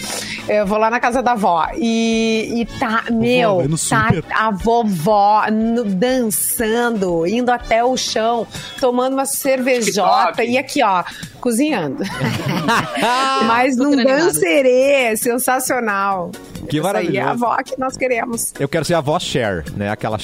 Eu 0.48 0.68
vou 0.68 0.78
lá 0.78 0.90
na 0.90 1.00
casa 1.00 1.22
da 1.24 1.32
avó. 1.32 1.68
E, 1.76 2.52
e 2.62 2.66
tá, 2.80 3.04
meu, 3.12 3.64
tá 3.70 3.78
super. 3.78 4.24
a 4.32 4.52
vovó 4.52 5.46
no- 5.52 5.86
dançando, 5.86 7.26
indo 7.26 7.50
até 7.50 7.84
o 7.84 7.96
chão, 7.96 8.46
tomando 8.80 9.14
uma 9.14 9.26
cervejota. 9.26 10.44
E 10.44 10.58
aqui, 10.58 10.84
ó, 10.84 11.04
cozinhando. 11.40 12.04
Mas 13.48 13.78
num 13.78 13.96
dancerê 13.96 15.16
sensacional. 15.16 16.32
Que 16.68 16.80
Essa 16.80 16.98
aí 16.98 17.18
é 17.18 17.22
a 17.22 17.32
avó 17.32 17.56
que 17.64 17.80
nós 17.80 17.96
queremos. 17.96 18.54
Eu 18.60 18.68
quero 18.68 18.84
ser 18.86 18.94
a 18.96 18.98
avó 19.00 19.18
Cher, 19.20 19.64
né? 19.76 19.90
Aquela 19.90 20.18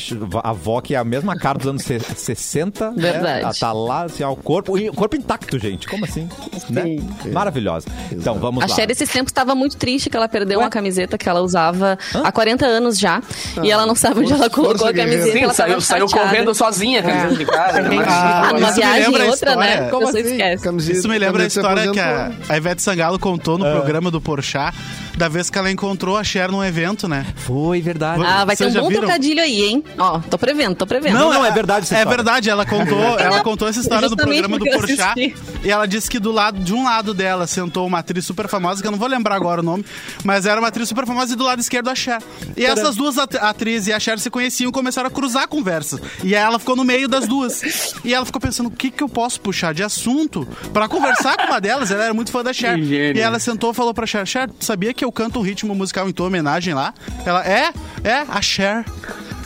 avó 0.43 0.81
que 0.81 0.95
é 0.95 0.97
a 0.97 1.03
mesma 1.03 1.35
cara 1.37 1.57
dos 1.57 1.67
anos 1.67 1.83
se- 1.83 1.99
60. 1.99 2.91
né? 2.91 3.11
Verdade. 3.11 3.41
Ela 3.43 3.53
tá 3.53 3.71
lá, 3.73 4.03
assim, 4.03 4.23
ó, 4.23 4.31
o 4.31 4.35
corpo, 4.35 4.77
o 4.77 4.93
corpo 4.93 5.15
intacto, 5.15 5.57
gente. 5.59 5.87
Como 5.87 6.05
assim? 6.05 6.27
Né? 6.69 6.97
Maravilhosa. 7.31 7.87
Então, 8.11 8.35
vamos 8.35 8.63
A 8.63 8.67
lá. 8.67 8.75
Cher, 8.75 8.89
esses 8.89 9.09
tempos, 9.09 9.31
estava 9.31 9.55
muito 9.55 9.77
triste 9.77 10.09
que 10.09 10.17
ela 10.17 10.27
perdeu 10.27 10.59
uma 10.59 10.69
camiseta 10.69 11.17
que 11.17 11.27
ela 11.27 11.41
usava 11.41 11.97
há 12.13 12.31
40 12.31 12.65
anos 12.65 12.97
já. 12.99 13.21
e 13.63 13.71
ela 13.71 13.85
não 13.85 13.95
sabe 13.95 14.19
onde 14.21 14.33
ela 14.33 14.49
colocou 14.49 14.87
a 14.87 14.93
camiseta. 14.93 15.31
Sim, 15.31 15.43
ela 15.43 15.53
saiu, 15.53 15.81
saiu 15.81 16.07
correndo 16.07 16.53
sozinha, 16.53 17.01
camiseta 17.03 17.35
de 17.35 17.45
casa. 17.45 17.81
né? 17.81 17.97
Ah, 18.07 18.51
numa 18.53 18.67
Isso 18.69 18.79
me 18.79 18.85
viagem 18.85 19.05
a 19.05 19.25
outra, 19.25 19.55
né? 19.55 19.65
história. 19.73 19.87
A 19.87 19.89
Como 19.89 20.07
assim? 20.09 20.19
esquece. 20.19 20.63
Camiseta- 20.63 20.97
Isso 20.99 21.07
me 21.09 21.17
lembra 21.17 21.43
a 21.43 21.47
história 21.47 21.91
que 21.91 21.99
a, 21.99 22.31
a 22.49 22.57
Ivete 22.57 22.81
Sangalo 22.81 23.19
contou 23.19 23.55
Ah. 23.55 23.57
no 23.59 23.65
programa 23.71 24.09
do 24.11 24.19
Porchat, 24.21 24.75
da 25.17 25.27
vez 25.29 25.49
que 25.49 25.57
ela 25.57 25.71
encontrou 25.71 26.17
a 26.17 26.23
Cher 26.25 26.51
num 26.51 26.63
evento, 26.63 27.07
né? 27.07 27.25
Foi 27.35 27.81
verdade. 27.81 28.21
Ah, 28.25 28.43
vai 28.43 28.55
ter 28.55 28.63
Vocês 28.65 28.71
um 28.71 28.73
já 28.75 28.81
bom 28.81 28.87
viram? 28.89 29.01
trocadilho 29.03 29.41
aí, 29.41 29.61
hein? 29.63 29.83
Ó, 29.97 30.19
tô 30.19 30.37
prevendo, 30.37 30.75
tô 30.75 30.85
prevendo. 30.87 31.13
Não, 31.17 31.31
não, 31.33 31.45
é 31.45 31.51
verdade 31.51 31.85
essa 31.85 31.97
É 31.97 32.05
verdade, 32.05 32.49
ela 32.49 32.65
contou, 32.65 32.99
ela 33.19 33.41
contou 33.41 33.67
essa 33.67 33.79
história 33.79 34.09
do 34.09 34.17
programa 34.17 34.57
do 34.59 34.65
Porchat. 34.65 35.35
E 35.63 35.69
ela 35.71 35.85
disse 35.87 36.09
que 36.09 36.19
do 36.19 36.31
lado, 36.31 36.59
de 36.59 36.73
um 36.73 36.83
lado 36.83 37.13
dela 37.13 37.47
sentou 37.47 37.85
uma 37.87 37.99
atriz 37.99 38.25
super 38.25 38.47
famosa, 38.47 38.81
que 38.81 38.87
eu 38.87 38.91
não 38.91 38.97
vou 38.99 39.07
lembrar 39.07 39.35
agora 39.35 39.61
o 39.61 39.63
nome, 39.63 39.85
mas 40.23 40.45
era 40.45 40.59
uma 40.59 40.67
atriz 40.67 40.87
super 40.89 41.05
famosa 41.05 41.33
e 41.33 41.35
do 41.35 41.43
lado 41.43 41.59
esquerdo 41.59 41.89
a 41.89 41.95
Cher. 41.95 42.21
E 42.57 42.65
essas 42.65 42.95
duas 42.95 43.17
at- 43.17 43.35
atrizes 43.35 43.87
e 43.87 43.93
a 43.93 43.99
Cher 43.99 44.19
se 44.19 44.29
conheciam 44.29 44.69
e 44.69 44.71
começaram 44.71 45.07
a 45.07 45.11
cruzar 45.11 45.47
conversas. 45.47 45.99
E 46.23 46.35
aí 46.35 46.43
ela 46.43 46.59
ficou 46.59 46.75
no 46.75 46.83
meio 46.83 47.07
das 47.07 47.27
duas. 47.27 47.93
E 48.03 48.13
ela 48.13 48.25
ficou 48.25 48.41
pensando, 48.41 48.67
o 48.67 48.71
que 48.71 48.89
que 48.91 49.03
eu 49.03 49.09
posso 49.09 49.39
puxar 49.41 49.73
de 49.73 49.83
assunto 49.83 50.47
pra 50.73 50.87
conversar 50.87 51.37
com 51.37 51.43
uma 51.47 51.59
delas? 51.61 51.91
Ela 51.91 52.05
era 52.05 52.13
muito 52.13 52.31
fã 52.31 52.43
da 52.43 52.53
Cher. 52.53 52.77
E 52.79 53.19
ela 53.19 53.39
sentou 53.39 53.71
e 53.71 53.73
falou 53.73 53.93
pra 53.93 54.05
Cher, 54.05 54.25
Cher, 54.25 54.49
tu 54.49 54.63
sabia 54.65 54.93
que 54.93 55.03
eu 55.03 55.11
canto 55.11 55.39
um 55.39 55.41
ritmo 55.41 55.73
musical 55.75 56.07
tua 56.15 56.27
homenagem 56.27 56.73
lá? 56.73 56.93
Ela, 57.25 57.45
é? 57.45 57.71
É? 58.03 58.23
A 58.27 58.41
Cher. 58.41 58.83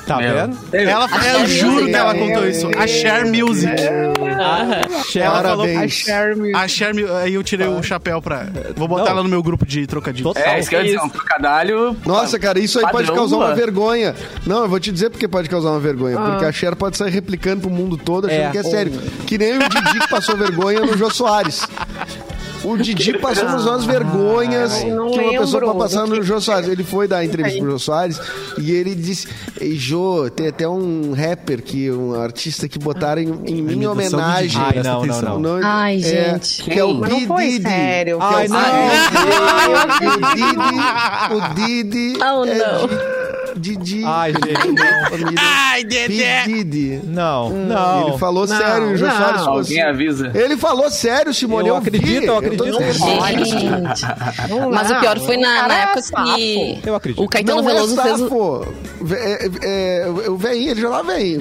Tá 0.08 0.18
Meu. 0.18 0.34
vendo? 0.34 0.58
Ela, 0.74 1.06
A 1.06 1.18
eu 1.18 1.22
Cher 1.22 1.48
juro 1.48 1.72
Music. 1.74 1.92
que 1.92 1.96
ela 1.96 2.16
contou 2.16 2.48
isso. 2.50 2.68
A 2.80 2.88
Share 2.88 3.30
Music. 3.30 3.72
Cher 5.12 5.24
Ela 5.26 5.42
falou 5.44 5.66
Parabéns. 5.68 5.94
Charme. 5.94 6.56
A 6.56 6.68
Cher, 6.68 6.94
aí 7.22 7.36
eu 7.36 7.44
tirei 7.44 7.68
o 7.68 7.84
chapéu 7.84 8.20
pra. 8.20 8.48
Vou 8.76 8.88
botar 8.88 9.04
Não. 9.04 9.12
ela 9.12 9.24
no 9.24 9.30
meu 9.30 9.44
grupo 9.44 9.68
de 9.68 9.86
trocadilhos. 9.86 10.34
Total. 10.34 10.52
É, 10.52 10.60
isso 10.60 10.68
que 10.68 10.76
eu 10.76 10.80
ia 10.80 10.86
dizer, 10.86 11.00
um 11.00 11.10
trocadalho. 11.10 11.96
Nossa, 12.08 12.40
cara, 12.40 12.58
isso 12.58 12.80
aí 12.80 12.86
pode 12.86 13.06
Padrão, 13.08 13.16
causar 13.18 13.36
uma 13.36 13.46
mano. 13.46 13.56
vergonha. 13.56 14.16
Não, 14.48 14.64
eu 14.64 14.68
vou 14.70 14.80
te 14.80 14.92
dizer 14.92 15.12
porque 15.12 15.28
pode 15.28 15.48
causar 15.48 15.70
uma 15.70 15.80
vergonha. 15.80 16.18
Porque 16.18 16.46
a 16.46 16.52
Cher 16.52 16.76
pode 16.76 16.98
sair 16.98 17.12
replicando 17.12 17.62
pro 17.62 17.70
mundo 17.70 17.96
todo 17.96 18.26
achando 18.26 18.42
É. 18.48 18.50
que 18.52 18.58
é 18.58 18.64
sério. 18.64 18.92
Que 19.28 19.38
nem 19.38 19.58
o 19.58 19.70
Didi 19.70 20.00
que 20.00 20.10
passou 20.10 20.36
vergonha 20.36 20.80
no 20.80 20.98
Jô 20.98 21.12
Soares. 21.12 21.68
O 22.64 22.78
Didi 22.78 23.18
passou 23.20 23.46
umas 23.48 23.66
umas 23.66 23.86
vergonhas 23.86 24.74
Ai, 24.74 24.92
não 24.92 25.12
que 25.12 25.20
uma 25.20 25.32
pessoa 25.40 25.62
lembro 25.62 25.78
pode 25.78 25.80
passar 25.80 26.06
do 26.06 26.16
no 26.16 26.24
Jô 26.24 26.42
Soares. 26.42 26.68
Ele 26.68 26.84
foi 26.84 27.08
dar 27.08 27.24
entrevista 27.24 27.60
pro 27.60 27.72
Jô 27.72 27.80
Soares 27.80 28.20
e 28.58 28.72
ele 28.72 28.94
disse: 28.96 29.28
Ei, 29.60 29.76
Jô, 29.78 30.30
tem 30.30 30.48
até 30.48 30.68
um 30.68 31.14
rapper, 31.14 31.62
que, 31.62 31.90
um 31.92 32.14
artista 32.20 32.68
que 32.68 32.78
botaram 32.78 33.22
em, 33.22 33.32
em 33.48 33.62
minha 33.62 33.92
homenagem. 33.92 34.50
Didi, 34.50 34.78
Ai, 34.78 34.84
não, 34.84 35.06
não, 35.06 35.22
não. 35.22 35.40
Nome- 35.40 35.62
Ai, 35.64 35.98
é, 35.98 36.00
gente. 36.34 36.64
Que 36.64 36.80
é 36.80 36.84
o 36.84 36.94
Mas 36.96 37.10
não 37.10 37.22
foi 37.22 37.48
Didi. 37.48 37.64
sério. 37.64 38.18
Que 38.18 38.24
é 38.24 38.28
o 38.28 38.34
Ai, 38.34 38.48
não. 38.48 38.60
Didi. 40.36 41.36
O 41.36 41.54
Didi. 41.56 42.20
Oh, 42.32 42.46
é 42.46 42.56
não. 42.56 42.88
Di- 42.88 43.19
Didi. 43.60 44.04
Ai, 44.06 44.32
gente, 44.34 45.10
Família 45.10 45.34
Ai, 45.38 45.84
Dedé! 45.84 46.44
Didi. 46.46 47.02
Não, 47.04 47.50
não. 47.50 48.08
Ele 48.08 48.18
falou 48.18 48.48
Não, 48.48 48.58
sério, 48.58 48.92
o 48.92 48.98
Jô 48.98 49.06
não. 49.06 49.16
Soares 49.16 49.42
falou 49.42 49.60
Alguém 49.60 49.82
avisa. 49.82 50.32
Ele 50.34 50.58
falou 50.58 50.90
sério, 50.90 51.34
Simone. 51.34 51.70
Eu 51.70 51.80
vi. 51.80 51.88
acredito, 51.88 52.26
eu 52.26 52.38
acredito. 52.38 52.64
dizendo. 52.64 52.94
Gente. 52.94 54.02
Mas 54.72 54.92
o 54.92 55.00
pior 55.00 55.20
foi 55.20 55.38
na, 55.38 55.68
na 55.68 55.80
é 55.80 55.84
época 55.84 56.02
que 56.36 56.80
Eu 56.86 56.96
acredito. 56.96 57.24
o 57.24 57.28
Caetano 57.28 57.62
não 57.62 57.68
Veloso 57.68 58.00
é 58.00 58.04
fez 58.04 58.22
o... 58.22 58.66
É, 59.12 59.50
é, 59.64 60.10
o 60.30 60.38
velhinho, 60.38 60.72
ele 60.72 60.82
já 60.82 60.90
lá 60.90 61.02
vem. 61.02 61.38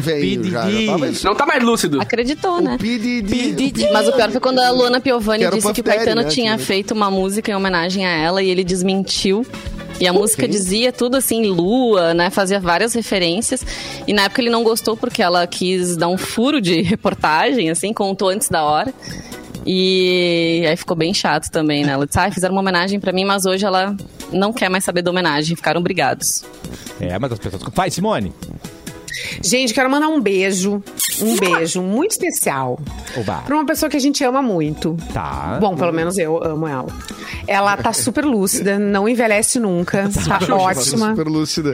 Não 1.24 1.34
tá 1.34 1.46
mais 1.46 1.62
lúcido. 1.62 2.00
Acreditou, 2.00 2.60
né? 2.60 2.74
O 2.74 2.78
P. 2.78 2.98
Didi. 2.98 3.88
Mas 3.92 4.08
o 4.08 4.12
pior 4.12 4.30
foi 4.30 4.40
quando 4.40 4.58
a 4.60 4.70
Luana 4.70 5.00
Piovani 5.00 5.44
Que 5.44 5.56
disse 5.56 5.72
que 5.72 5.80
o 5.80 5.84
Caetano 5.84 6.22
né, 6.22 6.28
tinha 6.28 6.58
feito 6.58 6.92
uma 6.92 7.10
música 7.10 7.50
em 7.50 7.54
homenagem 7.54 8.06
a 8.06 8.10
ela 8.10 8.42
e 8.42 8.48
ele 8.48 8.64
desmentiu. 8.64 9.46
E 10.00 10.06
a 10.06 10.12
música 10.12 10.42
quem? 10.42 10.50
dizia 10.50 10.92
tudo 10.92 11.16
assim, 11.16 11.46
lua, 11.46 12.14
né? 12.14 12.30
Fazia 12.30 12.60
várias 12.60 12.94
referências. 12.94 13.64
E 14.06 14.12
na 14.12 14.22
época 14.24 14.40
ele 14.40 14.50
não 14.50 14.62
gostou 14.62 14.96
porque 14.96 15.22
ela 15.22 15.46
quis 15.46 15.96
dar 15.96 16.08
um 16.08 16.16
furo 16.16 16.60
de 16.60 16.82
reportagem, 16.82 17.70
assim, 17.70 17.92
contou 17.92 18.28
antes 18.28 18.48
da 18.48 18.64
hora. 18.64 18.92
E 19.66 20.64
aí 20.66 20.76
ficou 20.76 20.96
bem 20.96 21.12
chato 21.12 21.50
também, 21.50 21.84
né? 21.84 21.92
Ela 21.92 22.06
disse, 22.06 22.18
ah, 22.18 22.30
fizeram 22.30 22.54
uma 22.54 22.60
homenagem 22.62 22.98
pra 22.98 23.12
mim, 23.12 23.24
mas 23.24 23.44
hoje 23.44 23.66
ela 23.66 23.94
não 24.32 24.52
quer 24.52 24.68
mais 24.70 24.84
saber 24.84 25.02
da 25.02 25.10
homenagem. 25.10 25.56
Ficaram 25.56 25.82
brigados. 25.82 26.44
É, 27.00 27.18
mas 27.18 27.32
as 27.32 27.38
pessoas. 27.38 27.62
Vai, 27.74 27.90
Simone. 27.90 28.32
Gente, 29.42 29.72
quero 29.74 29.90
mandar 29.90 30.08
um 30.08 30.20
beijo, 30.20 30.82
um 31.20 31.36
beijo 31.36 31.82
muito 31.82 32.12
especial 32.12 32.78
Oba. 33.16 33.42
pra 33.46 33.54
uma 33.54 33.66
pessoa 33.66 33.88
que 33.88 33.96
a 33.96 34.00
gente 34.00 34.22
ama 34.24 34.42
muito. 34.42 34.96
Tá. 35.12 35.58
Bom, 35.60 35.76
pelo 35.76 35.92
menos 35.92 36.18
eu 36.18 36.42
amo 36.42 36.66
ela. 36.66 36.88
Ela 37.46 37.76
tá 37.76 37.92
super 37.92 38.24
lúcida, 38.24 38.78
não 38.78 39.08
envelhece 39.08 39.58
nunca, 39.58 40.08
tá 40.26 40.54
ótima. 40.54 41.10
Super 41.10 41.26
lúcida. 41.26 41.72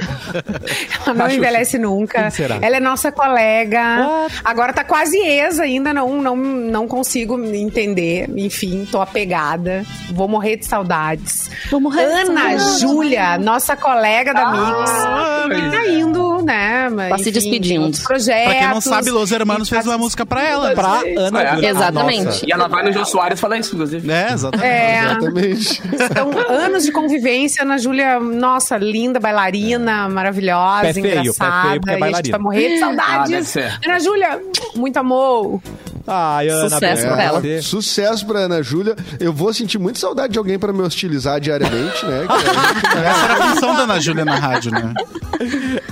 Ela 1.04 1.14
não 1.14 1.30
envelhece 1.30 1.78
nunca. 1.78 2.28
Ela 2.60 2.76
é 2.76 2.80
nossa 2.80 3.10
colega. 3.10 4.28
Agora 4.44 4.72
tá 4.72 4.84
quase 4.84 5.18
ex 5.18 5.58
ainda, 5.58 5.92
não, 5.92 6.22
não, 6.22 6.36
não 6.36 6.86
consigo 6.88 7.38
entender. 7.44 8.30
Enfim, 8.36 8.86
tô 8.90 9.00
apegada. 9.00 9.84
Vou 10.12 10.28
morrer 10.28 10.56
de 10.56 10.66
saudades. 10.66 11.50
Vou 11.70 11.80
morrer 11.80 12.06
de 12.06 12.30
Ana. 12.30 12.58
Júlia, 12.78 13.38
nossa 13.38 13.76
colega 13.76 14.32
da 14.32 14.44
Ah, 14.46 15.46
Mix. 15.48 15.58
E 15.64 15.70
tá 15.70 15.88
indo, 15.88 16.42
né? 16.42 16.88
Tá 17.08 17.18
se 17.18 17.30
despedindo. 17.34 17.98
Projetos. 18.02 18.44
Pra 18.44 18.54
quem 18.58 18.68
não 18.68 18.80
sabe, 18.80 19.10
Los 19.10 19.30
Hermanos 19.32 19.68
fez 19.68 19.86
uma 19.86 19.98
música 19.98 20.24
pra 20.24 20.42
ela. 20.42 20.72
Pra 20.74 21.02
Ana 21.18 21.42
É. 21.42 21.54
Júlia. 21.54 21.70
Exatamente. 21.70 22.24
Nossa. 22.24 22.46
E 22.46 22.52
ela 22.52 22.68
vai 22.68 22.82
no 22.84 22.92
Jô 22.92 23.04
Soares 23.04 23.40
falar 23.40 23.58
isso, 23.58 23.74
inclusive. 23.74 24.10
É, 24.10 24.32
exatamente. 24.32 24.66
É, 24.66 25.04
Exatamente. 25.04 25.82
Então, 25.92 26.30
anos 26.48 26.84
de 26.84 26.92
convivência, 26.92 27.62
Ana 27.62 27.76
Júlia, 27.78 28.18
nossa, 28.20 28.76
linda, 28.76 29.18
bailarina, 29.20 30.08
maravilhosa, 30.08 30.82
Pé 30.82 30.92
feio, 30.92 31.04
pé 31.04 31.10
feio, 31.10 31.20
engraçada. 31.22 31.80
porque 31.80 31.90
é 31.90 31.98
e 31.98 32.02
a 32.04 32.16
gente 32.16 32.30
vai 32.30 32.40
morrer 32.40 32.68
de 32.68 32.74
Ah, 32.74 32.78
saudades. 32.80 33.48
ser. 33.48 33.78
Ana 33.84 33.98
Júlia, 34.00 34.40
muito 34.76 34.96
amor. 34.96 35.60
Ana, 36.06 36.68
Sucesso 36.70 37.02
pra 37.06 37.22
ela. 37.22 37.42
Sucesso 37.62 38.26
pra 38.26 38.38
Ana 38.40 38.62
Júlia. 38.62 38.94
Eu 39.18 39.32
vou 39.32 39.52
sentir 39.54 39.78
muito 39.78 39.98
saudade 39.98 40.32
de 40.32 40.38
alguém 40.38 40.58
pra 40.58 40.72
me 40.72 40.82
hostilizar 40.82 41.40
diariamente, 41.40 42.04
né? 42.04 42.26
Que 42.26 42.32
a 42.34 42.38
gente 42.38 43.06
Essa 43.06 43.24
era 43.24 43.34
a 43.34 43.48
função 43.54 43.74
da 43.76 43.82
Ana 43.84 44.00
Júlia 44.00 44.24
na 44.24 44.36
rádio, 44.36 44.70
né? 44.72 44.92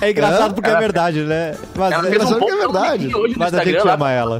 É 0.00 0.10
engraçado 0.10 0.54
porque 0.54 0.70
é 0.70 0.76
verdade, 0.78 1.20
né? 1.22 1.54
Mas 1.74 1.92
Ela 1.92 2.06
é- 2.08 2.10
fez 2.10 2.30
um 2.30 2.38
que 2.38 2.50
é 2.50 2.56
verdade. 2.56 3.14
hoje 3.14 3.34
Mas 3.36 3.54
a 3.54 3.58
gente 3.64 3.76
Instagram. 3.76 3.84
lá, 3.88 3.94
ama 3.94 4.10
ela. 4.10 4.38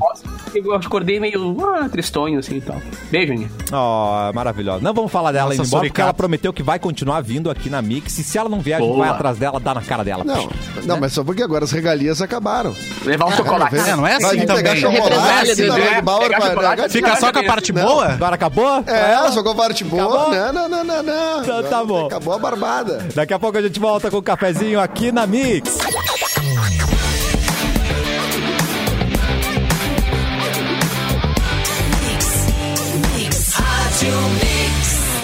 Eu 0.54 0.74
acordei 0.74 1.18
meio 1.18 1.56
ah, 1.64 1.88
tristonho 1.88 2.38
assim 2.38 2.56
e 2.56 2.60
tal. 2.60 2.76
Beijo, 3.10 3.32
Aninha. 3.32 3.50
Ó, 3.72 4.30
maravilhosa. 4.34 4.80
Não 4.82 4.92
vamos 4.92 5.10
falar 5.10 5.32
dela 5.32 5.46
Nossa, 5.48 5.62
ainda 5.62 5.66
embora, 5.66 5.86
porque 5.86 6.00
ela 6.02 6.12
prometeu 6.12 6.52
que 6.52 6.62
vai 6.62 6.78
continuar 6.78 7.22
vindo 7.22 7.50
aqui 7.50 7.70
na 7.70 7.80
Mix. 7.80 8.18
E 8.18 8.22
se 8.22 8.36
ela 8.36 8.50
não 8.50 8.60
vier, 8.60 8.78
a 8.78 8.82
gente 8.82 8.98
vai 8.98 9.08
atrás 9.08 9.38
dela, 9.38 9.58
dá 9.58 9.72
na 9.72 9.80
cara 9.80 10.04
dela. 10.04 10.22
Não, 10.24 10.50
não, 10.84 11.00
mas 11.00 11.12
só 11.14 11.24
porque 11.24 11.42
agora 11.42 11.64
as 11.64 11.72
regalias 11.72 12.20
acabaram. 12.20 12.74
Levar 13.02 13.26
um 13.26 13.32
chocolate. 13.32 13.76
É, 13.78 13.96
não 13.96 14.06
é 14.06 14.18
Vai 14.18 14.36
assim 14.36 14.46
pegar 14.46 14.74
também. 14.74 14.76
chocolate, 14.76 15.61
Red 15.70 16.02
Bauer 16.02 16.28
pra- 16.54 16.88
Fica 16.88 17.16
só 17.16 17.32
com 17.32 17.38
a 17.38 17.44
parte 17.44 17.72
Não. 17.72 17.82
boa? 17.84 18.06
Agora 18.08 18.34
acabou? 18.34 18.84
É, 18.86 19.30
só 19.30 19.42
com 19.42 19.50
a 19.50 19.54
parte 19.54 19.84
boa. 19.84 20.28
Não, 20.28 20.52
não, 20.52 20.68
não, 20.68 20.84
não, 20.84 21.02
não. 21.02 21.42
Então 21.42 21.62
tá 21.64 21.84
bom. 21.84 22.06
Acabou 22.06 22.34
a 22.34 22.38
barbada. 22.38 23.06
Daqui 23.14 23.32
a 23.34 23.38
pouco 23.38 23.58
a 23.58 23.62
gente 23.62 23.78
volta 23.78 24.10
com 24.10 24.18
o 24.18 24.22
cafezinho 24.22 24.80
aqui 24.80 25.10
na 25.12 25.26
Mix. 25.26 25.70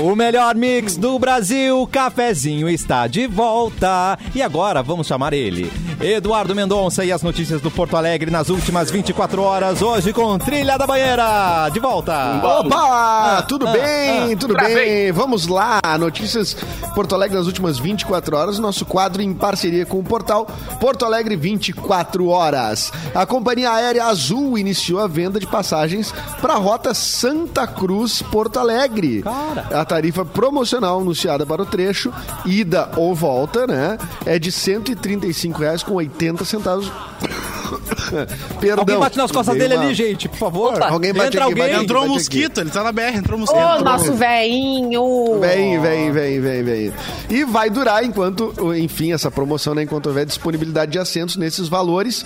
O 0.01 0.15
melhor 0.15 0.55
mix 0.55 0.97
do 0.97 1.19
Brasil, 1.19 1.83
o 1.83 1.87
cafezinho 1.87 2.69
está 2.69 3.07
de 3.09 3.27
volta. 3.27 4.17
E 4.35 4.41
agora 4.41 4.81
vamos 4.83 5.07
chamar 5.09 5.33
ele, 5.33 5.71
Eduardo 6.01 6.55
Mendonça 6.55 7.05
e 7.05 7.11
as 7.11 7.25
notícias 7.25 7.61
do 7.61 7.73
Porto 7.73 7.97
Alegre 7.97 8.31
nas 8.31 8.51
últimas 8.51 8.89
24 8.89 9.43
horas, 9.43 9.83
hoje 9.83 10.13
com 10.13 10.39
Trilha 10.39 10.79
da 10.79 10.87
Banheira. 10.87 11.69
De 11.73 11.81
volta. 11.81 12.41
Opa! 12.41 13.43
Tudo 13.49 13.67
bem? 13.67 14.37
Tudo 14.37 14.55
Travei. 14.55 14.75
bem? 14.77 15.13
Vamos 15.13 15.49
lá. 15.49 15.81
Notícias 15.99 16.57
Porto 16.95 17.17
Alegre 17.17 17.37
nas 17.37 17.47
últimas 17.47 17.81
24 17.81 18.37
horas. 18.37 18.61
Nosso 18.61 18.87
quadro 18.87 19.21
em 19.21 19.35
parceria 19.35 19.85
com 19.85 19.99
o 19.99 20.05
portal 20.05 20.47
Porto 20.81 21.05
Alegre 21.05 21.35
24 21.35 22.29
Horas. 22.29 22.93
A 23.13 23.27
companhia 23.27 23.73
aérea 23.73 24.05
Azul 24.05 24.57
iniciou 24.57 25.01
a 25.01 25.09
venda 25.09 25.41
de 25.41 25.49
passagens 25.49 26.15
para 26.41 26.55
a 26.55 26.59
rota 26.59 26.95
Santa 26.95 27.67
Cruz 27.67 28.23
Porto 28.23 28.61
Alegre. 28.61 29.23
Cara. 29.23 29.67
A 29.73 29.85
tarifa 29.85 30.25
promocional 30.25 31.01
anunciada 31.01 31.45
para 31.45 31.63
o 31.63 31.67
trecho, 31.67 32.13
ida 32.47 32.89
ou 32.97 33.17
volta, 33.17 33.67
né? 33.67 33.99
É 34.25 34.39
de 34.39 34.53
135 34.53 35.59
reais 35.59 35.83
com 35.89 35.95
80 35.95 36.45
centavos. 36.45 36.91
Perdão. 38.61 38.79
Alguém 38.81 38.99
bate 38.99 39.17
nas 39.19 39.31
costas 39.31 39.57
dele 39.57 39.75
uma- 39.75 39.85
ali, 39.85 39.95
gente, 39.95 40.29
por 40.29 40.39
favor. 40.39 40.75
Opa. 40.75 40.89
Alguém 40.89 41.13
bate 41.13 41.29
Entra 41.29 41.45
aqui, 41.45 41.53
alguém. 41.53 41.73
bate. 41.75 41.85
Entrou 41.85 42.05
um 42.05 42.09
mosquito, 42.09 42.61
ele 42.61 42.71
tá 42.71 42.83
na 42.83 42.93
BR, 42.93 43.17
entrou 43.17 43.37
um 43.37 43.41
mosquito. 43.41 43.61
Ô, 43.61 43.81
nosso 43.85 44.13
velhinho. 44.15 45.39
Vem, 45.41 45.81
vem, 45.81 46.11
vem, 46.13 46.41
vem, 46.41 46.63
vem. 46.63 46.93
E 47.29 47.45
vai 47.45 47.69
durar 47.71 48.05
enquanto, 48.05 48.55
enfim, 48.75 49.13
essa 49.13 49.31
promoção, 49.31 49.75
né, 49.75 49.83
enquanto 49.83 50.07
houver 50.07 50.25
disponibilidade 50.25 50.93
de 50.93 50.99
assentos 50.99 51.37
nesses 51.37 51.69
valores. 51.69 52.25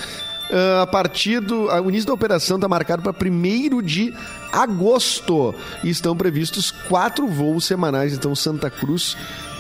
Ah, 0.50 0.82
a 0.82 0.86
partir 0.86 1.40
do. 1.40 1.70
ah, 1.70 1.80
O 1.80 1.88
início 1.88 2.06
da 2.06 2.12
operação 2.14 2.56
está 2.56 2.68
marcado 2.68 3.02
para 3.02 3.12
1 3.12 3.80
de 3.82 4.12
agosto. 4.52 5.54
E 5.82 5.90
estão 5.90 6.16
previstos 6.16 6.70
quatro 6.70 7.26
voos 7.26 7.64
semanais, 7.64 8.12
então 8.12 8.34
Santa 8.34 8.70
Cruz. 8.70 9.16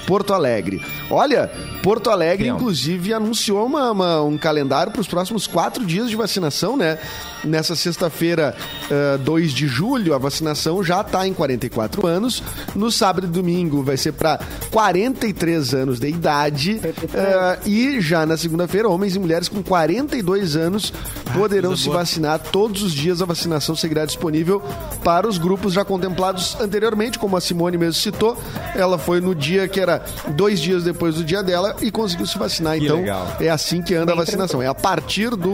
Porto 0.06 0.32
Alegre. 0.34 0.80
Olha, 1.10 1.50
Porto 1.82 2.10
Alegre, 2.10 2.50
ó. 2.50 2.54
inclusive, 2.56 3.12
anunciou 3.14 3.66
uma- 3.66 3.90
uma- 3.90 4.22
um 4.22 4.36
calendário 4.38 4.92
para 4.92 5.00
os 5.00 5.06
próximos 5.08 5.46
quatro 5.46 5.84
dias 5.84 6.08
de 6.10 6.16
vacinação, 6.16 6.76
né? 6.76 6.98
Nessa 7.44 7.74
sexta-feira, 7.74 8.54
ah, 8.90 9.16
2 9.18 9.52
de 9.52 9.66
julho, 9.66 10.14
a 10.14 10.18
vacinação 10.18 10.82
já 10.82 11.00
está 11.00 11.26
em 11.26 11.34
44 11.34 12.06
anos. 12.06 12.42
No 12.74 12.90
sábado 12.90 13.26
e 13.26 13.30
domingo 13.30 13.82
vai 13.82 13.96
ser 13.96 14.12
para 14.12 14.38
43 14.70 15.74
anos 15.74 15.98
de 15.98 16.08
idade. 16.08 16.80
Ah, 17.14 17.58
e 17.66 18.00
já 18.00 18.24
na 18.24 18.36
segunda-feira, 18.36 18.88
homens 18.88 19.16
e 19.16 19.18
mulheres 19.18 19.48
com 19.48 19.62
42 19.62 20.54
anos 20.56 20.92
poderão 21.34 21.70
coisa 21.70 21.82
se 21.82 21.88
boa. 21.88 21.98
vacinar 21.98 22.38
todos 22.38 22.82
os 22.82 22.92
dias. 22.92 23.20
A 23.20 23.24
vacinação 23.24 23.74
seguirá 23.74 24.04
disponível 24.06 24.62
para 25.02 25.28
os 25.28 25.36
grupos 25.38 25.72
já 25.72 25.84
contemplados 25.84 26.56
anteriormente, 26.60 27.18
como 27.18 27.36
a 27.36 27.40
Simone 27.40 27.76
mesmo 27.76 27.94
citou. 28.00 28.36
Ela 28.74 28.98
foi 28.98 29.20
no 29.20 29.34
dia 29.34 29.66
que 29.66 29.80
era 29.80 29.91
era 29.92 30.04
dois 30.28 30.60
dias 30.60 30.84
depois 30.84 31.16
do 31.16 31.24
dia 31.24 31.42
dela 31.42 31.76
e 31.80 31.90
conseguiu 31.90 32.26
se 32.26 32.38
vacinar. 32.38 32.78
Que 32.78 32.84
então, 32.84 32.96
legal. 32.98 33.36
é 33.40 33.48
assim 33.48 33.82
que 33.82 33.94
anda 33.94 34.12
a 34.12 34.16
vacinação. 34.16 34.62
É 34.62 34.66
a 34.66 34.74
partir 34.74 35.30
do, 35.30 35.50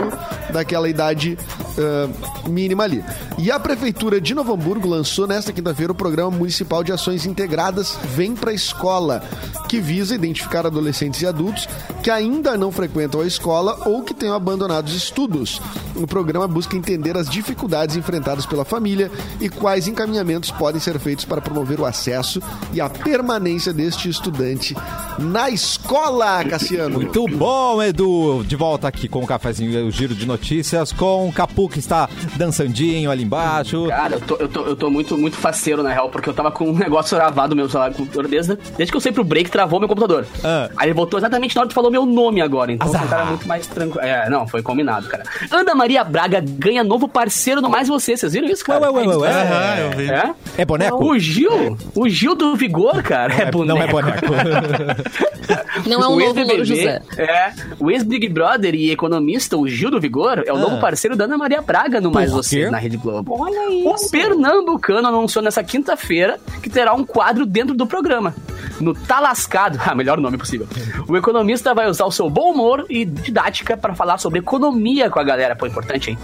daquela 0.52 0.88
idade 0.88 1.36
ah, 1.78 2.08
mínima 2.48 2.84
ali. 2.84 3.04
E 3.38 3.50
a 3.50 3.60
Prefeitura 3.60 4.20
de 4.20 4.34
Novo 4.34 4.52
Hamburgo 4.52 4.88
lançou 4.88 5.26
nesta 5.26 5.52
quinta-feira 5.52 5.92
o 5.92 5.94
Programa 5.94 6.30
Municipal 6.30 6.82
de 6.82 6.92
Ações 6.92 7.24
Integradas 7.24 7.96
Vem 8.16 8.34
Pra 8.34 8.52
Escola, 8.52 9.22
que 9.68 9.80
visa 9.80 10.14
identificar 10.14 10.66
adolescentes 10.66 11.22
e 11.22 11.26
adultos 11.26 11.68
que 12.02 12.10
ainda 12.10 12.56
não 12.56 12.72
frequentam 12.72 13.20
a 13.20 13.26
escola 13.26 13.78
ou 13.86 14.02
que 14.02 14.14
tenham 14.14 14.34
abandonado 14.34 14.88
os 14.88 14.94
estudos. 14.94 15.60
O 15.94 16.06
programa 16.06 16.48
busca 16.48 16.76
entender 16.76 17.16
as 17.16 17.28
dificuldades 17.28 17.96
enfrentadas 17.96 18.46
pela 18.46 18.64
família 18.64 19.10
e 19.40 19.48
quais 19.48 19.86
encaminhamentos 19.86 20.50
podem 20.50 20.80
ser 20.80 20.98
feitos 20.98 21.24
para 21.24 21.40
promover 21.40 21.80
o 21.80 21.86
acesso 21.86 22.40
e 22.72 22.80
a 22.80 22.88
permanência 22.88 23.72
deste 23.72 24.08
estudante 24.32 24.76
na 25.18 25.50
escola, 25.50 26.44
Cassiano. 26.44 26.94
Muito 26.96 27.24
bom, 27.26 27.82
Edu. 27.82 28.44
De 28.44 28.54
volta 28.54 28.86
aqui 28.86 29.08
com 29.08 29.20
o 29.22 29.26
cafezinho, 29.26 29.86
o 29.86 29.90
giro 29.90 30.14
de 30.14 30.26
notícias, 30.26 30.92
com 30.92 31.28
o 31.28 31.32
Capu 31.32 31.68
que 31.68 31.78
está 31.78 32.08
dançandinho 32.36 33.10
ali 33.10 33.24
embaixo. 33.24 33.86
Cara, 33.88 34.14
eu 34.16 34.20
tô, 34.20 34.36
eu 34.36 34.48
tô, 34.48 34.60
eu 34.64 34.76
tô 34.76 34.90
muito, 34.90 35.16
muito 35.18 35.36
faceiro, 35.36 35.82
na 35.82 35.90
real, 35.92 36.08
porque 36.10 36.28
eu 36.28 36.34
tava 36.34 36.50
com 36.50 36.68
um 36.70 36.74
negócio 36.74 37.16
travado 37.16 37.56
meu 37.56 37.68
celular 37.68 37.92
com- 37.92 38.04
desde, 38.28 38.56
desde 38.76 38.92
que 38.92 38.96
eu 38.96 39.00
saí 39.00 39.12
pro 39.12 39.24
break, 39.24 39.50
travou 39.50 39.80
meu 39.80 39.88
computador. 39.88 40.26
Ah. 40.44 40.68
Aí 40.76 40.88
ele 40.88 40.94
voltou 40.94 41.18
exatamente 41.18 41.54
na 41.56 41.62
hora 41.62 41.68
que 41.68 41.72
tu 41.72 41.74
falou 41.74 41.90
meu 41.90 42.04
nome 42.06 42.40
agora, 42.40 42.70
então 42.70 42.86
Azar. 42.88 43.08
cara 43.08 43.22
é 43.22 43.26
muito 43.26 43.48
mais 43.48 43.66
tranquilo. 43.66 44.04
É, 44.04 44.28
não, 44.30 44.46
foi 44.46 44.62
combinado, 44.62 45.08
cara. 45.08 45.24
Ana 45.50 45.74
Maria 45.74 46.04
Braga 46.04 46.40
ganha 46.46 46.84
novo 46.84 47.08
parceiro 47.08 47.60
no 47.60 47.68
Mais 47.68 47.88
Você, 47.88 48.16
vocês 48.16 48.32
viram 48.32 48.46
isso, 48.48 48.64
cara? 48.64 48.90
Ué, 48.92 49.06
ué, 49.06 49.16
ué, 49.16 49.28
ué, 49.28 49.90
vi. 49.96 50.10
É? 50.10 50.34
É 50.58 50.64
boneco? 50.64 51.04
O 51.04 51.18
Gil, 51.18 51.76
o 51.94 52.08
Gil 52.08 52.34
do 52.34 52.54
Vigor, 52.54 53.02
cara, 53.02 53.32
é, 53.34 53.50
boneco. 53.50 53.78
Não 53.78 53.82
é 53.82 53.86
boneco. 53.86 54.17
Não 55.86 56.02
é 56.02 56.08
um 56.08 56.12
O 56.14 56.18
novo 56.18 56.40
Louro 56.42 56.64
José. 56.64 57.00
É, 57.16 57.52
o 57.78 57.90
ex-Big 57.90 58.28
Brother 58.28 58.74
e 58.74 58.90
economista, 58.90 59.56
o 59.56 59.66
Gil 59.68 59.90
do 59.90 60.00
Vigor, 60.00 60.42
é 60.46 60.52
o 60.52 60.58
novo 60.58 60.78
parceiro 60.80 61.16
da 61.16 61.24
Ana 61.24 61.38
Maria 61.38 61.62
Braga 61.62 62.00
no 62.00 62.10
Mais 62.10 62.30
Você, 62.30 62.64
quê? 62.64 62.70
na 62.70 62.78
Rede 62.78 62.96
Globo. 62.96 63.34
Olha 63.40 63.70
isso. 63.70 64.06
O 64.06 64.10
Pernambucano 64.10 65.08
anunciou 65.08 65.42
nessa 65.42 65.62
quinta-feira 65.62 66.38
que 66.62 66.68
terá 66.68 66.92
um 66.92 67.04
quadro 67.04 67.46
dentro 67.46 67.74
do 67.74 67.86
programa. 67.86 68.34
No 68.80 68.94
Tá 68.94 69.20
Lascado, 69.20 69.78
ah, 69.84 69.94
melhor 69.94 70.18
nome 70.18 70.36
possível. 70.38 70.66
O 71.08 71.16
economista 71.16 71.74
vai 71.74 71.88
usar 71.88 72.04
o 72.04 72.12
seu 72.12 72.28
bom 72.28 72.52
humor 72.52 72.86
e 72.88 73.04
didática 73.04 73.76
para 73.76 73.94
falar 73.94 74.18
sobre 74.18 74.38
economia 74.40 75.10
com 75.10 75.18
a 75.18 75.24
galera. 75.24 75.56
Pô, 75.56 75.66
importante, 75.66 76.10
hein? 76.10 76.18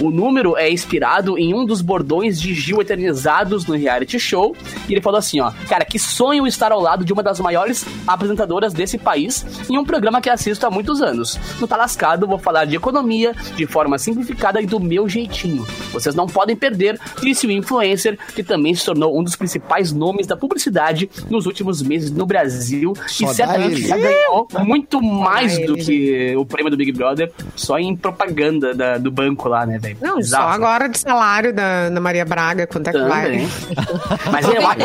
O 0.00 0.10
número 0.10 0.56
é 0.56 0.70
inspirado 0.70 1.36
em 1.38 1.54
um 1.54 1.64
dos 1.64 1.80
bordões 1.80 2.40
de 2.40 2.54
Gil 2.54 2.80
eternizados 2.80 3.66
no 3.66 3.74
reality 3.74 4.18
show. 4.18 4.56
E 4.88 4.92
ele 4.92 5.00
falou 5.00 5.18
assim, 5.18 5.40
ó, 5.40 5.52
cara, 5.68 5.84
que 5.84 5.98
sonho 5.98 6.46
estar 6.46 6.72
ao 6.72 6.80
lado 6.80 7.04
de 7.04 7.12
uma 7.12 7.22
das 7.22 7.37
maiores 7.40 7.84
apresentadoras 8.06 8.72
desse 8.72 8.98
país 8.98 9.44
em 9.68 9.78
um 9.78 9.84
programa 9.84 10.20
que 10.20 10.28
assisto 10.30 10.66
há 10.66 10.70
muitos 10.70 11.00
anos. 11.02 11.38
No 11.60 11.66
Tá 11.66 11.76
Lascado, 11.76 12.26
vou 12.26 12.38
falar 12.38 12.64
de 12.64 12.76
economia 12.76 13.32
de 13.56 13.66
forma 13.66 13.98
simplificada 13.98 14.60
e 14.60 14.66
do 14.66 14.80
meu 14.80 15.08
jeitinho. 15.08 15.66
Vocês 15.92 16.14
não 16.14 16.26
podem 16.26 16.56
perder, 16.56 16.98
disse 17.22 17.46
o 17.46 17.50
influencer, 17.50 18.18
que 18.34 18.42
também 18.42 18.74
se 18.74 18.84
tornou 18.84 19.18
um 19.18 19.22
dos 19.22 19.36
principais 19.36 19.92
nomes 19.92 20.26
da 20.26 20.36
publicidade 20.36 21.10
nos 21.30 21.46
últimos 21.46 21.82
meses 21.82 22.10
no 22.10 22.26
Brasil 22.26 22.92
Só 23.06 23.30
e 23.30 23.34
certamente 23.34 23.86
já 23.86 23.96
ganhou 23.96 24.48
muito 24.64 25.00
mais 25.02 25.58
do 25.66 25.74
que 25.76 26.34
o 26.36 26.44
prêmio 26.44 26.70
do 26.70 26.76
Big 26.76 26.92
Brother 26.92 27.32
só 27.56 27.78
em 27.78 27.94
propaganda 27.96 28.74
da- 28.74 28.98
do 28.98 29.10
banco 29.10 29.48
lá, 29.48 29.64
né, 29.66 29.78
velho? 29.78 29.96
Não, 30.00 30.14
só 30.14 30.16
Bizarro. 30.18 30.48
agora 30.54 30.88
de 30.88 30.98
salário 30.98 31.52
da 31.54 31.62
Ana 31.86 32.00
Maria 32.00 32.24
Braga, 32.24 32.66
quanto 32.66 32.88
é 32.88 32.92
que 32.92 32.98
vai? 32.98 33.46
Mas 34.30 34.46
eu, 34.46 34.54
eu, 34.54 34.66
acho, 34.68 34.78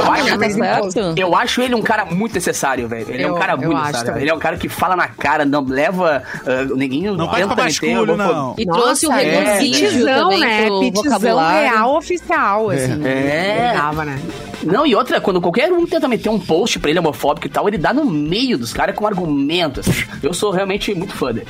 tá 0.94 1.14
eu 1.18 1.36
acho 1.36 1.62
ele 1.62 1.76
um 1.76 1.82
cara 1.82 2.06
muito 2.06 2.38
necessário, 2.44 2.88
velho. 2.88 3.06
Ele 3.10 3.24
é 3.24 3.28
um 3.28 3.30
Eu- 3.30 3.36
cara 3.36 3.54
eu 3.54 3.58
muito 3.72 3.78
acho. 3.78 4.12
Ele 4.12 4.30
é 4.30 4.34
um 4.34 4.40
cara 4.40 4.58
que 4.58 4.68
fala 4.68 4.96
na 4.96 5.08
cara, 5.08 5.46
não 5.46 5.64
leva. 5.64 6.22
Uh, 6.42 6.76
ninguém 6.76 7.04
Não 7.04 7.28
tenta 7.30 7.56
pra 7.56 7.66
meter 7.66 7.94
basculho, 7.96 8.18
não. 8.18 8.56
E 8.58 8.66
trouxe 8.66 9.06
o 9.06 9.10
Nossa, 9.10 9.22
é, 9.22 9.44
regozijo 9.60 9.82
Pitizão, 9.90 10.30
também 10.30 10.40
né? 10.40 10.68
Pitizão 10.92 11.50
real 11.50 11.96
oficial, 11.96 12.70
assim. 12.70 13.06
É. 13.06 13.68
Ele 13.70 13.78
dava, 13.78 14.06
né? 14.06 14.20
Não, 14.64 14.86
e 14.86 14.96
outra, 14.96 15.20
quando 15.20 15.42
qualquer 15.42 15.72
um 15.72 15.86
tenta 15.86 16.08
meter 16.08 16.30
um 16.30 16.40
post 16.40 16.80
pra 16.80 16.90
ele 16.90 17.00
homofóbico 17.00 17.48
e 17.48 17.50
tal, 17.50 17.68
ele 17.68 17.78
dá 17.78 17.94
no 17.94 18.06
meio 18.06 18.58
dos 18.58 18.74
caras 18.74 18.96
com 18.96 19.06
argumentos. 19.08 19.86
Eu 20.22 20.34
sou 20.34 20.52
realmente 20.52 20.94
muito 20.94 21.14
fã 21.14 21.34
dele. 21.34 21.48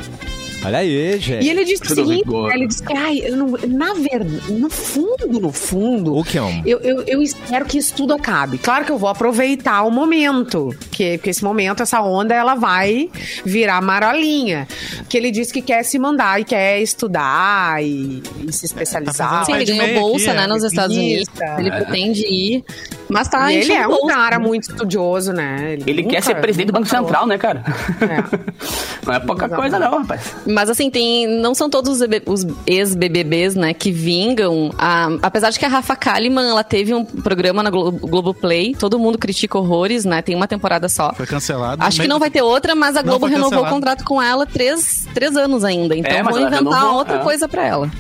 Olha 0.66 0.78
aí, 0.80 1.20
gente. 1.20 1.46
E 1.46 1.50
ele 1.50 1.66
disse 1.66 1.84
o 1.84 1.96
seguinte, 1.96 2.30
né, 2.30 2.50
ele 2.56 2.68
disse 2.68 2.84
que, 2.84 2.96
ai, 2.96 3.20
eu 3.24 3.36
não, 3.36 3.48
na 3.68 3.94
verdade, 3.94 4.52
no 4.54 4.70
fundo, 4.70 5.28
no 5.40 5.52
fundo, 5.52 6.18
O 6.18 6.24
que 6.24 6.38
é 6.38 6.42
um? 6.42 6.62
eu, 6.66 6.80
eu, 6.80 7.02
eu 7.04 7.22
espero 7.22 7.66
que 7.66 7.78
isso 7.78 7.94
tudo 7.94 8.14
acabe. 8.14 8.58
Claro 8.58 8.86
que 8.86 8.92
eu 8.92 8.98
vou 8.98 9.10
aproveitar 9.10 9.84
o 9.84 9.92
momento, 9.92 10.74
que, 10.92 11.18
porque 11.18 11.30
esse 11.30 11.44
momento, 11.44 11.84
essa 11.84 12.02
onda, 12.02 12.34
ela 12.34 12.56
vai 12.56 13.10
virar 13.44 13.82
marolinha. 13.82 14.68
Que 15.10 15.18
ele 15.18 15.32
disse 15.32 15.52
que 15.52 15.62
quer 15.62 15.84
se 15.84 16.00
mandar 16.00 16.40
e 16.40 16.44
quer 16.46 16.80
estudar 16.82 17.84
e, 17.84 18.24
e 18.48 18.52
se 18.54 18.66
especializar. 18.66 19.46
Sim, 19.46 19.54
ele 19.56 19.66
ganhou 19.66 20.00
bolsa, 20.02 20.30
aqui, 20.32 20.38
né, 20.38 20.44
é. 20.44 20.48
nos 20.48 20.64
Estados 20.64 20.96
Unidos. 20.96 21.28
Isso. 21.34 21.44
Ele 21.60 21.72
pretende 21.72 22.22
ir. 22.26 22.64
Mas 23.10 23.28
tá 23.28 23.52
E 23.52 23.58
ele 23.58 23.74
é 23.74 23.86
um 23.86 23.92
bolsa. 23.92 24.08
cara 24.16 24.40
muito 24.40 24.64
estudioso, 24.70 25.34
né? 25.34 25.78
Ele 25.86 26.02
nunca- 26.04 26.16
quer 26.16 26.24
ser 26.24 26.36
presidente 26.36 26.68
do 26.68 26.74
Banco 26.74 26.86
nunca 26.86 26.98
Central, 26.98 27.28
né, 27.28 27.38
cara? 27.38 27.64
É. 28.02 28.24
Não 29.06 29.14
é 29.14 29.20
pouca 29.20 29.46
Exato. 29.46 29.62
coisa, 29.62 29.78
não, 29.80 30.00
rapaz. 30.00 30.34
Mas 30.54 30.70
assim, 30.70 30.90
tem. 30.90 31.26
Não 31.28 31.54
são 31.56 31.70
todos 31.70 32.00
os 32.02 32.46
ex-BBBs, 32.68 33.56
né, 33.56 33.74
que 33.74 33.92
vingam. 33.92 34.72
A- 34.78 35.10
apesar 35.22 35.50
de 35.50 35.58
que 35.60 35.66
a 35.66 35.68
Rafa 35.70 35.96
Kalimann, 35.96 36.48
ela 36.50 36.64
teve 36.64 36.94
um 36.94 37.04
programa 37.04 37.64
na 37.64 37.70
Glo 37.70 37.92
Globoplay, 37.92 38.76
todo 38.76 39.00
mundo 39.00 39.18
critica 39.18 39.58
horrores, 39.58 40.06
né? 40.06 40.22
Tem 40.22 40.36
uma 40.36 40.48
temporada 40.48 40.88
só. 40.88 41.14
Foi 41.14 41.26
cancelado. 41.26 41.84
Acho 41.84 42.02
que 42.02 42.08
não 42.08 42.20
vai 42.20 42.30
ter 42.30 42.42
outra, 42.42 42.76
mas 42.76 42.96
a 42.96 43.02
Não, 43.02 43.10
Globo 43.10 43.26
renovou 43.26 43.50
cancelado. 43.50 43.72
o 43.72 43.76
contrato 43.76 44.04
com 44.06 44.22
ela 44.22 44.46
três, 44.46 45.06
três 45.14 45.36
anos 45.36 45.64
ainda. 45.64 45.96
Então 45.96 46.12
É, 46.12 46.22
vão 46.24 46.32
inventar 46.40 46.60
renovou, 46.60 46.94
outra 46.98 47.16
é. 47.16 47.20
coisa 47.24 47.48
pra 47.48 47.66
ela. 47.66 47.92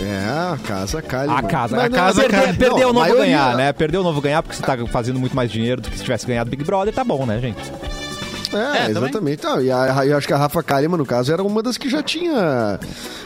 É, 0.00 0.52
a 0.54 0.58
casa 0.66 1.00
cai. 1.00 1.28
A 1.28 1.42
casa, 1.42 1.76
a 1.76 1.80
Mas 1.82 1.90
não, 1.90 1.98
casa 1.98 2.20
perder- 2.22 2.40
perde- 2.42 2.58
perdeu 2.58 2.76
o 2.76 2.80
não, 2.80 2.88
a 2.88 2.92
novo 2.92 3.00
maioria- 3.00 3.24
ganhar, 3.24 3.56
né? 3.56 3.72
Perdeu 3.72 4.00
o 4.00 4.04
novo 4.04 4.20
ganhar 4.20 4.42
porque 4.42 4.56
você 4.56 4.62
tá 4.62 4.76
fazendo 4.88 5.18
muito 5.20 5.36
mais 5.36 5.50
dinheiro 5.50 5.80
do 5.80 5.90
que 5.90 5.96
se 5.96 6.02
tivesse 6.02 6.26
ganhado 6.26 6.50
Big 6.50 6.64
Brother, 6.64 6.92
tá 6.92 7.04
bom, 7.04 7.24
né, 7.24 7.38
gente? 7.40 7.60
É, 8.52 8.86
É, 8.86 8.90
exatamente. 8.90 9.44
Não, 9.44 9.60
e 9.60 9.70
a- 9.70 10.04
eu 10.06 10.16
acho 10.16 10.26
que 10.26 10.32
a 10.32 10.36
Rafa 10.36 10.62
Kalimann, 10.62 10.98
no 10.98 11.06
caso, 11.06 11.32
era 11.32 11.42
uma 11.42 11.62
das 11.62 11.76
que 11.76 11.88
já 11.88 12.02
tinha 12.02 12.78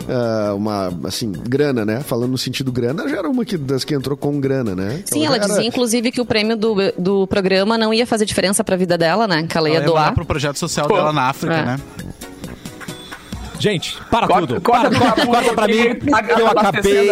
ah, 0.08 0.54
uma, 0.54 0.92
assim, 1.04 1.32
grana, 1.32 1.84
né? 1.84 2.00
Falando 2.00 2.30
no 2.30 2.38
sentido 2.38 2.70
grana, 2.70 3.08
já 3.08 3.18
era 3.18 3.28
uma 3.28 3.44
que, 3.44 3.56
das 3.56 3.84
que 3.84 3.94
entrou 3.94 4.16
com 4.16 4.38
grana, 4.40 4.74
né? 4.74 5.02
Sim, 5.04 5.20
já 5.20 5.26
ela 5.26 5.36
era- 5.36 5.46
dizia, 5.46 5.66
inclusive, 5.66 6.10
que 6.12 6.20
o 6.20 6.24
prêmio 6.26 6.56
do, 6.56 6.74
do 6.98 7.26
programa 7.26 7.76
não 7.78 7.92
ia 7.92 8.06
fazer 8.06 8.24
diferença 8.24 8.62
pra 8.62 8.76
vida 8.76 8.96
dela, 8.96 9.26
né? 9.26 9.46
Que 9.48 9.56
ela 9.56 9.68
ia 9.68 9.76
Ela 9.76 9.84
ia 9.84 9.90
doar. 9.90 10.14
pro 10.14 10.24
projeto 10.24 10.58
social 10.58 10.86
dela 10.88 11.12
na 11.12 11.22
África, 11.28 11.54
É. 11.54 11.64
né? 11.64 11.80
Gente, 13.58 13.96
para 14.10 14.26
Corta- 14.26 14.46
tudo. 14.46 14.60
corta 14.60 14.90
para, 14.90 14.98
corta, 15.12 15.26
corta 15.26 15.54
pra 15.54 15.66
mim. 15.68 15.94
que 15.94 16.10
tá 16.10 16.22
eu 16.38 16.46
acabei, 16.46 17.10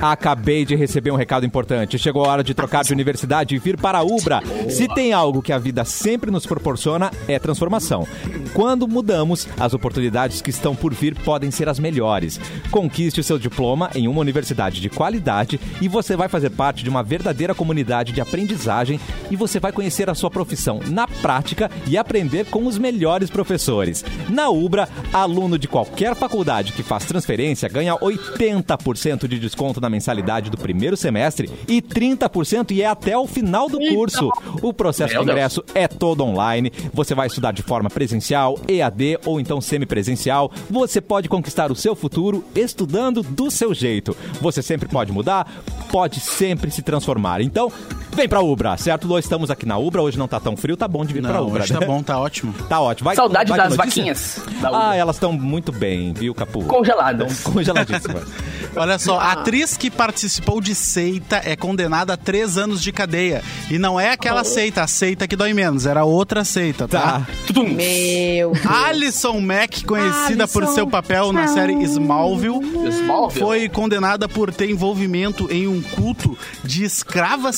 acabei 0.00 0.64
de 0.64 0.74
receber 0.74 1.10
um 1.10 1.16
recado 1.16 1.44
importante. 1.46 1.98
Chegou 1.98 2.24
a 2.24 2.28
hora 2.28 2.44
de 2.44 2.54
trocar 2.54 2.84
de 2.84 2.92
universidade 2.92 3.54
e 3.54 3.58
vir 3.58 3.76
para 3.76 3.98
a 3.98 4.02
Ubra. 4.02 4.42
Se 4.68 4.88
tem 4.88 5.12
algo 5.12 5.42
que 5.42 5.52
a 5.52 5.58
vida 5.58 5.84
sempre 5.84 6.30
nos 6.30 6.46
proporciona, 6.46 7.10
é 7.28 7.38
transformação. 7.38 8.06
Quando 8.54 8.88
mudamos, 8.88 9.46
as 9.58 9.74
oportunidades 9.74 10.40
que 10.40 10.50
estão 10.50 10.74
por 10.74 10.94
vir 10.94 11.14
podem 11.14 11.50
ser 11.50 11.68
as 11.68 11.78
melhores. 11.78 12.40
Conquiste 12.70 13.20
o 13.20 13.24
seu 13.24 13.38
diploma 13.38 13.90
em 13.94 14.08
uma 14.08 14.20
universidade 14.20 14.80
de 14.80 14.88
qualidade 14.88 15.60
e 15.80 15.88
você 15.88 16.16
vai 16.16 16.28
fazer 16.28 16.50
parte 16.50 16.82
de 16.82 16.90
uma 16.90 17.02
verdadeira 17.02 17.54
comunidade 17.54 18.12
de 18.12 18.20
aprendizagem 18.20 18.98
e 19.30 19.36
você 19.36 19.60
vai 19.60 19.72
conhecer 19.72 20.08
a 20.08 20.14
sua 20.14 20.30
profissão 20.30 20.80
na 20.86 21.06
prática 21.06 21.70
e 21.86 21.96
aprender 21.98 22.46
com 22.46 22.66
os 22.66 22.78
melhores 22.78 23.28
professores. 23.30 24.04
Na 24.28 24.48
Ubra, 24.48 24.88
aluno 25.12 25.58
de 25.58 25.65
qualquer 25.66 26.14
faculdade 26.14 26.72
que 26.72 26.82
faz 26.82 27.04
transferência 27.04 27.68
ganha 27.68 27.94
80% 27.96 29.26
de 29.26 29.38
desconto 29.38 29.80
na 29.80 29.88
mensalidade 29.88 30.50
do 30.50 30.56
primeiro 30.56 30.96
semestre 30.96 31.50
e 31.68 31.80
30% 31.80 32.70
e 32.70 32.82
é 32.82 32.86
até 32.86 33.16
o 33.16 33.26
final 33.26 33.68
do 33.68 33.78
curso. 33.78 34.30
O 34.62 34.72
processo 34.72 35.14
Meu 35.14 35.22
de 35.22 35.26
Deus. 35.26 35.36
ingresso 35.36 35.64
é 35.74 35.88
todo 35.88 36.24
online. 36.24 36.72
Você 36.92 37.14
vai 37.14 37.26
estudar 37.26 37.52
de 37.52 37.62
forma 37.62 37.90
presencial, 37.90 38.58
EAD 38.68 39.18
ou 39.24 39.40
então 39.40 39.60
semipresencial. 39.60 40.50
Você 40.70 41.00
pode 41.00 41.28
conquistar 41.28 41.70
o 41.70 41.76
seu 41.76 41.94
futuro 41.94 42.44
estudando 42.54 43.22
do 43.22 43.50
seu 43.50 43.74
jeito. 43.74 44.16
Você 44.40 44.62
sempre 44.62 44.88
pode 44.88 45.12
mudar, 45.12 45.62
pode 45.90 46.20
sempre 46.20 46.70
se 46.70 46.82
transformar. 46.82 47.40
Então, 47.40 47.72
vem 48.16 48.28
pra 48.28 48.40
Ubra, 48.40 48.76
certo? 48.76 49.06
Nós 49.06 49.24
estamos 49.24 49.50
aqui 49.50 49.66
na 49.66 49.76
Ubra, 49.78 50.02
hoje 50.02 50.18
não 50.18 50.26
tá 50.26 50.40
tão 50.40 50.56
frio, 50.56 50.76
tá 50.76 50.88
bom 50.88 51.04
de 51.04 51.12
vir 51.14 51.22
pra 51.22 51.34
Não, 51.34 51.46
Ubra. 51.48 51.62
hoje 51.62 51.72
tá 51.72 51.80
né? 51.80 51.86
bom, 51.86 52.02
tá 52.02 52.18
ótimo. 52.18 52.54
Tá 52.68 52.80
ótimo. 52.80 53.04
Vai, 53.04 53.14
Saudade 53.16 53.48
vai 53.50 53.58
das 53.58 53.76
vaquinhas 53.76 54.40
da 54.60 54.70
Ubra. 54.70 54.88
Ah, 54.88 54.96
elas 54.96 55.16
estão 55.16 55.32
muito 55.32 55.70
bem, 55.70 56.12
viu, 56.12 56.34
Capu? 56.34 56.64
Congeladas. 56.64 57.42
Tão 57.44 57.52
congeladíssimas. 57.52 58.24
Olha 58.74 58.98
só, 58.98 59.18
a 59.18 59.32
atriz 59.32 59.76
que 59.76 59.90
participou 59.90 60.60
de 60.60 60.74
seita 60.74 61.40
é 61.44 61.54
condenada 61.56 62.14
a 62.14 62.16
três 62.16 62.58
anos 62.58 62.82
de 62.82 62.92
cadeia. 62.92 63.42
E 63.70 63.78
não 63.78 63.98
é 64.00 64.10
aquela 64.12 64.44
seita, 64.44 64.82
a 64.82 64.86
seita 64.86 65.26
que 65.28 65.36
dói 65.36 65.54
menos, 65.54 65.86
era 65.86 66.04
outra 66.04 66.44
seita, 66.44 66.86
tá? 66.88 67.00
Tá. 67.00 67.26
Tudum. 67.46 67.68
Meu. 67.68 68.52
Alison 68.68 69.40
Mack, 69.40 69.84
conhecida 69.84 70.46
por 70.48 70.62
Alisson. 70.64 70.74
seu 70.74 70.86
papel 70.86 71.32
na 71.32 71.46
série 71.48 71.72
Smallville, 71.84 72.60
Smallville. 72.90 73.40
foi 73.40 73.68
condenada 73.68 74.28
por 74.28 74.52
ter 74.52 74.68
envolvimento 74.70 75.48
em 75.50 75.66
um 75.68 75.80
culto 75.80 76.36
de 76.64 76.84
escravas 76.84 77.56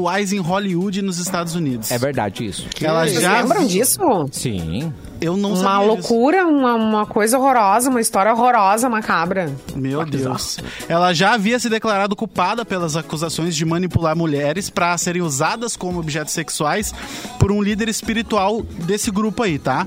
sexuais 0.00 0.32
em 0.32 0.38
Hollywood 0.38 1.02
nos 1.02 1.18
Estados 1.18 1.54
Unidos. 1.54 1.90
É 1.90 1.98
verdade 1.98 2.46
isso. 2.46 2.66
Ela 2.80 3.06
Vocês 3.06 3.20
já 3.20 3.40
lembram 3.40 3.66
disso? 3.66 4.00
Sim. 4.32 4.92
Eu 5.20 5.36
não 5.36 5.50
Uma 5.50 5.56
sabia 5.62 5.86
loucura, 5.86 6.46
uma, 6.46 6.74
uma 6.74 7.06
coisa 7.06 7.38
horrorosa, 7.38 7.90
uma 7.90 8.00
história 8.00 8.32
horrorosa, 8.32 8.88
macabra. 8.88 9.54
Meu 9.76 10.04
Deus. 10.06 10.58
Ela 10.88 11.12
já 11.12 11.34
havia 11.34 11.58
se 11.58 11.68
declarado 11.68 12.16
culpada 12.16 12.64
pelas 12.64 12.96
acusações 12.96 13.54
de 13.54 13.64
manipular 13.66 14.16
mulheres 14.16 14.70
para 14.70 14.96
serem 14.96 15.20
usadas 15.20 15.76
como 15.76 15.98
objetos 15.98 16.32
sexuais 16.32 16.94
por 17.38 17.52
um 17.52 17.60
líder 17.60 17.88
espiritual 17.88 18.62
desse 18.62 19.10
grupo 19.10 19.42
aí, 19.42 19.58
tá? 19.58 19.86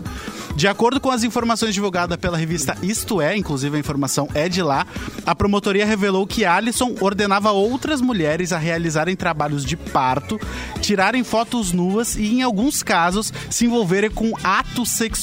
De 0.55 0.67
acordo 0.67 0.99
com 0.99 1.09
as 1.09 1.23
informações 1.23 1.73
divulgadas 1.73 2.15
pela 2.17 2.37
revista 2.37 2.77
Isto 2.83 3.19
É, 3.19 3.35
inclusive 3.35 3.75
a 3.75 3.79
informação 3.79 4.29
é 4.35 4.47
de 4.47 4.61
lá, 4.61 4.85
a 5.25 5.33
promotoria 5.33 5.83
revelou 5.83 6.27
que 6.27 6.45
Alison 6.45 6.93
ordenava 7.01 7.51
outras 7.51 8.01
mulheres 8.01 8.53
a 8.53 8.59
realizarem 8.59 9.15
trabalhos 9.15 9.65
de 9.65 9.75
parto, 9.75 10.39
tirarem 10.79 11.23
fotos 11.23 11.71
nuas 11.71 12.15
e, 12.15 12.35
em 12.35 12.43
alguns 12.43 12.83
casos, 12.83 13.33
se 13.49 13.65
envolverem 13.65 14.11
com 14.11 14.31
atos 14.43 14.89
sexuais 14.91 15.22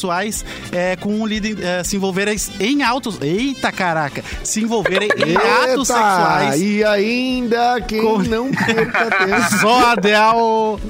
é, 0.73 0.97
com 0.97 1.13
um 1.21 1.27
líder. 1.27 1.59
é, 1.65 1.85
se 1.85 1.97
envolverem 1.97 2.37
em 2.59 2.83
autos. 2.83 3.19
Eita 3.21 3.71
caraca! 3.73 4.23
Se 4.45 4.61
envolverem 4.63 5.09
em 5.17 5.37
atos 5.37 5.91
Eita, 5.91 6.01
sexuais. 6.01 6.61
E 6.61 6.85
ainda 6.85 7.81
quem 7.83 8.01
Com- 8.03 8.19
não 8.23 8.51
perca 8.51 9.11
tempo. 9.11 9.51
Só 9.61 9.91
a 9.93 9.95
Del. 9.95 10.81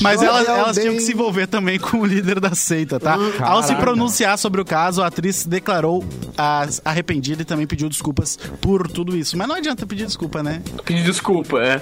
Mas 0.00 0.22
elas, 0.22 0.48
elas 0.48 0.74
tinham 0.76 0.88
bem- 0.88 0.96
que 0.96 1.02
se 1.02 1.12
envolver 1.12 1.46
também 1.46 1.78
com 1.78 1.98
o 1.98 2.06
líder 2.06 2.40
da 2.40 2.54
seita, 2.54 2.98
tá? 3.00 3.16
Ao 3.40 3.62
se 3.62 3.74
pronunciar 3.76 4.38
sobre 4.38 4.60
o 4.60 4.64
caso, 4.64 5.02
a 5.02 5.06
atriz 5.06 5.44
declarou 5.46 6.04
as- 6.36 6.80
arrependida 6.84 7.42
e 7.42 7.44
também 7.44 7.66
pediu 7.66 7.88
desculpas 7.88 8.38
por 8.60 8.88
tudo 8.88 9.16
isso. 9.16 9.36
Mas 9.36 9.48
não 9.48 9.56
adianta 9.56 9.86
pedir 9.86 10.06
desculpa, 10.06 10.42
né? 10.42 10.60
Pedir 10.84 11.02
desculpa, 11.04 11.58
é. 11.60 11.74
É, 11.74 11.80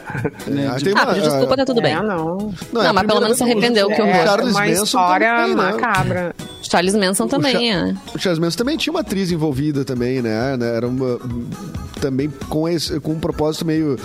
tem 0.80 0.93
Ah, 0.95 1.03
uma- 1.03 1.07
pedir 1.07 1.22
desculpa, 1.22 1.57
tá 1.57 1.64
tudo 1.64 1.80
bem. 1.83 1.95
É, 1.95 2.03
não. 2.03 2.53
Não, 2.72 2.83
é 2.83 2.87
a 2.89 2.93
mas 2.93 3.07
pelo 3.07 3.20
menos 3.20 3.37
se 3.37 3.43
arrependeu, 3.43 3.89
que 3.89 4.01
o 4.01 4.07
horror. 4.07 4.24
Charles 4.24 4.55
uma 4.55 4.66
Manson 4.66 4.83
história 4.85 5.37
também, 5.37 5.55
né? 5.57 6.33
Charles 6.73 6.95
Manson 6.95 7.27
também, 7.29 7.70
é. 7.70 7.95
O 8.14 8.18
Charles 8.18 8.39
Manson 8.39 8.57
também 8.57 8.79
tinha 8.79 8.91
uma 8.93 9.01
atriz 9.01 9.31
envolvida 9.31 9.85
também, 9.85 10.23
né? 10.23 10.57
né? 10.57 10.75
Era 10.77 10.89
uma 10.89 11.20
também 12.01 12.33
com, 12.49 12.68
esse, 12.68 12.99
com 12.99 13.12
um 13.12 13.20
propósito 13.20 13.64
meio, 13.64 13.97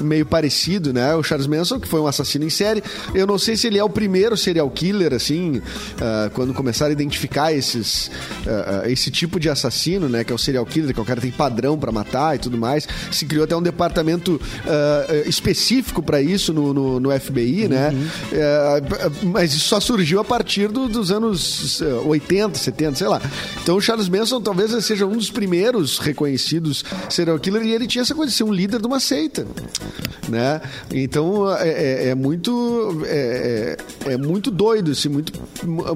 meio 0.00 0.26
parecido, 0.26 0.92
né? 0.92 1.14
O 1.14 1.22
Charles 1.22 1.46
Manson, 1.46 1.80
que 1.80 1.88
foi 1.88 2.00
um 2.00 2.06
assassino 2.06 2.44
em 2.44 2.50
série. 2.50 2.82
Eu 3.14 3.26
não 3.26 3.38
sei 3.38 3.56
se 3.56 3.66
ele 3.68 3.78
é 3.78 3.84
o 3.84 3.88
primeiro 3.88 4.36
serial 4.36 4.68
killer, 4.68 5.14
assim, 5.14 5.62
ah, 6.00 6.30
quando 6.34 6.52
começaram 6.52 6.90
a 6.90 6.92
identificar 6.92 7.52
esses, 7.54 8.10
ah, 8.46 8.82
esse 8.90 9.10
tipo 9.10 9.38
de 9.40 9.48
assassino, 9.48 10.06
né? 10.08 10.22
Que 10.24 10.32
é 10.32 10.34
o 10.34 10.38
serial 10.38 10.66
killer, 10.66 10.92
que 10.94 11.00
o 11.00 11.04
cara 11.04 11.20
tem 11.20 11.30
padrão 11.30 11.78
pra 11.78 11.90
matar 11.92 12.34
e 12.34 12.38
tudo 12.40 12.58
mais. 12.58 12.86
Se 13.10 13.24
criou 13.24 13.44
até 13.44 13.56
um 13.56 13.62
departamento 13.62 14.38
ah, 14.66 15.22
específico 15.26 16.02
pra 16.02 16.20
isso 16.20 16.52
no, 16.52 16.74
no, 16.74 17.00
no 17.00 17.20
FBI, 17.20 17.68
né? 17.68 17.94
Eh, 18.32 18.82
mas 19.22 19.54
isso 19.54 19.68
só 19.68 19.80
surgiu 19.80 20.20
a 20.20 20.24
partir 20.24 20.68
do- 20.68 20.88
dos 20.88 21.10
anos 21.10 21.80
eh, 21.80 21.84
80, 22.16 22.58
70, 22.58 22.94
sei 22.96 23.08
lá. 23.08 23.20
Então 23.62 23.76
o 23.76 23.80
Charles 23.80 24.08
Manson 24.08 24.40
talvez 24.40 24.72
seja 24.84 25.06
um 25.06 25.16
dos 25.16 25.30
primeiros 25.30 25.98
reconhecidos 25.98 26.84
serial 27.08 27.38
killer 27.38 27.62
e 27.62 27.72
ele 27.72 27.86
tinha 27.86 28.02
essa 28.02 28.14
coisa 28.14 28.30
de 28.30 28.36
ser 28.36 28.44
um 28.44 28.52
líder 28.52 28.80
de 28.80 28.86
uma 28.86 29.00
seita, 29.00 29.46
né? 30.28 30.60
Então 30.92 31.50
é, 31.56 31.68
é- 31.68 32.08
é 32.08 32.14
muito 32.14 33.02
é, 33.06 33.76
é- 34.06 34.12
é 34.12 34.16
muito 34.16 34.50
doido, 34.50 34.90
assim, 34.92 35.08
muito 35.08 35.32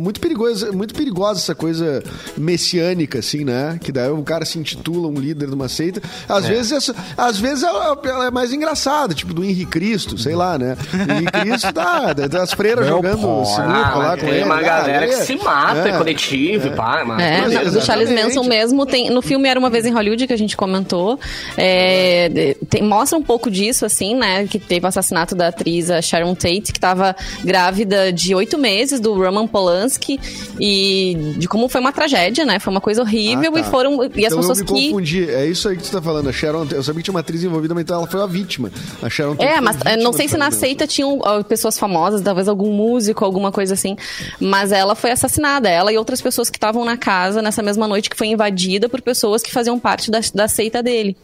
muito 0.00 0.20
perigoso, 0.20 0.72
muito 0.72 0.94
perigosa 0.94 1.40
essa 1.40 1.54
coisa 1.54 2.02
messiânica, 2.36 3.18
assim, 3.18 3.44
né? 3.44 3.78
Que 3.82 3.92
daí 3.92 4.10
o 4.10 4.22
cara 4.22 4.44
se 4.44 4.58
intitula 4.58 5.08
um 5.08 5.14
líder 5.14 5.48
de 5.48 5.54
uma 5.54 5.68
seita. 5.68 6.00
Às 6.28 6.46
vezes 6.46 6.72
essa- 6.72 6.94
às 7.16 7.38
vezes 7.38 7.62
ela, 7.64 7.98
ela 8.04 8.26
é 8.26 8.30
mais 8.30 8.52
engraçada, 8.52 9.14
tipo 9.14 9.32
do 9.34 9.44
Henrique 9.44 9.66
Cristo, 9.66 10.18
sei 10.18 10.34
lá, 10.34 10.58
né? 10.58 10.76
O 10.92 11.12
Henrique 11.12 11.32
Cristo 11.40 11.72
tá, 11.72 12.12
das 12.12 12.52
freiras 12.52 12.86
Meu 12.86 12.96
jogando 12.96 13.22
pai. 13.22 13.44
sinuca 13.46 13.94
lá 13.96 14.10
com 14.16 14.24
tem 14.26 14.30
ele. 14.34 14.44
uma 14.44 14.56
Ah, 14.58 14.62
galera 14.62 15.06
que 15.06 15.12
beleza. 15.12 15.24
se 15.26 15.36
mata, 15.36 15.88
é, 15.88 15.92
É. 15.92 15.98
coletivo 16.14 16.68
e 16.68 16.70
pá, 16.70 17.04
mas... 17.06 17.20
É, 17.22 17.40
o 17.68 17.70
do 17.72 17.80
Charles 17.82 18.08
exatamente. 18.10 18.36
Manson 18.36 18.44
mesmo 18.48 18.86
tem. 18.86 19.10
No 19.10 19.22
filme 19.22 19.48
Era 19.48 19.58
uma 19.58 19.70
vez 19.70 19.84
em 19.86 19.92
Hollywood 19.92 20.26
que 20.26 20.32
a 20.32 20.36
gente 20.38 20.56
comentou. 20.56 21.18
é, 21.56 22.56
tem- 22.68 22.82
mostra 22.82 23.18
um 23.18 23.22
pouco 23.22 23.50
disso, 23.50 23.84
assim, 23.84 24.14
né? 24.14 24.46
Que 24.46 24.58
teve 24.58 24.84
o 24.84 24.88
assassinato 24.88 25.34
da 25.34 25.48
atriz 25.48 25.90
a 25.90 26.00
Sharon 26.02 26.34
Tate, 26.34 26.72
que 26.72 26.78
estava 26.78 27.14
grávida 27.44 28.12
de 28.12 28.34
oito 28.34 28.58
meses 28.58 29.00
do 29.00 29.14
Roman 29.14 29.46
Polanski. 29.46 30.18
E 30.58 31.34
de 31.38 31.48
como 31.48 31.68
foi 31.68 31.80
uma 31.80 31.92
tragédia, 31.92 32.44
né? 32.44 32.58
Foi 32.58 32.70
uma 32.72 32.80
coisa 32.80 33.02
horrível 33.02 33.50
Ah, 33.50 33.60
tá. 33.60 33.60
e 33.60 33.64
foram. 33.64 34.04
E 34.04 34.26
as 34.26 34.32
então 34.32 34.38
pessoas 34.38 34.58
eu 34.60 34.64
me 34.64 34.70
que. 34.80 34.86
confundi. 34.88 35.30
É 35.30 35.46
isso 35.46 35.68
aí 35.68 35.76
que 35.76 35.82
tu 35.82 35.90
tá 35.90 36.02
falando. 36.02 36.28
A 36.28 36.32
Sharon, 36.32 36.66
eu 36.72 36.82
sabia 36.82 37.00
que 37.00 37.04
tinha 37.04 37.14
uma 37.14 37.20
atriz 37.20 37.42
envolvida, 37.42 37.74
mas 37.74 37.82
então 37.82 37.96
ela 37.96 38.06
foi 38.06 38.20
a 38.22 38.26
vítima. 38.26 38.70
A 39.02 39.08
Sharon 39.08 39.34
Tate 39.36 39.50
É, 39.52 39.60
mas 39.60 39.76
eh, 39.84 39.96
não 39.96 40.12
sei 40.12 40.28
se 40.28 40.36
na 40.36 40.50
seita 40.50 40.86
tinham 40.86 41.18
pessoas 41.48 41.78
famosas, 41.78 42.20
talvez 42.22 42.48
algum 42.48 42.72
músico, 42.72 43.24
alguma 43.24 43.50
coisa 43.52 43.74
assim. 43.74 43.96
Mas 44.38 44.72
ela 44.72 44.94
foi 44.94 45.10
assassinada, 45.10 45.68
ela 45.68 45.92
e 45.92 45.98
outras 46.00 46.20
pessoas 46.20 46.50
que 46.50 46.56
estavam 46.56 46.84
na 46.84 46.96
casa 46.96 47.40
nessa 47.40 47.62
mesma 47.62 47.86
noite 47.86 48.10
que 48.10 48.16
foi 48.16 48.26
invadida 48.26 48.88
por 48.88 49.00
pessoas 49.00 49.42
que 49.42 49.52
faziam 49.52 49.78
parte 49.78 50.10
da, 50.10 50.20
da 50.34 50.48
seita 50.48 50.82
dele. 50.82 51.16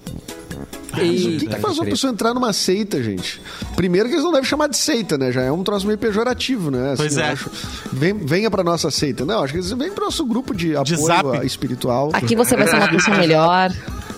Mas 0.93 1.25
o 1.27 1.29
que, 1.31 1.47
que 1.47 1.57
faz 1.57 1.79
uma 1.79 1.85
pessoa 1.85 2.11
entrar 2.13 2.33
numa 2.33 2.53
seita, 2.53 3.03
gente? 3.03 3.41
Primeiro 3.77 4.09
que 4.09 4.15
eles 4.15 4.25
não 4.25 4.33
devem 4.33 4.49
chamar 4.49 4.69
de 4.69 4.77
seita, 4.79 5.19
né? 5.19 5.31
Já 5.31 5.43
é 5.43 5.53
um 5.53 5.63
troço 5.63 5.87
meio 5.87 5.99
pejorativo, 5.99 6.71
né? 6.71 6.93
Assim, 6.93 7.03
Pois 7.03 7.19
é. 7.19 7.29
acho. 7.33 7.51
Vem- 7.93 8.17
venha 8.17 8.51
pra 8.51 8.65
nossa 8.65 8.91
seita. 8.91 9.25
Não, 9.25 9.43
acho 9.43 9.53
que 9.53 9.59
eles 9.59 9.71
vêm 9.71 9.91
pro 9.91 10.05
nosso 10.07 10.25
grupo 10.25 10.55
de 10.55 10.75
apoio 10.75 11.33
a- 11.41 11.45
espiritual. 11.45 12.11
Aqui 12.15 12.35
você 12.35 12.57
vai 12.57 12.67
ser 12.67 12.77
uma 12.77 12.89
pessoa 12.89 13.17
melhor. 13.19 13.71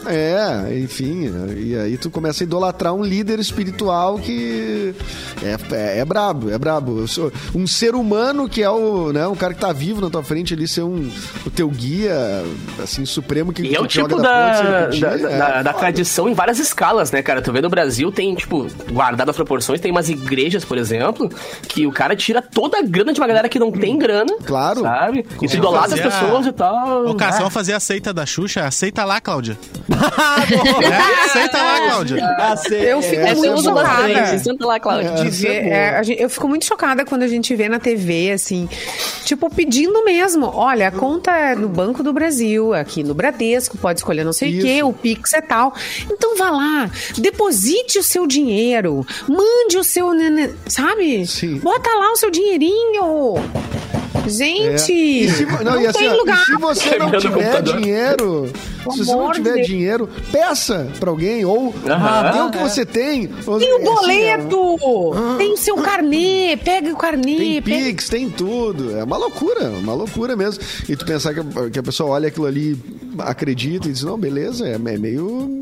É, 0.07 0.79
enfim. 0.79 1.31
E 1.57 1.77
aí 1.77 1.99
tu 1.99 2.09
começa 2.09 2.43
a 2.43 2.45
idolatrar 2.45 2.95
um 2.95 3.03
líder 3.03 3.39
espiritual 3.41 4.19
que 4.19 4.95
é, 5.43 5.75
é, 5.75 5.99
é 5.99 6.05
brabo, 6.05 6.49
é 6.51 6.57
brabo. 6.57 7.05
Um 7.55 7.67
ser 7.67 7.95
humano 7.95 8.49
que 8.49 8.63
é 8.63 8.71
o, 8.71 9.13
né, 9.13 9.27
um 9.27 9.35
cara 9.35 9.53
que 9.53 9.61
tá 9.61 9.71
vivo 9.73 10.01
na 10.01 10.09
tua 10.09 10.23
frente 10.23 10.55
ali, 10.55 10.67
ser 10.67 10.83
um, 10.83 11.11
o 11.45 11.51
teu 11.51 11.69
guia, 11.69 12.15
assim, 12.83 13.05
supremo 13.05 13.53
que 13.53 13.63
E 13.63 13.75
é 13.75 13.81
o 13.81 13.87
tipo 13.87 14.09
da 14.17 14.23
da, 14.23 14.63
da, 14.63 14.87
da, 14.87 15.09
é, 15.11 15.39
da- 15.39 15.63
da 15.63 15.73
foda. 15.73 15.85
Tradição 16.19 16.29
em 16.29 16.35
várias 16.35 16.59
escalas, 16.59 17.13
né, 17.13 17.23
cara? 17.23 17.41
Tu 17.41 17.53
vê 17.53 17.61
no 17.61 17.69
Brasil, 17.69 18.11
tem, 18.11 18.35
tipo, 18.35 18.67
guardado 18.91 19.29
as 19.31 19.37
proporções, 19.37 19.81
tem 19.81 19.91
umas 19.91 20.09
igrejas, 20.09 20.65
por 20.65 20.77
exemplo, 20.77 21.29
que 21.69 21.87
o 21.87 21.93
cara 21.93 22.17
tira 22.17 22.43
toda 22.43 22.79
a 22.79 22.83
grana 22.83 23.13
de 23.13 23.21
uma 23.21 23.27
galera 23.27 23.49
que 23.49 23.59
não 23.59 23.71
tem 23.71 23.97
grana. 23.97 24.35
Claro. 24.45 24.81
Sabe? 24.81 25.25
E 25.41 25.47
tu 25.49 25.57
idolatra 25.57 25.95
as 25.95 26.01
pessoas 26.01 26.47
e 26.47 26.53
tal. 26.53 27.07
Ô, 27.07 27.15
cara, 27.15 27.35
Ah. 27.35 27.39
vamos 27.39 27.55
fazer 27.55 27.73
a 27.75 27.81
seita 27.81 28.13
da 28.13 28.27
Xuxa? 28.27 28.65
Aceita 28.65 29.05
lá, 29.05 29.21
Cláudia. 29.21 29.57
é, 29.89 31.25
aceita 31.25 31.59
lá, 31.59 31.81
Cláudia. 31.87 32.19
Eu 32.73 33.03
fico 33.03 33.21
É, 33.23 33.35
muito 33.35 33.63
chocada. 33.63 34.39
Senta 34.39 34.67
lá, 34.67 34.81
Cláudia. 34.81 35.09
é 35.09 35.25
ver. 35.25 35.63
boa. 35.63 35.75
é, 35.75 35.99
a 35.99 36.03
gente- 36.03 36.23
eu 36.23 36.29
fico 36.31 36.49
muito 36.49 36.65
chocada 36.65 37.05
quando 37.05 37.23
a 37.23 37.29
gente 37.29 37.55
vê 37.55 37.69
na 37.69 37.79
TV, 37.79 38.33
assim, 38.33 38.69
tipo, 39.25 39.49
pedindo 39.51 40.05
mesmo. 40.05 40.47
Olha, 40.53 40.89
a 40.89 40.91
conta 40.91 41.31
é 41.37 41.55
no 41.55 41.69
Banco 41.69 42.03
do 42.03 42.13
Brasil, 42.13 42.75
aqui 42.75 43.03
no 43.05 43.15
Bradesco, 43.15 43.77
pode 43.79 44.01
escolher 44.01 44.25
não 44.25 44.33
sei 44.33 44.59
o 44.59 44.63
quê, 44.63 44.83
o 44.83 44.93
Pix 44.93 45.33
é 45.33 45.41
tal. 45.41 45.73
Então 46.11 46.37
vá 46.37 46.51
lá, 46.51 46.91
deposite 47.17 47.99
o 47.99 48.03
seu 48.03 48.27
dinheiro, 48.27 49.07
mande 49.29 49.77
o 49.79 49.85
seu. 49.85 50.09
Sabe? 50.67 51.27
Sim. 51.27 51.59
Bota 51.59 51.91
lá 51.91 52.13
o 52.13 52.17
seu 52.17 52.31
dinheirinho. 52.31 53.35
Gente, 54.27 54.93
É. 54.93 55.25
E 55.25 55.31
se, 55.31 55.47
não, 55.47 55.65
não 55.65 55.81
e 55.81 55.87
assim, 55.87 56.01
tem 56.01 56.09
ó, 56.11 56.15
e 56.15 56.19
lugar. 56.19 56.45
se 56.45 56.57
você 56.57 56.99
não 56.99 57.11
tiver 57.13 57.63
dinheiro, 57.63 58.53
se 58.91 58.99
você 59.05 59.13
não 59.13 59.33
tiver 59.33 59.55
Deus. 59.55 59.67
dinheiro, 59.67 60.09
peça 60.31 60.87
pra 61.01 61.09
alguém 61.11 61.45
ou 61.47 61.73
dê 61.73 62.41
o 62.41 62.51
que 62.51 62.59
você 62.59 62.85
tem. 62.85 63.27
Tem 63.29 63.45
o 63.49 63.57
assim, 63.57 63.67
é 63.67 63.75
um- 63.77 63.85
boleto, 63.85 65.37
tem 65.39 65.53
o 65.53 65.57
seu 65.57 65.77
carnê, 65.77 66.59
pega 66.63 66.93
o 66.93 66.97
carnê, 66.97 67.37
Tem 67.37 67.63
pega 67.63 67.77
Pix, 67.87 68.09
tem 68.09 68.29
tudo. 68.29 68.97
É 68.99 69.05
uma 69.05 69.17
loucura, 69.17 69.71
uma 69.71 69.95
loucura 69.95 70.37
mesmo. 70.37 70.63
E 70.89 70.95
tu 70.97 71.07
pensar 71.07 71.33
que 71.33 71.41
a, 71.41 71.71
que 71.71 71.79
a 71.79 71.83
pessoa 71.83 72.11
olha 72.11 72.29
aquilo 72.29 72.47
ali, 72.47 72.79
acredita 73.21 73.89
e 73.89 73.93
diz, 73.93 74.03
não, 74.03 74.19
beleza, 74.19 74.69
é, 74.69 74.75
é 74.75 74.79
meio. 74.79 75.59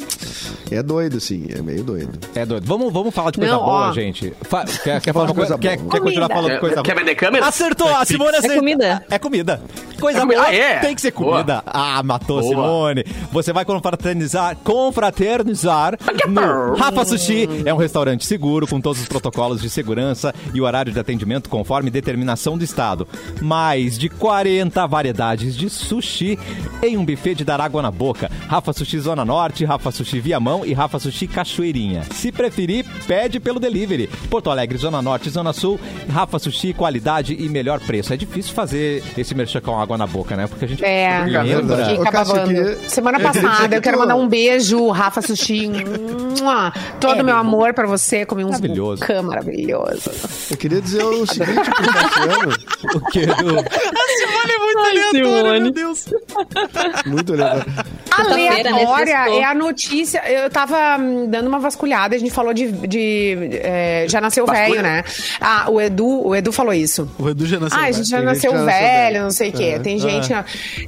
É 0.71 0.83
doido, 0.83 1.19
assim, 1.19 1.47
é 1.49 1.62
meio 1.62 1.85
doido. 1.85 2.19
É 2.35 2.45
doido. 2.45 2.67
Vamos, 2.67 2.93
vamos 2.93 3.14
falar 3.14 3.31
de 3.31 3.39
coisa 3.39 3.53
Não, 3.55 3.64
boa, 3.64 3.89
ó. 3.89 3.93
gente. 3.93 4.33
Fa- 4.43 4.64
quer, 4.64 5.01
quer 5.01 5.12
falar 5.12 5.27
uma 5.27 5.35
coisa? 5.35 5.57
coisa 5.57 5.59
Quer, 5.59 5.79
boa. 5.79 5.91
quer 5.93 6.01
continuar 6.01 6.29
falando 6.29 6.53
de 6.55 6.59
coisa 6.61 6.83
Quer 6.83 6.93
boa? 6.95 7.05
vender 7.05 7.14
câmera? 7.14 7.47
Acertou, 7.47 7.89
a 7.89 8.05
Simone 8.05 8.37
acertou. 8.37 8.59
comida. 8.59 9.05
É 9.09 9.19
comida. 9.19 9.62
Coisa 10.01 10.19
É 10.19 10.21
comida. 10.23 10.41
boa 10.41 10.51
Ah, 10.51 10.55
é? 10.55 10.79
tem 10.81 10.95
que 10.95 11.01
ser 11.01 11.12
Boa. 11.12 11.33
comida. 11.33 11.62
Ah, 11.67 12.03
matou 12.03 12.41
Boa. 12.41 12.51
Simone. 12.53 13.05
Você 13.33 13.53
vai 13.53 13.64
confraternizar, 13.64 14.57
confraternizar 14.57 15.97
no 16.29 16.75
Rafa 16.75 17.05
Sushi. 17.05 17.49
É 17.64 17.73
um 17.73 17.77
restaurante 17.77 18.27
seguro, 18.27 18.67
com 18.67 18.81
todos 18.81 19.01
os 19.01 19.07
protocolos 19.09 19.61
de 19.62 19.71
segurança 19.71 20.35
e 20.53 20.61
o 20.61 20.64
horário 20.64 20.93
de 20.93 20.99
atendimento 20.99 21.49
conforme 21.49 21.91
determinação 21.91 22.59
do 22.59 22.64
Estado. 22.64 23.07
Mais 23.41 23.97
de 23.97 24.09
40 24.09 24.87
variedades 24.87 25.55
de 25.57 25.71
sushi 25.71 26.39
em 26.83 26.97
um 26.97 27.05
buffet 27.05 27.35
de 27.37 27.45
dar 27.45 27.61
água 27.61 27.81
na 27.81 27.91
boca. 27.91 28.31
Rafa 28.49 28.73
Sushi 28.73 28.99
Zona 28.99 29.25
Norte, 29.25 29.64
Rafa 29.64 29.91
Sushi 29.91 30.21
Viamão, 30.21 30.56
Limão 30.57 30.65
e 30.65 30.73
Rafa 30.73 30.99
Sushi 30.99 31.27
Cachoeirinha. 31.27 32.03
Se 32.13 32.33
preferir, 32.33 32.85
pede 33.07 33.39
pelo 33.41 33.61
delivery. 33.61 34.09
Porto 34.31 34.51
Alegre, 34.51 34.79
Zona 34.79 35.03
Norte, 35.03 35.29
Zona 35.29 35.53
Sul, 35.53 35.79
Rafa 36.11 36.39
Sushi, 36.39 36.73
qualidade 36.73 37.37
e 37.39 37.49
melhor 37.49 37.81
preço. 37.81 38.13
É 38.13 38.17
difícil 38.17 38.55
fazer 38.55 39.03
esse 39.17 39.35
merchan 39.35 39.61
com 39.61 39.79
água 39.79 39.99
na 39.99 40.07
boca, 40.07 40.37
né? 40.37 40.47
Porque 40.47 40.65
a 40.65 40.69
gente 40.69 40.85
É, 40.85 41.25
lembra. 41.27 41.85
fica 41.87 42.11
Cássio, 42.11 42.37
eu 42.37 42.41
babando. 42.41 42.55
queria- 42.55 42.89
Semana 42.89 43.19
eu 43.19 43.21
queria 43.21 43.33
dizer 43.33 43.47
passada, 43.49 43.77
eu 43.77 43.81
que 43.81 43.85
quero 43.89 43.99
mandar 43.99 44.17
um 44.17 44.29
beijo, 44.29 44.89
Rafa 44.91 45.21
Sushi. 45.23 45.71
Todo 47.01 47.25
meu 47.25 47.37
amor 47.37 47.75
pra 47.75 47.87
você. 47.87 48.25
Comi 48.25 48.45
uns 48.45 48.53
Maravilhoso. 48.61 49.01
bucã 49.01 49.23
maravilhoso. 49.23 50.11
Eu 50.51 50.57
queria 50.57 50.81
dizer 50.81 51.05
o 51.05 51.27
seguinte 51.27 51.71
pro 51.71 51.93
Cassiano. 51.93 52.57
O 52.95 53.01
que, 53.11 53.21
Edu? 53.21 53.35
Simone 53.37 54.53
é 54.53 54.59
muito 54.59 54.79
aleatória, 54.79 55.11
Simone. 55.11 55.61
meu 55.61 55.71
Deus. 55.73 56.05
Muito. 57.07 57.33
Sexta-feira, 57.37 58.63
né? 58.63 58.71
Aleatória 58.71 59.29
é 59.41 59.45
a 59.45 59.55
notícia. 59.55 60.23
Eu 60.31 60.45
tava 60.51 60.97
hum, 61.01 61.26
dando 61.28 61.47
uma 61.49 61.59
vasculhada, 61.59 62.14
a 62.14 62.18
gente 62.18 62.30
falou 62.32 62.53
de. 62.55 62.70
de, 62.72 63.36
é, 63.62 64.07
já 64.09 64.20
nasceu 64.20 64.47
Vasculha? 64.47 64.68
velho, 64.70 64.82
né? 64.82 65.05
Ah, 65.40 65.66
o 65.70 65.80
Edu, 65.80 66.26
o 66.26 66.34
Edu 66.34 66.53
falou 66.53 66.72
isso. 66.72 67.09
O 67.18 67.28
Edu 67.28 67.47
já 67.47 67.59
nasceu. 67.61 67.78
Ah, 67.78 67.82
a 67.82 67.84
velho. 67.84 67.97
gente 67.97 68.09
já 68.09 68.16
Tem 68.18 68.26
gente 68.26 68.34
nasceu 68.34 68.51
que 68.53 68.57
já 68.59 68.64
nasceu 68.64 68.80
velho, 68.80 69.12
velho. 69.12 69.22
não 69.24 69.30
sei 69.30 69.49
o 69.49 69.53
quê. 69.53 69.64
É. 69.64 69.78
Tem 69.78 69.99
gente. 69.99 70.28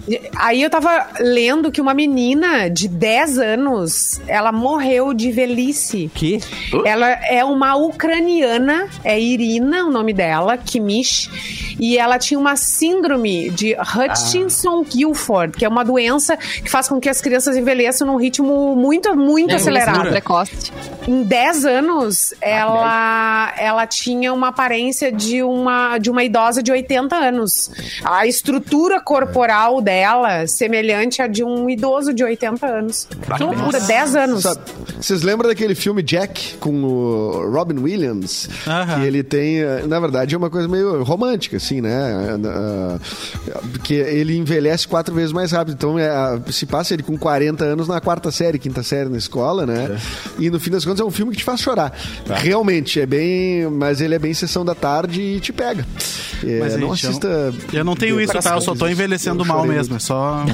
que- 0.06 0.20
Aí 0.36 0.62
eu 0.62 0.70
tava 0.70 1.06
lendo 1.20 1.70
que 1.70 1.80
uma 1.80 1.94
menina 1.94 2.68
de 2.68 2.88
10 2.88 3.38
anos 3.38 4.20
ela 4.26 4.52
morreu 4.52 5.12
de 5.14 5.30
velhice. 5.30 6.10
Que? 6.14 6.38
Ela 6.84 7.08
é 7.28 7.44
uma 7.44 7.74
ucraniana, 7.76 8.88
é 9.04 9.18
Irina 9.18 9.84
o 9.84 9.90
nome 9.90 10.12
dela, 10.12 10.56
Kimish, 10.56 11.67
e 11.78 11.98
ela 11.98 12.18
tinha 12.18 12.38
uma 12.38 12.56
síndrome 12.56 13.50
de 13.50 13.74
Hutchinson-Gilford, 13.74 15.56
que 15.56 15.64
é 15.64 15.68
uma 15.68 15.84
doença 15.84 16.36
que 16.36 16.70
faz 16.70 16.88
com 16.88 17.00
que 17.00 17.08
as 17.08 17.20
crianças 17.20 17.56
envelheçam 17.56 18.06
num 18.06 18.16
ritmo 18.16 18.74
muito, 18.76 19.14
muito 19.16 19.54
acelerado. 19.54 20.08
Precoce. 20.08 20.72
Em 21.06 21.22
10 21.22 21.64
anos, 21.64 22.34
ela, 22.40 23.54
ela 23.56 23.86
tinha 23.86 24.32
uma 24.32 24.48
aparência 24.48 25.10
de 25.10 25.42
uma, 25.42 25.98
de 25.98 26.10
uma 26.10 26.22
idosa 26.22 26.62
de 26.62 26.70
80 26.70 27.16
anos. 27.16 27.70
A 28.04 28.26
estrutura 28.26 29.00
corporal 29.00 29.80
dela 29.80 30.46
semelhante 30.46 31.22
à 31.22 31.26
de 31.26 31.44
um 31.44 31.68
idoso 31.70 32.12
de 32.12 32.22
80 32.22 32.66
anos. 32.66 33.08
Que 33.36 33.42
loucura, 33.42 33.80
10 33.80 34.16
anos. 34.16 34.44
Vocês 35.00 35.22
lembram 35.22 35.48
daquele 35.48 35.74
filme 35.74 36.02
Jack 36.02 36.56
com 36.58 36.82
o 36.82 37.50
Robin 37.50 37.78
Williams? 37.78 38.48
Aham. 38.66 39.00
Que 39.00 39.06
ele 39.06 39.22
tem, 39.22 39.60
eh, 39.60 39.84
na 39.86 40.00
verdade, 40.00 40.34
é 40.34 40.38
uma 40.38 40.50
coisa 40.50 40.68
meio 40.68 41.02
romântica, 41.02 41.58
assim, 41.68 41.80
né? 41.80 42.38
Ah, 42.46 42.98
Porque 43.72 43.94
ele 43.94 44.36
envelhece 44.36 44.88
quatro 44.88 45.14
vezes 45.14 45.32
mais 45.32 45.52
rápido. 45.52 45.74
Então, 45.74 45.98
é, 45.98 46.08
a- 46.08 46.40
se 46.50 46.64
passa 46.66 46.94
ele 46.94 47.02
com 47.02 47.16
40 47.18 47.64
anos 47.64 47.86
na 47.88 48.00
quarta 48.00 48.30
série, 48.30 48.58
quinta 48.58 48.82
série 48.82 49.08
na 49.08 49.18
escola, 49.18 49.66
né? 49.66 49.98
E 50.38 50.48
no 50.50 50.58
fim 50.58 50.70
das 50.70 50.84
contas 50.84 51.00
é 51.00 51.04
um 51.04 51.10
filme 51.10 51.32
que 51.32 51.38
te 51.38 51.44
faz 51.44 51.60
chorar. 51.60 51.92
Realmente, 52.26 53.00
é 53.00 53.06
bem. 53.06 53.68
Mas 53.70 54.00
ele 54.00 54.14
é 54.14 54.18
bem 54.18 54.32
sessão 54.34 54.64
da 54.64 54.74
tarde 54.74 55.20
e 55.20 55.40
te 55.40 55.52
pega. 55.52 55.86
É, 56.44 56.58
Mas, 56.60 56.76
não 56.76 56.94
gente, 56.94 57.04
eu- 57.04 57.10
assista. 57.10 57.54
Eu 57.72 57.84
não 57.84 57.96
tenho 57.96 58.20
isso, 58.20 58.32
tá? 58.32 58.54
Eu 58.54 58.60
só 58.60 58.74
tô 58.74 58.88
envelhecendo 58.88 59.44
mal 59.44 59.64
mesmo. 59.66 59.96
É 59.96 59.98
só. 59.98 60.44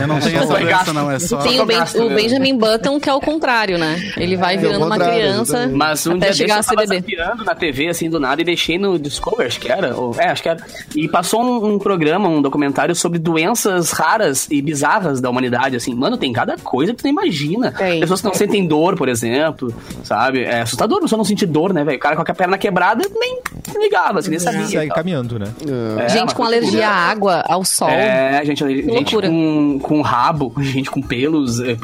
Eu 0.00 0.06
não 0.06 0.20
tenho 0.20 0.38
essa 0.38 0.46
doença, 0.54 0.92
não. 0.92 1.10
É 1.10 1.18
só. 1.18 1.38
Tem 1.38 1.60
o, 1.60 1.66
Ben- 1.66 1.78
o 1.78 1.80
mesmo. 1.80 2.10
Benjamin 2.14 2.58
Button, 2.58 3.00
que 3.00 3.08
é 3.08 3.14
o 3.14 3.20
contrário, 3.20 3.78
né? 3.78 4.12
Ele 4.16 4.36
vai 4.36 4.54
É, 4.54 4.58
virando 4.58 4.86
uma 4.86 4.98
criança. 4.98 5.68
Mas 5.72 6.06
um 6.06 6.16
até 6.16 6.26
dia 6.26 6.34
chegar 6.34 6.54
a 6.56 6.58
desse 6.60 7.12
eu 7.12 7.16
tava 7.24 7.44
na 7.44 7.54
TV, 7.54 7.88
assim, 7.88 8.08
do 8.10 8.20
nada, 8.20 8.40
e 8.42 8.44
deixei 8.44 8.78
no 8.78 8.98
Discovery, 8.98 9.46
acho 9.48 9.60
que 9.60 9.70
era. 9.70 9.96
Ou, 9.96 10.14
é, 10.18 10.28
acho 10.28 10.42
que 10.42 10.48
E 10.94 11.08
passou 11.08 11.42
um, 11.42 11.74
um 11.74 11.78
programa, 11.78 12.28
um 12.28 12.42
documentário 12.42 12.94
sobre 12.94 13.18
doenças 13.18 13.90
raras 13.90 14.48
e 14.50 14.60
bizarras 14.60 15.20
da 15.20 15.30
humanidade, 15.30 15.76
assim. 15.76 15.94
Mano, 15.94 16.16
tem 16.16 16.32
cada 16.32 16.56
coisa 16.58 16.92
que 16.92 17.02
tu 17.02 17.04
não 17.04 17.12
imagina. 17.12 17.72
Tem. 17.72 18.00
Pessoas 18.00 18.20
que 18.20 18.26
não 18.26 18.34
sentem 18.34 18.66
dor, 18.66 18.96
por 18.96 19.08
exemplo, 19.08 19.74
sabe? 20.02 20.42
É 20.42 20.60
assustador, 20.60 20.98
a 20.98 21.02
pessoa 21.02 21.18
não 21.18 21.24
sentir 21.24 21.46
dor, 21.46 21.72
né, 21.72 21.84
velho? 21.84 21.96
O 21.96 22.00
cara 22.00 22.16
com 22.16 22.22
a 22.22 22.34
perna 22.34 22.58
quebrada 22.58 23.04
nem 23.14 23.40
ligava, 23.78 24.18
assim, 24.18 24.30
nem 24.30 24.38
sabia. 24.38 24.66
Segue 24.66 24.86
e 24.86 24.94
caminhando, 24.94 25.38
né? 25.38 25.46
É, 25.98 26.08
Gente 26.08 26.34
com 26.34 26.44
alergia 26.44 26.88
à 26.88 26.92
água, 26.92 27.44
ao 27.48 27.64
sol. 27.64 27.88
É, 27.88 28.42
gente, 28.44 28.64
gente 28.66 29.14
loucura. 29.14 29.28
com, 29.28 29.78
com 29.82 30.00
rabo, 30.00 30.52
gente 30.60 30.90
com 30.90 31.02
pelos 31.02 31.60
eh, 31.60 31.76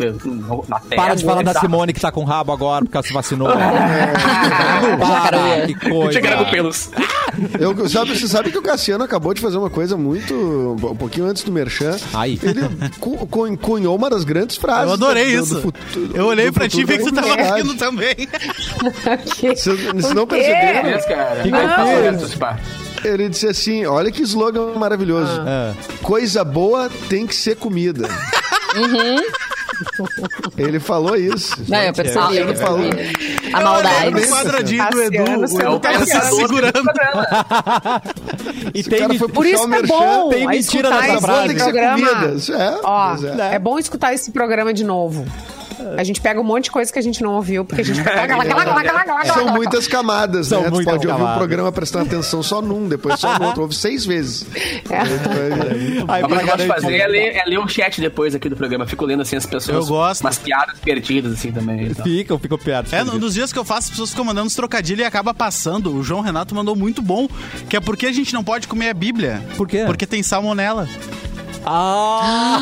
na 0.68 0.80
terra. 0.80 1.02
Para 1.02 1.14
de 1.14 1.24
falar 1.24 1.42
da 1.42 1.52
sabe? 1.52 1.66
Simone 1.66 1.92
que 1.92 2.00
tá 2.00 2.10
com 2.12 2.24
rabo 2.24 2.52
agora 2.52 2.84
porque 2.84 2.96
ela 2.96 3.06
se 3.06 3.12
vacinou. 3.12 3.48
Jacareia. 4.98 5.66
que 5.66 5.90
coisa. 5.90 6.12
Chega 6.12 6.36
com 6.36 6.50
pelos. 6.50 6.90
Eu, 7.58 7.88
sabe, 7.88 8.18
você 8.18 8.26
sabe 8.28 8.50
que 8.50 8.58
o 8.58 8.62
Cassiano 8.62 9.04
acabou 9.04 9.32
de 9.34 9.40
fazer 9.40 9.56
uma 9.58 9.70
coisa 9.70 9.96
muito. 9.96 10.34
um 10.34 10.96
pouquinho 10.96 11.26
antes 11.26 11.42
do 11.42 11.52
Merchan. 11.52 11.96
Aí. 12.14 12.38
Ele 12.42 12.60
cu- 12.98 13.26
cu- 13.26 13.56
cunhou 13.58 13.94
uma 13.96 14.08
das 14.10 14.24
grandes 14.24 14.56
frases. 14.56 14.86
Eu 14.88 14.92
adorei 14.94 15.24
do- 15.36 15.36
do 15.38 15.42
isso. 15.44 15.60
futuro- 15.60 16.10
eu 16.14 16.26
olhei 16.26 16.46
do 16.46 16.52
pra 16.52 16.68
ti 16.68 16.80
e 16.80 16.84
vi 16.84 16.98
que 16.98 17.04
tu 17.04 17.12
da 17.12 17.22
tava 17.22 17.56
rindo 17.56 17.74
também. 17.76 18.14
Vocês 19.24 19.60
vocês 19.62 20.14
não 20.14 20.26
quê? 20.26 20.36
perceberam? 20.36 20.82
Beleza, 20.82 21.08
cara. 21.08 21.42
Que 21.42 21.50
pá. 22.38 22.58
Ele 23.04 23.28
disse 23.28 23.46
assim: 23.46 23.86
olha 23.86 24.10
que 24.10 24.22
slogan 24.22 24.74
maravilhoso. 24.76 25.30
Ah. 25.46 25.72
Coisa 26.02 26.44
boa 26.44 26.90
tem 27.08 27.26
que 27.26 27.34
ser 27.34 27.56
comida. 27.56 28.08
Ele 30.56 30.80
falou 30.80 31.16
isso. 31.16 31.54
Não, 31.68 31.78
eu 31.82 31.92
percebi. 31.92 32.36
Ele 32.36 32.54
falou. 32.54 32.80
A 33.52 33.60
maldade. 33.60 34.08
olhei 34.08 34.26
no 34.26 34.30
quadradinho 34.30 34.90
do 34.90 35.02
Edu, 35.02 35.40
Cassiano, 35.40 35.76
o 35.76 35.80
tava 35.80 36.06
se 36.06 36.20
segurando. 36.34 36.90
E 38.74 38.82
tem 38.82 39.00
cara 39.00 39.14
foi 39.14 39.28
Por 39.28 39.46
isso 39.46 39.64
o 39.64 39.70
que 39.70 39.76
é 39.76 39.82
bom 39.82 40.28
tem 40.30 40.46
a 40.46 40.50
mentira 40.50 40.90
nessa 40.90 41.20
frase. 41.20 41.54
Programa. 41.54 42.34
Isso 42.34 42.52
É, 42.52 42.80
Ó, 42.82 43.14
é. 43.14 43.54
é. 43.54 43.58
bom 43.58 43.78
escutar 43.78 44.12
esse 44.14 44.30
programa 44.30 44.72
de 44.72 44.84
novo. 44.84 45.26
A 45.96 46.04
gente 46.04 46.20
pega 46.20 46.40
um 46.40 46.44
monte 46.44 46.64
de 46.64 46.70
coisa 46.70 46.92
que 46.92 46.98
a 46.98 47.02
gente 47.02 47.22
não 47.22 47.34
ouviu, 47.34 47.64
porque 47.64 47.82
a 47.82 47.84
gente. 47.84 48.00
São 49.32 49.48
muitas 49.52 49.86
camadas, 49.86 50.46
São 50.48 50.62
né? 50.62 50.68
Tu 50.68 50.74
muitas 50.74 50.92
pode 50.94 51.06
ouvir 51.06 51.18
camadas. 51.18 51.36
um 51.36 51.38
programa 51.38 51.72
prestando 51.72 52.06
atenção 52.06 52.42
só 52.42 52.60
num, 52.62 52.88
depois 52.88 53.18
só 53.20 53.38
no 53.38 53.46
outro. 53.46 53.62
Ouve 53.62 53.74
seis 53.74 54.04
vezes. 54.04 54.46
Aí 54.54 55.18
tu 55.18 55.28
vai- 55.28 56.18
Aí, 56.18 56.22
Uma 56.22 56.28
coisa 56.28 56.28
que 56.28 56.34
eu 56.34 56.46
gosto 56.46 56.58
de 56.62 56.66
fazer 56.66 56.96
é 56.98 57.06
ler, 57.06 57.36
é 57.36 57.44
ler 57.46 57.58
um 57.58 57.68
chat 57.68 58.00
depois 58.00 58.34
aqui 58.34 58.48
do 58.48 58.56
programa. 58.56 58.86
Fico 58.86 59.04
lendo 59.04 59.22
assim 59.22 59.36
as 59.36 59.46
pessoas. 59.46 59.76
Eu 59.76 59.86
gosto. 59.86 60.20
Umas 60.22 60.38
piadas 60.38 60.78
perdidas 60.80 61.32
assim 61.32 61.52
também. 61.52 61.86
e 61.86 61.94
tal. 61.94 62.04
Fica, 62.04 62.32
eu 62.32 62.38
fico 62.38 62.58
perto. 62.58 62.94
É, 62.94 63.02
um 63.02 63.18
dos 63.18 63.34
dias 63.34 63.52
que 63.52 63.58
eu 63.58 63.64
faço, 63.64 63.84
as 63.86 63.90
pessoas 63.90 64.10
ficam 64.10 64.24
mandando 64.24 64.46
uns 64.46 64.54
trocadilhos 64.54 65.02
e 65.02 65.04
acaba 65.04 65.32
passando. 65.34 65.94
O 65.94 66.02
João 66.02 66.20
Renato 66.20 66.54
mandou 66.54 66.74
muito 66.74 67.02
bom, 67.02 67.28
que 67.68 67.76
é 67.76 67.80
porque 67.80 68.06
a 68.06 68.12
gente 68.12 68.32
não 68.34 68.42
pode 68.44 68.66
comer 68.68 68.88
a 68.90 68.94
Bíblia. 68.94 69.42
Por 69.56 69.68
quê? 69.68 69.84
Porque 69.86 70.06
tem 70.06 70.22
salmonela. 70.22 70.88
Ah! 71.70 72.58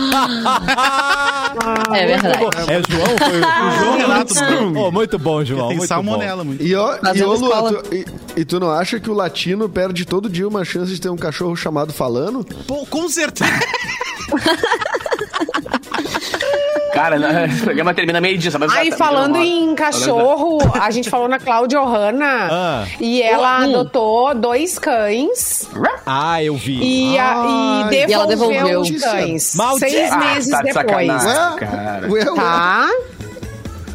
É 1.95 2.07
verdade. 2.07 2.45
É 2.69 2.83
João? 2.89 3.17
Foi 3.19 3.41
O 3.41 3.71
João 3.79 3.97
Renato. 3.99 4.35
Oh, 4.77 4.91
muito 4.91 5.19
bom, 5.19 5.45
João. 5.45 5.69
Tem 5.69 5.77
muito 5.79 5.89
salmonela 5.89 6.45
muito. 6.45 6.63
E, 6.63 6.75
ó, 6.75 6.97
e, 6.97 7.01
Fazendo 7.01 7.31
ô, 7.31 7.35
Lu, 7.35 7.47
escola. 7.47 7.73
tu, 7.83 7.95
e, 7.95 8.05
e 8.37 8.45
tu 8.45 8.61
não 8.61 8.71
acha 8.71 9.01
que 9.01 9.11
o 9.11 9.15
latino 9.15 9.69
perde 9.69 10.05
todo 10.05 10.29
dia 10.29 10.47
uma 10.47 10.65
chance 10.65 10.93
de 10.93 11.01
ter 11.01 11.09
um 11.09 11.17
cachorro 11.17 11.57
chamado 11.57 11.93
falando? 11.93 12.45
Pô, 12.67 12.85
com 12.87 13.09
certeza. 13.09 13.51
Cara, 16.97 17.19
né, 17.19 17.47
o 17.61 17.65
programa 17.65 17.93
termina 17.95 18.21
meio-dia. 18.21 18.51
sabe? 18.51 18.65
Aí, 18.65 18.89
Exatamente, 18.89 18.97
falando 18.97 19.37
em 19.37 19.75
cachorro, 19.75 20.59
a 20.81 20.91
gente 20.91 21.11
falou 21.11 21.29
na 21.29 21.39
Cláudia 21.39 21.81
Ohana 21.81 22.49
Ah. 22.51 22.85
e 23.01 23.23
ela 23.23 23.59
adotou 23.65 24.35
dois 24.35 24.79
cães 24.79 25.69
Ah, 26.07 26.43
eu 26.43 26.55
vi. 26.57 26.79
e, 26.83 27.19
a- 27.19 27.89
e 27.91 27.95
E 27.95 28.13
ela 28.13 28.27
devolveu, 28.27 28.65
devolveu. 28.65 28.81
os 28.81 29.03
cães. 29.03 29.55
Maldita. 29.55 29.91
Seis 29.91 30.11
Ah, 30.13 30.17
meses 30.17 30.51
tá 30.51 30.59
de 30.63 30.73
depois. 30.73 31.25
cara. 31.25 32.09
Tá? 32.35 32.89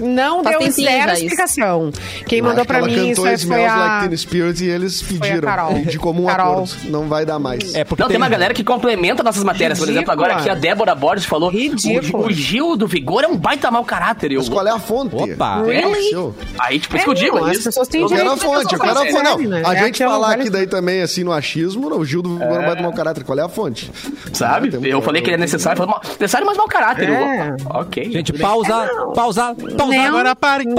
Não 0.02 0.44
Faz 0.44 0.58
deu 0.58 0.72
zero 0.72 1.12
explicação. 1.14 1.92
Quem 2.26 2.42
mandou 2.42 2.66
pra 2.66 2.82
mim 2.82 3.10
isso 3.12 3.22
foi 3.48 3.66
a... 3.66 3.76
Like 3.76 4.08
Teen 4.10 4.18
Spirit 4.18 4.64
e 4.64 4.70
eles 4.70 5.02
pediram. 5.02 5.42
Carol. 5.42 5.74
De 5.86 5.98
comum 5.98 6.26
Carol. 6.26 6.54
acordo. 6.64 6.72
Não 6.86 7.08
vai 7.08 7.26
dar 7.26 7.40
mais. 7.40 7.74
É 7.76 7.84
porque 7.84 8.02
Não, 8.02 8.08
tem 8.10 8.18
uma 8.18 8.30
galera 8.30 8.54
que 8.54 8.64
complementa 8.64 9.24
nossas 9.24 9.44
matérias. 9.44 9.80
Por 9.80 9.90
exemplo, 9.90 10.12
agora 10.12 10.36
aqui 10.36 10.50
a 10.50 10.56
Débora 10.56 10.96
Borges 10.96 11.26
falou 11.26 11.50
Ridículo. 11.50 12.26
o, 12.28 12.32
Gil 12.32 12.76
do 12.76 12.88
Vigor 12.88 13.24
é 13.24 13.28
um 13.28 13.38
baita 13.38 13.70
mau 13.72 13.84
caráter. 13.86 14.32
Eu, 14.32 14.40
Mas 14.40 14.50
qual 14.50 14.66
é 14.68 14.72
a 14.72 14.80
fonte? 14.80 15.16
Opa. 15.16 15.62
Really? 15.64 16.34
Aí, 16.60 16.80
tipo, 16.80 16.96
isso 16.96 17.06
que 17.06 17.10
eu 17.10 17.14
digo. 17.14 17.40
não, 17.40 17.48
é 17.48 17.52
as 17.52 17.58
isso. 17.58 17.66
pessoas 17.66 17.88
têm 17.88 18.02
Eu 18.02 18.08
quero 18.08 18.20
a 18.22 18.24
direito 18.36 18.40
de 18.40 18.46
fonte, 18.46 18.74
eu 18.74 18.80
quero 18.80 18.98
a 18.98 19.02
o 19.02 19.06
que 19.06 19.12
fonte. 19.12 19.24
Não, 19.44 19.50
né? 19.50 19.62
a 19.66 19.74
É 19.76 19.84
gente 19.84 20.04
falar 20.04 20.32
aqui 20.34 20.50
daí 20.50 20.68
também, 20.68 21.02
assim, 21.02 21.24
no 21.24 21.32
achismo, 21.32 21.90
não, 21.90 22.00
o 22.00 22.06
Gil 22.06 22.22
do 22.22 22.30
Vigor 22.38 22.48
não 22.56 22.62
vai 22.66 22.76
tomar 22.76 22.90
o 22.90 22.94
caráter. 22.94 23.24
Qual 23.24 23.38
é 23.38 23.42
a 23.44 23.50
fonte? 23.50 23.92
Sabe? 24.34 24.70
Tem- 24.72 24.86
eu 24.90 25.02
falei 25.02 25.22
que 25.22 25.30
ele 25.30 25.36
é 25.36 25.40
necessário. 25.40 25.78
Falou, 25.78 25.92
"Mal- 25.94 26.02
necessário, 26.20 26.46
mas 26.48 26.58
mau 26.58 26.68
caráter. 26.68 27.10
É. 27.10 27.56
ok. 27.70 28.12
Gente, 28.12 28.34
pausa, 28.34 28.90
pausa, 29.16 29.56
pausa. 29.78 29.91
Agora 30.00 30.36
pare. 30.36 30.66
Não. 30.66 30.76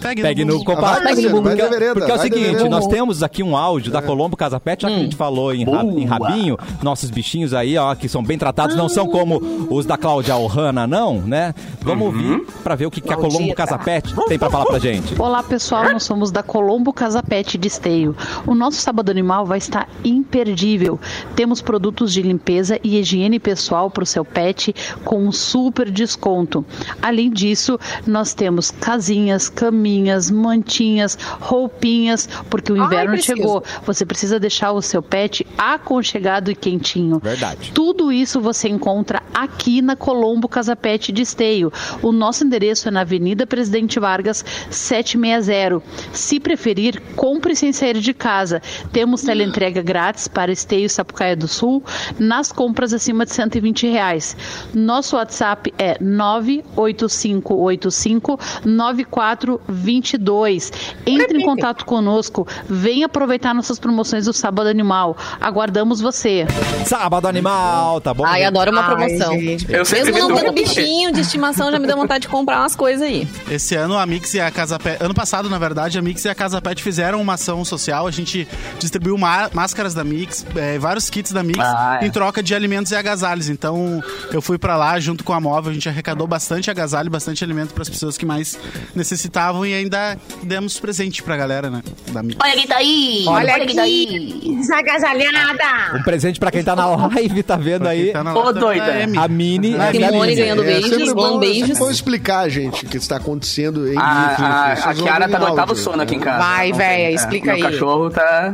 Pegue, 0.00 0.22
Pegue 0.22 0.44
no 0.44 0.62
Vai, 0.64 1.02
pegue 1.02 1.28
no 1.28 1.42
Porque, 1.42 1.62
vereda, 1.62 1.94
porque 1.94 2.10
é 2.10 2.14
o 2.14 2.18
seguinte, 2.18 2.44
vereda. 2.52 2.68
nós 2.68 2.86
temos 2.86 3.22
aqui 3.22 3.42
um 3.42 3.56
áudio 3.56 3.90
da 3.90 4.00
Colombo 4.02 4.36
Casa 4.36 4.60
Pet, 4.60 4.82
já 4.82 4.88
que 4.88 4.94
a 4.94 4.98
gente 4.98 5.16
falou 5.16 5.54
em, 5.54 5.64
ra- 5.64 5.82
em 5.84 6.04
rabinho, 6.04 6.56
nossos 6.82 7.10
bichinhos 7.10 7.52
aí, 7.54 7.76
ó, 7.76 7.94
que 7.94 8.08
são 8.08 8.22
bem 8.22 8.38
tratados, 8.38 8.76
não 8.76 8.88
são 8.88 9.06
como 9.08 9.40
os 9.70 9.84
da 9.86 9.96
Cláudia 9.96 10.36
Ohana, 10.36 10.86
não, 10.86 11.20
né? 11.20 11.54
Vamos 11.80 12.06
ouvir 12.06 12.44
pra 12.62 12.74
ver 12.74 12.86
o 12.86 12.90
que, 12.90 13.00
que 13.00 13.12
a 13.12 13.16
Colombo 13.16 13.38
Maldita. 13.38 13.56
Casa 13.56 13.78
Pet 13.78 14.14
tem 14.28 14.38
pra 14.38 14.50
falar 14.50 14.66
pra 14.66 14.78
gente. 14.78 15.20
Olá 15.20 15.42
pessoal, 15.42 15.84
nós 15.92 16.02
somos 16.02 16.30
da 16.30 16.42
Colombo 16.42 16.92
Casa 16.92 17.22
Pet 17.22 17.56
de 17.58 17.68
Esteio. 17.68 18.14
O 18.46 18.54
nosso 18.54 18.80
sábado 18.80 19.10
animal 19.10 19.44
vai 19.46 19.58
estar 19.58 19.88
imperdível. 20.04 20.98
Temos 21.34 21.60
produtos 21.62 22.12
de 22.12 22.22
limpeza 22.22 22.78
e 22.82 22.98
higiene 22.98 23.38
pessoal 23.38 23.90
para 23.90 24.02
o 24.02 24.06
seu 24.06 24.24
pet 24.24 24.74
com 25.04 25.26
um 25.26 25.32
super 25.32 25.90
desconto. 25.90 26.64
Além 27.00 27.30
disso, 27.30 27.78
nós 28.06 28.34
temos 28.34 28.45
casinhas, 28.80 29.48
caminhas, 29.48 30.30
mantinhas, 30.30 31.18
roupinhas, 31.40 32.28
porque 32.48 32.72
o 32.72 32.80
Ai, 32.80 32.86
inverno 32.86 33.12
preciso. 33.12 33.36
chegou. 33.36 33.62
Você 33.84 34.06
precisa 34.06 34.40
deixar 34.40 34.72
o 34.72 34.82
seu 34.82 35.02
pet 35.02 35.46
aconchegado 35.56 36.50
e 36.50 36.54
quentinho. 36.54 37.18
Verdade. 37.18 37.72
Tudo 37.72 38.12
isso 38.12 38.40
você 38.40 38.68
encontra 38.68 39.22
aqui 39.32 39.80
na 39.82 39.96
Colombo 39.96 40.48
Casa 40.48 40.76
Pet 40.76 41.12
de 41.12 41.22
Esteio. 41.22 41.72
O 42.02 42.12
nosso 42.12 42.44
endereço 42.44 42.88
é 42.88 42.90
na 42.90 43.00
Avenida 43.02 43.46
Presidente 43.46 44.00
Vargas, 44.00 44.44
760. 44.70 45.82
Se 46.12 46.38
preferir, 46.40 47.00
compre 47.14 47.54
sem 47.56 47.72
sair 47.72 47.98
de 47.98 48.12
casa. 48.14 48.60
Temos 48.92 49.22
teleentrega 49.22 49.82
grátis 49.82 50.28
para 50.28 50.52
Esteio 50.52 50.86
e 50.86 50.90
Sapucaia 50.90 51.36
do 51.36 51.48
Sul 51.48 51.82
nas 52.18 52.52
compras 52.52 52.92
acima 52.92 53.24
de 53.24 53.32
120 53.32 53.86
reais. 53.88 54.36
Nosso 54.74 55.16
WhatsApp 55.16 55.72
é 55.78 55.96
98585 56.02 58.35
9422. 58.64 60.72
Entre 61.06 61.38
em 61.38 61.44
contato 61.44 61.84
conosco. 61.84 62.46
Venha 62.68 63.06
aproveitar 63.06 63.54
nossas 63.54 63.78
promoções 63.78 64.26
do 64.26 64.32
Sábado 64.32 64.68
Animal. 64.68 65.16
Aguardamos 65.40 66.00
você. 66.00 66.46
Sábado 66.84 67.26
animal, 67.28 68.00
tá 68.00 68.12
bom? 68.14 68.24
Ai, 68.24 68.44
adoro 68.44 68.70
uma 68.70 68.82
Ai, 68.82 68.86
promoção. 68.94 69.32
gente. 69.38 69.66
Eu 69.72 69.82
Mesmo 69.90 70.18
não 70.18 70.34
tendo 70.36 70.52
bichinho 70.52 71.12
de 71.12 71.20
estimação, 71.20 71.70
já 71.70 71.78
me 71.78 71.86
deu 71.86 71.96
vontade 71.96 72.22
de 72.22 72.28
comprar 72.28 72.60
umas 72.60 72.76
coisas 72.76 73.02
aí. 73.02 73.26
Esse 73.50 73.74
ano 73.74 73.96
a 73.98 74.06
Mix 74.06 74.34
e 74.34 74.40
a 74.40 74.50
Casa 74.50 74.78
Pet. 74.78 75.02
Ano 75.02 75.14
passado, 75.14 75.48
na 75.50 75.58
verdade, 75.58 75.98
a 75.98 76.02
Mix 76.02 76.24
e 76.24 76.28
a 76.28 76.34
Casa 76.34 76.60
Pet 76.60 76.82
fizeram 76.82 77.20
uma 77.20 77.34
ação 77.34 77.64
social. 77.64 78.06
A 78.06 78.10
gente 78.10 78.46
distribuiu 78.78 79.16
má- 79.18 79.50
máscaras 79.52 79.94
da 79.94 80.04
Mix, 80.04 80.46
é, 80.56 80.78
vários 80.78 81.10
kits 81.10 81.32
da 81.32 81.42
Mix, 81.42 81.58
Ah, 81.60 81.98
é. 82.02 82.06
em 82.06 82.10
troca 82.10 82.42
de 82.42 82.54
alimentos 82.54 82.92
e 82.92 82.96
agasalhos. 82.96 83.48
Então, 83.48 84.02
eu 84.32 84.40
fui 84.40 84.58
pra 84.58 84.76
lá 84.76 84.98
junto 85.00 85.24
com 85.24 85.32
a 85.32 85.40
móvel. 85.40 85.70
A 85.70 85.74
gente 85.74 85.88
arrecadou 85.88 86.26
bastante 86.26 86.70
agasalho, 86.70 87.10
bastante 87.10 87.42
alimento 87.42 87.72
para 87.74 87.82
as 87.82 87.88
pessoas 87.88 88.15
que 88.16 88.26
mais 88.26 88.58
necessitavam 88.94 89.64
e 89.66 89.74
ainda 89.74 90.16
demos 90.42 90.78
presente 90.78 91.22
pra 91.22 91.36
galera, 91.36 91.70
né? 91.70 91.82
Da. 92.12 92.20
Olha 92.20 92.54
quem 92.54 92.66
tá 92.66 92.76
aí! 92.76 93.24
Olha 93.26 93.60
quem 93.60 93.76
tá 93.76 93.82
aí! 93.82 94.56
desagasalhada. 94.56 95.96
Um 95.98 96.02
presente 96.02 96.38
pra 96.40 96.50
quem 96.50 96.62
tá 96.62 96.74
na 96.74 96.86
live, 96.86 97.42
tá 97.42 97.56
vendo 97.56 97.86
aí? 97.86 98.12
Tá 98.12 98.20
Ô, 98.20 98.24
lata 98.24 98.52
doida. 98.54 98.84
A 99.18 99.28
Mini. 99.28 99.76
Ah, 99.76 99.88
a 99.88 99.92
Simone 99.92 100.20
Mini. 100.20 100.34
ganhando 100.34 100.62
beijos, 100.62 100.90
sempre 100.90 101.14
bom, 101.14 101.40
sempre 101.42 101.74
bom 101.74 101.90
explicar, 101.90 102.48
gente, 102.48 102.84
o 102.84 102.88
que 102.88 102.96
está 102.96 103.16
acontecendo 103.16 103.90
em 103.90 103.96
A, 103.96 104.02
a, 104.02 104.28
vídeo. 104.30 104.46
a 104.46 104.76
Vocês 104.76 105.00
Kiara 105.00 105.28
tá 105.28 105.38
no 105.38 105.46
oitavo 105.46 105.76
sono 105.76 106.02
aqui 106.02 106.14
em 106.16 106.20
casa. 106.20 106.38
Vai, 106.38 106.72
é. 106.72 107.12
explica 107.12 107.52
aí. 107.52 107.60
cachorro 107.60 108.10
tá... 108.10 108.52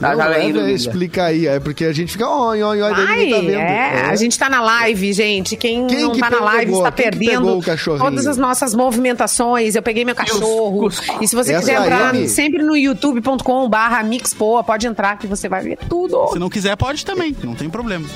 Tá 0.00 0.14
Não, 0.16 0.24
é, 0.24 0.44
indo, 0.44 0.54
velho, 0.54 0.60
amiga. 0.64 0.70
explica 0.72 1.24
aí. 1.24 1.46
É 1.46 1.60
porque 1.60 1.84
a 1.84 1.92
gente 1.92 2.12
fica, 2.12 2.28
oi, 2.28 2.62
oi, 2.62 2.82
oi, 2.82 2.94
daí 2.94 3.06
Ai, 3.06 3.30
tá 3.30 3.36
vendo. 3.38 3.50
é, 3.50 4.02
a 4.06 4.16
gente 4.16 4.38
tá 4.38 4.50
na 4.50 4.60
live, 4.60 5.12
gente. 5.12 5.56
Quem, 5.56 5.86
Quem 5.86 6.02
não 6.02 6.12
que 6.12 6.18
tá 6.20 6.30
na 6.30 6.36
pegou? 6.38 6.52
live 6.52 6.72
está 6.72 6.92
Quem 6.92 7.04
perdendo 7.04 7.60
todas 7.98 8.26
as 8.26 8.36
nossas 8.36 8.74
movimentações. 8.74 9.74
Eu 9.74 9.82
peguei 9.82 10.04
meu 10.04 10.14
cachorro. 10.14 10.88
E 11.20 11.28
se 11.28 11.34
você 11.36 11.52
Essa 11.52 11.60
quiser 11.60 11.74
é 11.74 11.80
entrar 11.82 12.10
Amy? 12.10 12.28
sempre 12.28 12.62
no 12.62 12.76
youtube.com 12.76 13.68
barra 13.68 14.02
mixpoa, 14.02 14.64
pode 14.64 14.86
entrar 14.86 15.16
que 15.18 15.26
você 15.26 15.48
vai 15.48 15.62
ver 15.62 15.78
tudo. 15.88 16.28
Se 16.32 16.38
não 16.38 16.48
quiser, 16.50 16.76
pode 16.76 17.04
também, 17.04 17.34
não 17.42 17.54
tem 17.54 17.70
problema. 17.70 18.06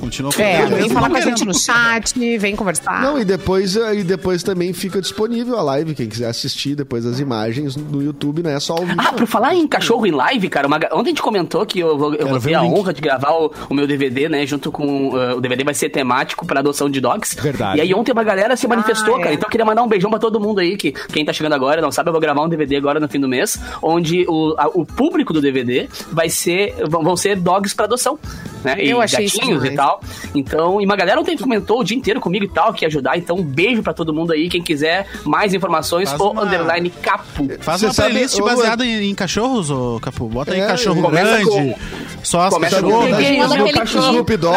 Continua 0.00 0.30
É, 0.38 0.62
fazendo 0.62 0.76
vem 0.76 0.88
falar 0.88 1.10
com 1.10 1.16
a 1.16 1.20
gente 1.20 1.44
no 1.44 1.54
chat, 1.54 2.38
vem 2.38 2.56
conversar. 2.56 3.02
Não, 3.02 3.18
e 3.18 3.24
depois, 3.24 3.76
eh, 3.76 3.96
e 3.96 4.02
depois 4.04 4.42
também 4.42 4.72
fica 4.72 5.00
disponível 5.00 5.58
a 5.58 5.62
live, 5.62 5.94
quem 5.94 6.08
quiser 6.08 6.28
assistir 6.28 6.74
depois 6.74 7.04
as 7.04 7.20
imagens 7.20 7.76
no 7.76 8.02
YouTube, 8.02 8.42
não 8.42 8.50
é 8.50 8.58
só 8.58 8.74
o 8.74 8.84
vídeo. 8.86 8.96
Ah, 8.98 9.12
por 9.12 9.26
falar 9.26 9.54
em 9.54 9.66
cachorro 9.68 10.06
em 10.06 10.10
live, 10.10 10.48
cara, 10.48 10.66
uma 10.66 10.76
ontem 10.92 11.10
a 11.10 11.10
gente 11.10 11.22
comentou 11.22 11.64
que 11.66 11.80
eu 11.80 11.98
vou, 11.98 12.14
eu 12.14 12.26
vou 12.28 12.40
ter 12.40 12.54
a 12.54 12.62
link. 12.62 12.72
honra 12.78 12.92
de 12.94 13.00
gravar 13.00 13.32
o, 13.32 13.52
o 13.68 13.74
meu 13.74 13.86
DVD, 13.86 14.28
né? 14.28 14.46
Junto 14.46 14.72
com. 14.72 15.08
uh, 15.10 15.36
o 15.36 15.40
DVD 15.40 15.62
vai 15.64 15.74
ser 15.74 15.90
temático 15.90 16.46
pra 16.46 16.60
adoção 16.60 16.88
de 16.88 17.00
dogs. 17.00 17.36
Verdade. 17.40 17.78
E 17.78 17.80
aí 17.82 17.94
ontem 17.94 18.12
uma 18.12 18.24
galera 18.24 18.56
se 18.56 18.66
manifestou, 18.66 19.16
Ah, 19.16 19.20
é. 19.20 19.22
cara. 19.22 19.34
Então 19.34 19.46
eu 19.46 19.50
queria 19.50 19.66
mandar 19.66 19.82
um 19.82 19.88
beijão 19.88 20.10
pra 20.10 20.18
todo 20.18 20.40
mundo 20.40 20.60
aí, 20.60 20.76
que 20.76 20.92
quem 20.92 21.24
tá 21.24 21.32
chegando 21.32 21.52
agora 21.52 21.80
não 21.82 21.92
sabe, 21.92 22.08
eu 22.08 22.12
vou 22.12 22.20
gravar 22.20 22.42
um 22.42 22.48
DVD 22.48 22.76
agora 22.76 22.98
no 22.98 23.08
fim 23.08 23.20
do 23.20 23.28
mês, 23.28 23.58
onde 23.82 24.24
o, 24.28 24.54
a- 24.56 24.68
o 24.72 24.84
público 24.86 25.32
do 25.32 25.40
DVD 25.40 25.88
vai 26.10 26.28
ser. 26.30 26.74
vão 26.88 27.16
ser 27.16 27.36
dogs 27.36 27.74
pra 27.74 27.84
adoção. 27.84 28.18
Né? 28.64 28.76
E 28.84 28.90
Eu 28.90 29.00
achei 29.00 29.24
isso 29.24 29.38
gatinhos 29.38 29.64
e 29.64 29.70
demais. 29.70 29.89
Tal. 29.90 30.00
Então, 30.34 30.80
e 30.80 30.84
uma 30.84 30.96
galera 30.96 31.20
ontem 31.20 31.36
comentou 31.36 31.80
o 31.80 31.84
dia 31.84 31.96
inteiro 31.96 32.20
comigo 32.20 32.44
e 32.44 32.48
tal, 32.48 32.72
que 32.72 32.84
ia 32.84 32.88
ajudar. 32.88 33.16
Então, 33.18 33.36
um 33.36 33.42
beijo 33.42 33.82
pra 33.82 33.92
todo 33.92 34.12
mundo 34.14 34.32
aí. 34.32 34.48
Quem 34.48 34.62
quiser 34.62 35.06
mais 35.24 35.52
informações, 35.54 36.08
Faz 36.10 36.20
o 36.20 36.30
uma- 36.30 36.42
underline 36.44 36.90
capo. 36.90 37.46
Faz 37.60 37.80
Você 37.80 37.86
uma 37.86 37.92
sabe, 37.92 38.10
playlist 38.10 38.36
ô, 38.36 38.40
Luan- 38.42 38.54
baseada 38.56 38.84
em, 38.86 39.10
em 39.10 39.14
cachorros, 39.14 39.70
ô 39.70 39.98
Capu. 40.00 40.26
Bota 40.26 40.52
aí 40.54 40.60
É, 40.60 40.66
cachorro 40.66 41.02
começa 41.02 41.30
grande, 41.30 41.44
com- 41.50 41.74
só 42.22 42.42
as 42.42 42.54
começa 42.54 42.82
com 42.82 42.88
cachorras. 42.90 43.16
peguei 43.16 43.36
o 43.36 43.38
Manda 43.40 43.54
meu 43.54 43.64
aquele 43.64 43.78
cachorro 43.78 44.04
Snoop 44.10 44.36
Dogg. 44.36 44.56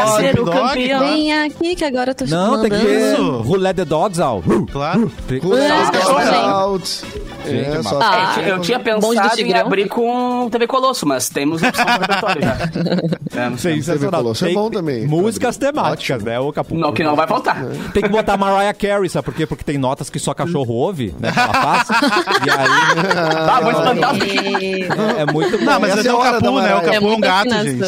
Vem 0.99 1.34
aqui 1.43 1.75
que 1.75 1.86
agora 1.86 2.11
eu 2.11 2.15
tô 2.15 2.25
Não, 2.25 2.61
tem 2.61 2.69
que 2.71 2.75
Isso. 2.77 3.55
Let 3.57 3.75
the 3.75 3.86
Dogs 3.86 4.19
Out. 4.21 4.47
Claro. 4.71 5.11
Ah, 5.13 5.21
the 5.27 5.39
cachorro, 5.39 6.13
dogs 6.19 6.25
gente. 6.25 6.45
out. 6.45 7.01
Gente, 7.45 7.77
É, 7.77 7.84
só 7.84 7.99
Ah, 8.01 8.36
É, 8.41 8.51
eu 8.51 8.59
tinha 8.59 8.79
pensado 8.79 9.41
em 9.41 9.53
abrir 9.53 9.88
com 9.89 10.47
TV 10.49 10.65
Colosso, 10.67 11.05
mas 11.05 11.27
temos 11.29 11.61
opção 11.61 11.86
pro 11.86 11.99
repertório 11.99 12.41
já. 12.41 12.57
É. 13.53 13.57
Sensacional. 13.57 14.21
Colosso 14.23 14.45
é 14.45 14.53
bom 14.53 14.69
também. 14.69 15.05
Músicas 15.24 15.57
temáticas, 15.57 16.24
né, 16.24 16.39
ô 16.39 16.51
Capu? 16.51 16.76
Não, 16.76 16.93
que 16.93 17.03
não 17.03 17.15
vai 17.15 17.28
faltar. 17.28 17.65
Tem 17.93 18.03
que 18.03 18.09
botar 18.09 18.38
Mariah 18.38 18.74
Carey, 18.74 19.09
sabe 19.09 19.26
por 19.26 19.34
quê? 19.34 19.45
Porque 19.45 19.63
tem 19.63 19.78
notas 19.78 20.09
que 20.09 20.19
só 20.19 20.34
cachorro 20.34 20.74
ouve, 20.74 21.13
né? 21.19 21.32
Que 21.32 21.39
ela 21.39 21.53
faz. 21.53 21.89
e 22.45 22.49
aí 22.49 23.47
Ah, 23.49 23.59
vou 23.61 23.71
espantar 23.71 24.15
é, 24.15 25.21
é 25.21 25.26
muito 25.32 25.57
bom. 25.57 25.65
Não, 25.65 25.80
mas 25.80 25.97
esse 25.97 26.07
é 26.07 26.11
é 26.11 26.13
o 26.13 26.19
Capu, 26.19 26.61
né? 26.61 26.76
O. 26.76 26.82
Capu 26.82 26.93
é 26.93 26.99
um 26.99 27.03
muita 27.03 27.28
gato, 27.28 27.49
gente. 27.49 27.84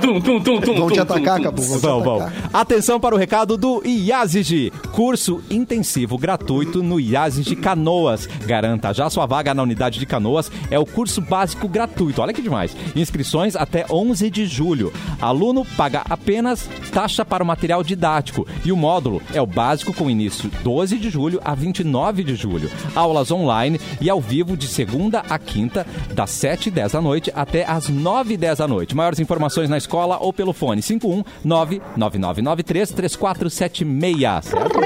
Tum, 0.00 0.20
tum, 0.20 0.40
tum, 0.40 0.60
tum, 0.60 0.74
Vão 0.74 0.90
te 0.90 1.00
atacar, 1.00 1.40
Capu. 1.40 1.62
Vão 1.62 2.02
Vão. 2.02 2.32
Atenção 2.52 3.00
para 3.00 3.14
o 3.14 3.18
recado 3.18 3.56
do 3.56 3.82
IASIG. 3.84 4.72
Curso 4.92 5.42
intensivo 5.50 6.18
gratuito 6.18 6.82
no 6.82 7.00
IASIG 7.00 7.56
Canoas. 7.56 8.26
Garanta 8.46 8.92
já 8.92 9.08
sua 9.10 9.26
vaga 9.26 9.54
na 9.54 9.62
unidade 9.62 9.98
de 9.98 10.06
Canoas. 10.06 10.50
É 10.70 10.78
o 10.78 10.86
curso 10.86 11.20
básico 11.20 11.68
gratuito. 11.68 12.22
Olha 12.22 12.32
que 12.32 12.42
demais. 12.42 12.76
Inscrições 12.94 13.56
até 13.56 13.86
11 13.90 14.30
de 14.30 14.46
julho. 14.46 14.92
Aluno 15.20 15.64
paga 15.76 16.02
apenas 16.08 16.68
taxa 16.92 17.24
para 17.24 17.44
o 17.44 17.46
material 17.46 17.82
didático. 17.84 18.46
E 18.64 18.72
o 18.72 18.76
módulo 18.76 19.22
é 19.34 19.40
o 19.40 19.46
básico 19.46 19.92
com 19.92 20.10
início 20.10 20.50
12 20.62 20.98
de 20.98 21.10
julho 21.10 21.40
a 21.44 21.54
29 21.54 22.24
de 22.24 22.34
julho. 22.34 22.70
Aulas 22.94 23.30
online 23.30 23.80
e 24.00 24.08
ao 24.08 24.20
vivo 24.20 24.56
de 24.56 24.66
segunda 24.66 25.22
a 25.28 25.38
quinta, 25.38 25.86
das 26.12 26.30
7 26.30 26.68
e 26.68 26.70
10 26.70 26.92
da 26.92 27.00
noite 27.00 27.32
até 27.34 27.64
as 27.64 27.88
9 27.88 28.34
e 28.34 28.36
10 28.36 28.58
da 28.58 28.68
noite. 28.68 28.96
Maiores 28.96 29.20
informações 29.20 29.68
na 29.68 29.76
escola 29.76 30.18
ou 30.18 30.32
pelo 30.32 30.52
fone 30.52 30.80
51 30.80 31.22
99993 31.44 32.90
3476. 32.90 34.44
certo? 34.44 34.76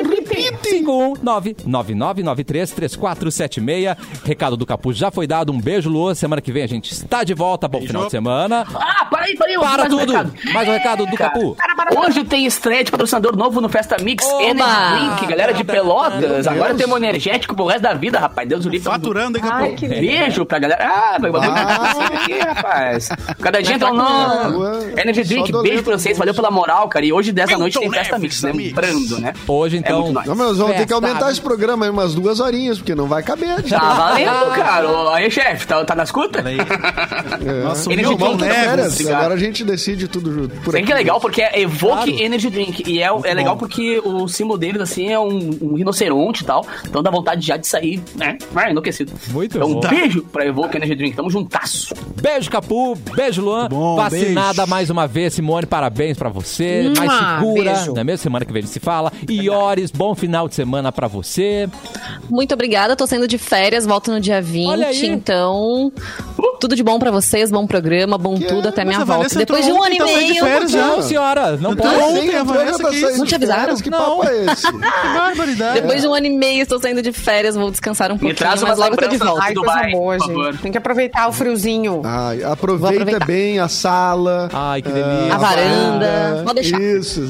51 0.63 1.15
99993 1.23 2.71
3476. 2.73 3.97
Recado 4.25 4.57
do 4.57 4.67
Capu 4.67 4.93
já 4.93 5.11
foi 5.11 5.27
dado. 5.27 5.53
Um 5.53 5.61
beijo, 5.61 5.89
Lua. 5.89 6.15
Semana 6.15 6.41
que 6.41 6.53
vem 6.53 6.63
a 6.63 6.67
gente 6.67 6.93
está 6.93 7.23
de 7.23 7.35
volta. 7.35 7.69
Bom 7.69 7.81
final 7.81 8.05
de 8.07 8.11
semana. 8.11 8.67
Ah, 8.75 9.07
peraí, 9.11 9.37
Para 9.37 9.59
mais 9.59 9.89
tudo. 9.89 10.13
Mais 10.53 10.69
um 10.69 10.73
recado 10.73 10.80
do 10.81 11.17
Cara, 11.17 11.31
Capu. 11.31 11.57
Hoje 11.99 12.25
tem 12.25 12.47
estreia 12.47 12.83
de 12.83 12.91
patrocinador 12.91 13.37
novo 13.37 13.61
no 13.61 13.69
Festa 13.69 13.97
Mix 14.03 14.25
Oba! 14.25 14.43
Energy 14.45 15.09
Drink, 15.17 15.27
galera 15.27 15.53
de 15.53 15.63
Pelotas. 15.65 16.47
Agora 16.47 16.75
temos 16.75 16.95
um 16.95 16.97
energético 16.97 17.55
pro 17.55 17.67
resto 17.67 17.83
da 17.83 17.95
vida, 17.95 18.19
rapaz. 18.19 18.49
Deus 18.49 18.65
o 18.65 18.69
livre. 18.69 18.89
Faturando, 18.91 19.39
hein, 19.39 19.45
Capu? 19.45 19.65
Ai, 19.65 19.75
que 19.75 19.87
Beijo 19.89 20.45
pra 20.47 20.59
galera. 20.59 20.85
Ah, 20.85 21.19
vai 21.21 21.31
bater 21.31 21.51
Ah. 21.51 21.93
aqui, 22.23 22.39
rapaz. 22.39 23.09
Cada 23.41 23.63
dia 23.63 23.75
entra 23.75 23.93
um 23.93 23.97
Boa. 23.97 24.49
novo. 24.49 24.99
Energy 24.99 25.25
Drink, 25.25 25.53
beijo 25.63 25.83
pra 25.83 25.99
vocês. 25.99 26.17
Valeu 26.17 26.35
pela 26.35 26.51
moral, 26.51 26.89
cara. 26.89 27.05
E 27.05 27.13
hoje, 27.13 27.33
10 27.33 27.51
da 27.51 27.59
noite, 27.59 27.79
tem 27.79 27.91
Festa 27.91 28.19
Mix. 28.19 28.43
Mix. 28.43 28.57
Lembrando, 28.57 29.19
né? 29.21 29.33
Hoje, 29.47 29.77
É 29.77 29.81
então. 29.81 30.13
Não, 30.13 30.35
mas 30.35 30.57
vamos 30.59 30.77
ter 30.77 30.87
que 30.87 30.93
aumentar 30.93 31.31
esse 31.31 31.41
programa 31.41 31.85
aí 31.87 31.91
umas 31.91 32.15
duas 32.15 32.41
horinhas, 32.41 32.79
porque 32.79 32.95
não 32.95 33.07
vai 33.07 33.23
caber. 33.23 33.63
Tá 33.63 33.95
valendo, 33.95 34.51
cara. 34.55 34.89
Ô, 34.91 35.11
Aí, 35.11 35.31
chefe, 35.31 35.67
tá, 35.67 35.85
tá 35.85 35.95
na 35.95 36.05
escuta? 36.05 36.41
É. 36.41 37.65
Nossa, 37.65 37.91
Neves. 37.91 38.09
Férias, 38.41 38.93
obrigado. 38.95 39.19
agora 39.19 39.35
a 39.35 39.37
gente 39.37 39.65
decide 39.65 40.09
tudo 40.09 40.33
junto. 40.33 40.70
Por 40.71 40.77
Tem 40.77 40.85
que 40.85 40.93
é 40.93 40.95
aqui. 40.95 41.05
legal 41.05 41.21
porque 41.21 41.43
é 41.43 41.61
Evoque 41.61 42.11
Claro. 42.13 42.23
Energy 42.23 42.51
Drink. 42.51 42.83
E 42.91 43.03
é, 43.03 43.07
é 43.25 43.35
legal 43.35 43.57
porque 43.57 44.01
o 44.05 44.29
símbolo 44.29 44.59
deles, 44.59 44.81
assim, 44.81 45.09
é 45.09 45.19
um, 45.19 45.51
um 45.63 45.75
rinoceronte 45.75 46.43
e 46.43 46.47
tal. 46.47 46.65
Então 46.87 47.03
dá 47.03 47.11
vontade 47.11 47.45
já 47.47 47.57
de 47.57 47.67
sair, 47.67 48.01
né? 48.15 48.39
Ah, 48.55 48.71
enlouquecido. 48.71 49.13
Muito 49.29 49.57
então, 49.57 49.69
bom. 49.73 49.79
um 49.79 49.81
beijo 49.91 50.23
pra 50.33 50.47
Evoque 50.47 50.77
Energy 50.77 50.95
Drink. 50.95 51.17
Tamo 51.17 51.31
juntasso. 51.31 51.95
Beijo, 52.21 52.51
Capu. 52.51 52.95
Beijo, 53.17 53.43
Luan. 53.43 53.69
bom, 53.69 53.97
Vacinada 53.97 54.55
beijo. 54.63 54.71
mais 54.71 54.91
uma 54.91 55.07
vez, 55.07 55.35
Simone. 55.35 55.67
Parabéns 55.67 56.17
pra 56.17 56.29
você. 56.29 56.93
Mais 56.97 57.13
segura. 57.41 57.73
beijo. 57.75 57.95
Na 57.95 58.05
mesma 58.05 58.23
semana 58.23 58.45
que 58.45 58.53
vem 58.53 58.61
a 58.61 58.63
gente 58.63 58.73
se 58.73 58.81
fala. 58.81 59.13
Iores, 59.29 59.91
bom 59.91 60.15
final 60.15 60.49
de 60.49 60.55
semana 60.55 60.93
pra 60.93 61.07
você. 61.09 61.69
Muito 62.29 62.55
obrigada, 62.55 62.95
tô 62.95 63.07
saindo 63.07 63.27
de 63.27 63.39
férias, 63.39 63.87
volto 63.87 64.11
no 64.11 64.21
dia 64.21 64.41
20, 64.41 64.69
Olha 64.69 64.87
aí. 64.89 65.07
então 65.07 65.93
tudo 66.61 66.77
de 66.77 66.83
bom 66.83 66.99
pra 66.99 67.11
vocês, 67.11 67.51
bom 67.51 67.67
programa, 67.67 68.19
bom 68.19 68.39
tudo 68.39 68.69
até 68.69 68.85
Mas 68.85 68.95
minha 68.95 69.05
volta. 69.05 69.35
Depois 69.39 69.65
de 69.65 69.73
um 69.73 69.83
ano 69.83 69.95
e 69.95 69.99
de 69.99 70.05
meio. 70.05 70.45
Já. 70.69 70.87
Não, 70.87 71.03
senhora. 71.03 71.57
Não 71.57 71.73
Então, 71.73 71.91
pode. 71.91 72.03
ontem 72.19 72.45
Vanessa 72.45 72.79
tá 72.79 72.89
quis. 72.91 73.01
saindo 73.01 73.19
Não 73.19 73.27
te 73.27 73.35
avisaram? 73.35 73.77
Que 73.77 73.91
Não. 73.91 74.19
papo 74.19 74.29
é 74.29 74.45
esse? 74.53 74.67
Que 74.71 75.19
barbaridade. 75.19 75.81
Depois 75.81 76.01
de 76.03 76.09
um 76.09 76.15
ano 76.15 76.27
e 76.27 76.31
meio 76.31 76.63
estou 76.63 76.81
saindo 76.81 77.03
de 77.03 77.13
férias, 77.13 77.55
vou 77.55 77.71
descansar 77.71 78.11
um 78.11 78.17
pouquinho, 78.19 78.35
traz 78.37 78.63
mas 78.63 78.79
logo 78.79 78.97
tô 78.97 79.07
de 79.09 79.17
volta. 79.17 79.43
Ai, 79.45 79.55
Dubai, 79.55 79.91
boa, 79.93 80.17
por 80.17 80.27
favor. 80.27 80.53
gente. 80.53 80.63
Tem 80.63 80.73
que 80.73 80.79
aproveitar 80.79 81.29
o 81.29 81.33
friozinho. 81.33 82.03
Ai, 82.05 82.43
aproveita 82.43 83.19
bem 83.25 83.59
a 83.59 83.69
sala. 83.69 84.49
Ai, 84.53 84.83
que 84.83 84.89
delícia. 84.91 85.35
A 85.35 85.39
varanda. 85.39 86.43
Vou 86.45 86.55
deixar. 86.55 86.81
Isso. 86.81 87.21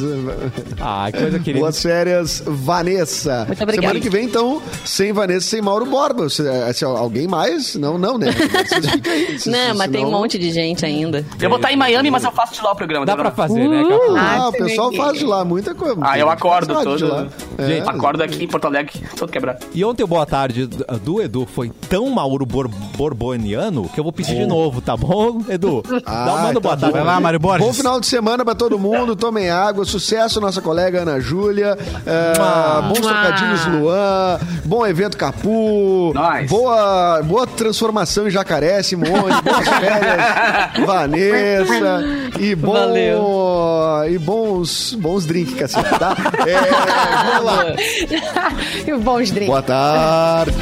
Ai, 0.81 1.12
coisa 1.12 1.39
querida. 1.39 1.61
Boas 1.61 1.81
férias, 1.83 2.43
Vanessa. 2.47 3.45
Muito 3.47 3.62
obrigada. 3.62 3.89
Semana 3.89 4.01
que 4.01 4.11
vem, 4.11 4.24
então, 4.24 4.62
sem 4.85 5.12
Vanessa, 5.12 5.47
sem 5.49 5.61
Mauro 5.62 5.87
Borba. 5.87 6.28
Se, 6.28 6.43
se 6.74 6.85
alguém 6.85 7.26
mais? 7.26 7.74
Não, 7.74 7.99
não, 7.99 8.18
né? 8.18 8.28
Vocês 8.33 8.91
ficam 8.91 9.12
aí. 9.12 9.39
Se- 9.39 9.51
Não, 9.51 9.72
se- 9.72 9.78
mas 9.78 9.91
tem 9.91 10.05
um 10.05 10.11
monte 10.11 10.39
de 10.39 10.51
gente 10.51 10.85
ainda. 10.85 11.24
Eu 11.41 11.49
vou 11.49 11.57
estar 11.59 11.72
em 11.72 11.76
Miami, 11.76 12.11
mas 12.11 12.24
eu 12.24 12.33
faço 12.33 12.55
de 12.55 12.62
lá 12.62 12.72
o 12.72 12.76
programa. 12.76 13.05
Dá? 13.07 13.16
Pra 13.21 13.31
fazer, 13.31 13.68
né, 13.68 13.83
Capu? 13.89 14.16
Ah, 14.16 14.37
Ah, 14.41 14.49
o 14.49 14.53
pessoal 14.53 14.93
faz 14.93 15.18
de 15.18 15.25
lá 15.27 15.45
muita 15.45 15.75
coisa. 15.75 15.97
Ah, 16.01 16.18
eu 16.18 16.31
acordo 16.31 16.75
todo. 16.83 17.09
lá. 17.09 17.27
É. 17.59 17.66
Gente, 17.66 17.89
Acordo 17.89 18.23
aqui 18.23 18.45
em 18.45 18.49
Porto 18.49 18.66
Alegre, 18.66 18.93
todo 19.18 19.31
quebrado. 19.31 19.59
E 19.75 19.85
ontem 19.85 20.03
o 20.03 20.07
boa 20.07 20.25
tarde 20.25 20.66
do 20.66 21.21
Edu 21.21 21.47
foi 21.47 21.71
tão 21.89 22.09
Mauro 22.11 22.47
Bor 22.47 22.68
Borboniano 22.68 23.89
que 23.89 23.99
eu 23.99 24.05
vou 24.05 24.12
pedir 24.12 24.37
de 24.37 24.47
novo, 24.47 24.81
tá 24.81 24.97
bom, 24.97 25.43
Edu? 25.49 25.83
Ah, 26.07 26.25
Dá 26.25 26.33
manda 26.43 26.55
tá 26.55 26.61
boa 26.61 26.77
tarde. 26.77 26.93
Vai 26.97 27.05
lá, 27.05 27.21
Mário 27.21 27.39
Borges. 27.41 27.66
Bom 27.66 27.73
final 27.73 28.01
de 28.01 28.07
semana 28.07 28.45
pra 28.45 28.55
todo 28.55 28.79
mundo, 28.79 29.14
tomem 29.16 29.51
água, 29.51 29.85
sucesso 29.85 30.41
nossa 30.41 30.61
colega 30.62 31.03
Ana 31.03 31.21
Júlia, 31.21 31.77
é, 32.07 32.39
Mua. 32.39 32.83
bons 32.83 33.01
trocadilhos 33.01 33.66
Luan, 33.66 34.39
bom 34.64 34.87
evento 34.87 35.16
Capu, 35.16 36.12
Nice. 36.14 36.49
boa, 36.49 37.23
boa 37.23 37.47
transformação 37.47 38.27
em 38.27 38.31
Jacaré, 38.31 38.83
Simone, 38.83 39.11
boas 39.43 39.68
férias, 39.68 40.81
Vanessa, 40.87 42.03
e 42.39 42.55
bom 42.55 42.73
Deus. 43.01 44.11
E 44.11 44.18
bons, 44.18 44.94
bons 44.94 45.26
drinks, 45.26 45.55
cacete, 45.55 45.98
tá? 45.98 46.16
é, 46.46 47.30
vamos 47.30 47.44
lá. 47.44 47.64
e 48.86 48.94
bons 48.98 49.30
drinks. 49.30 49.48
Boa 49.48 49.62
tarde. 49.62 50.53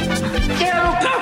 Quero 0.59 1.18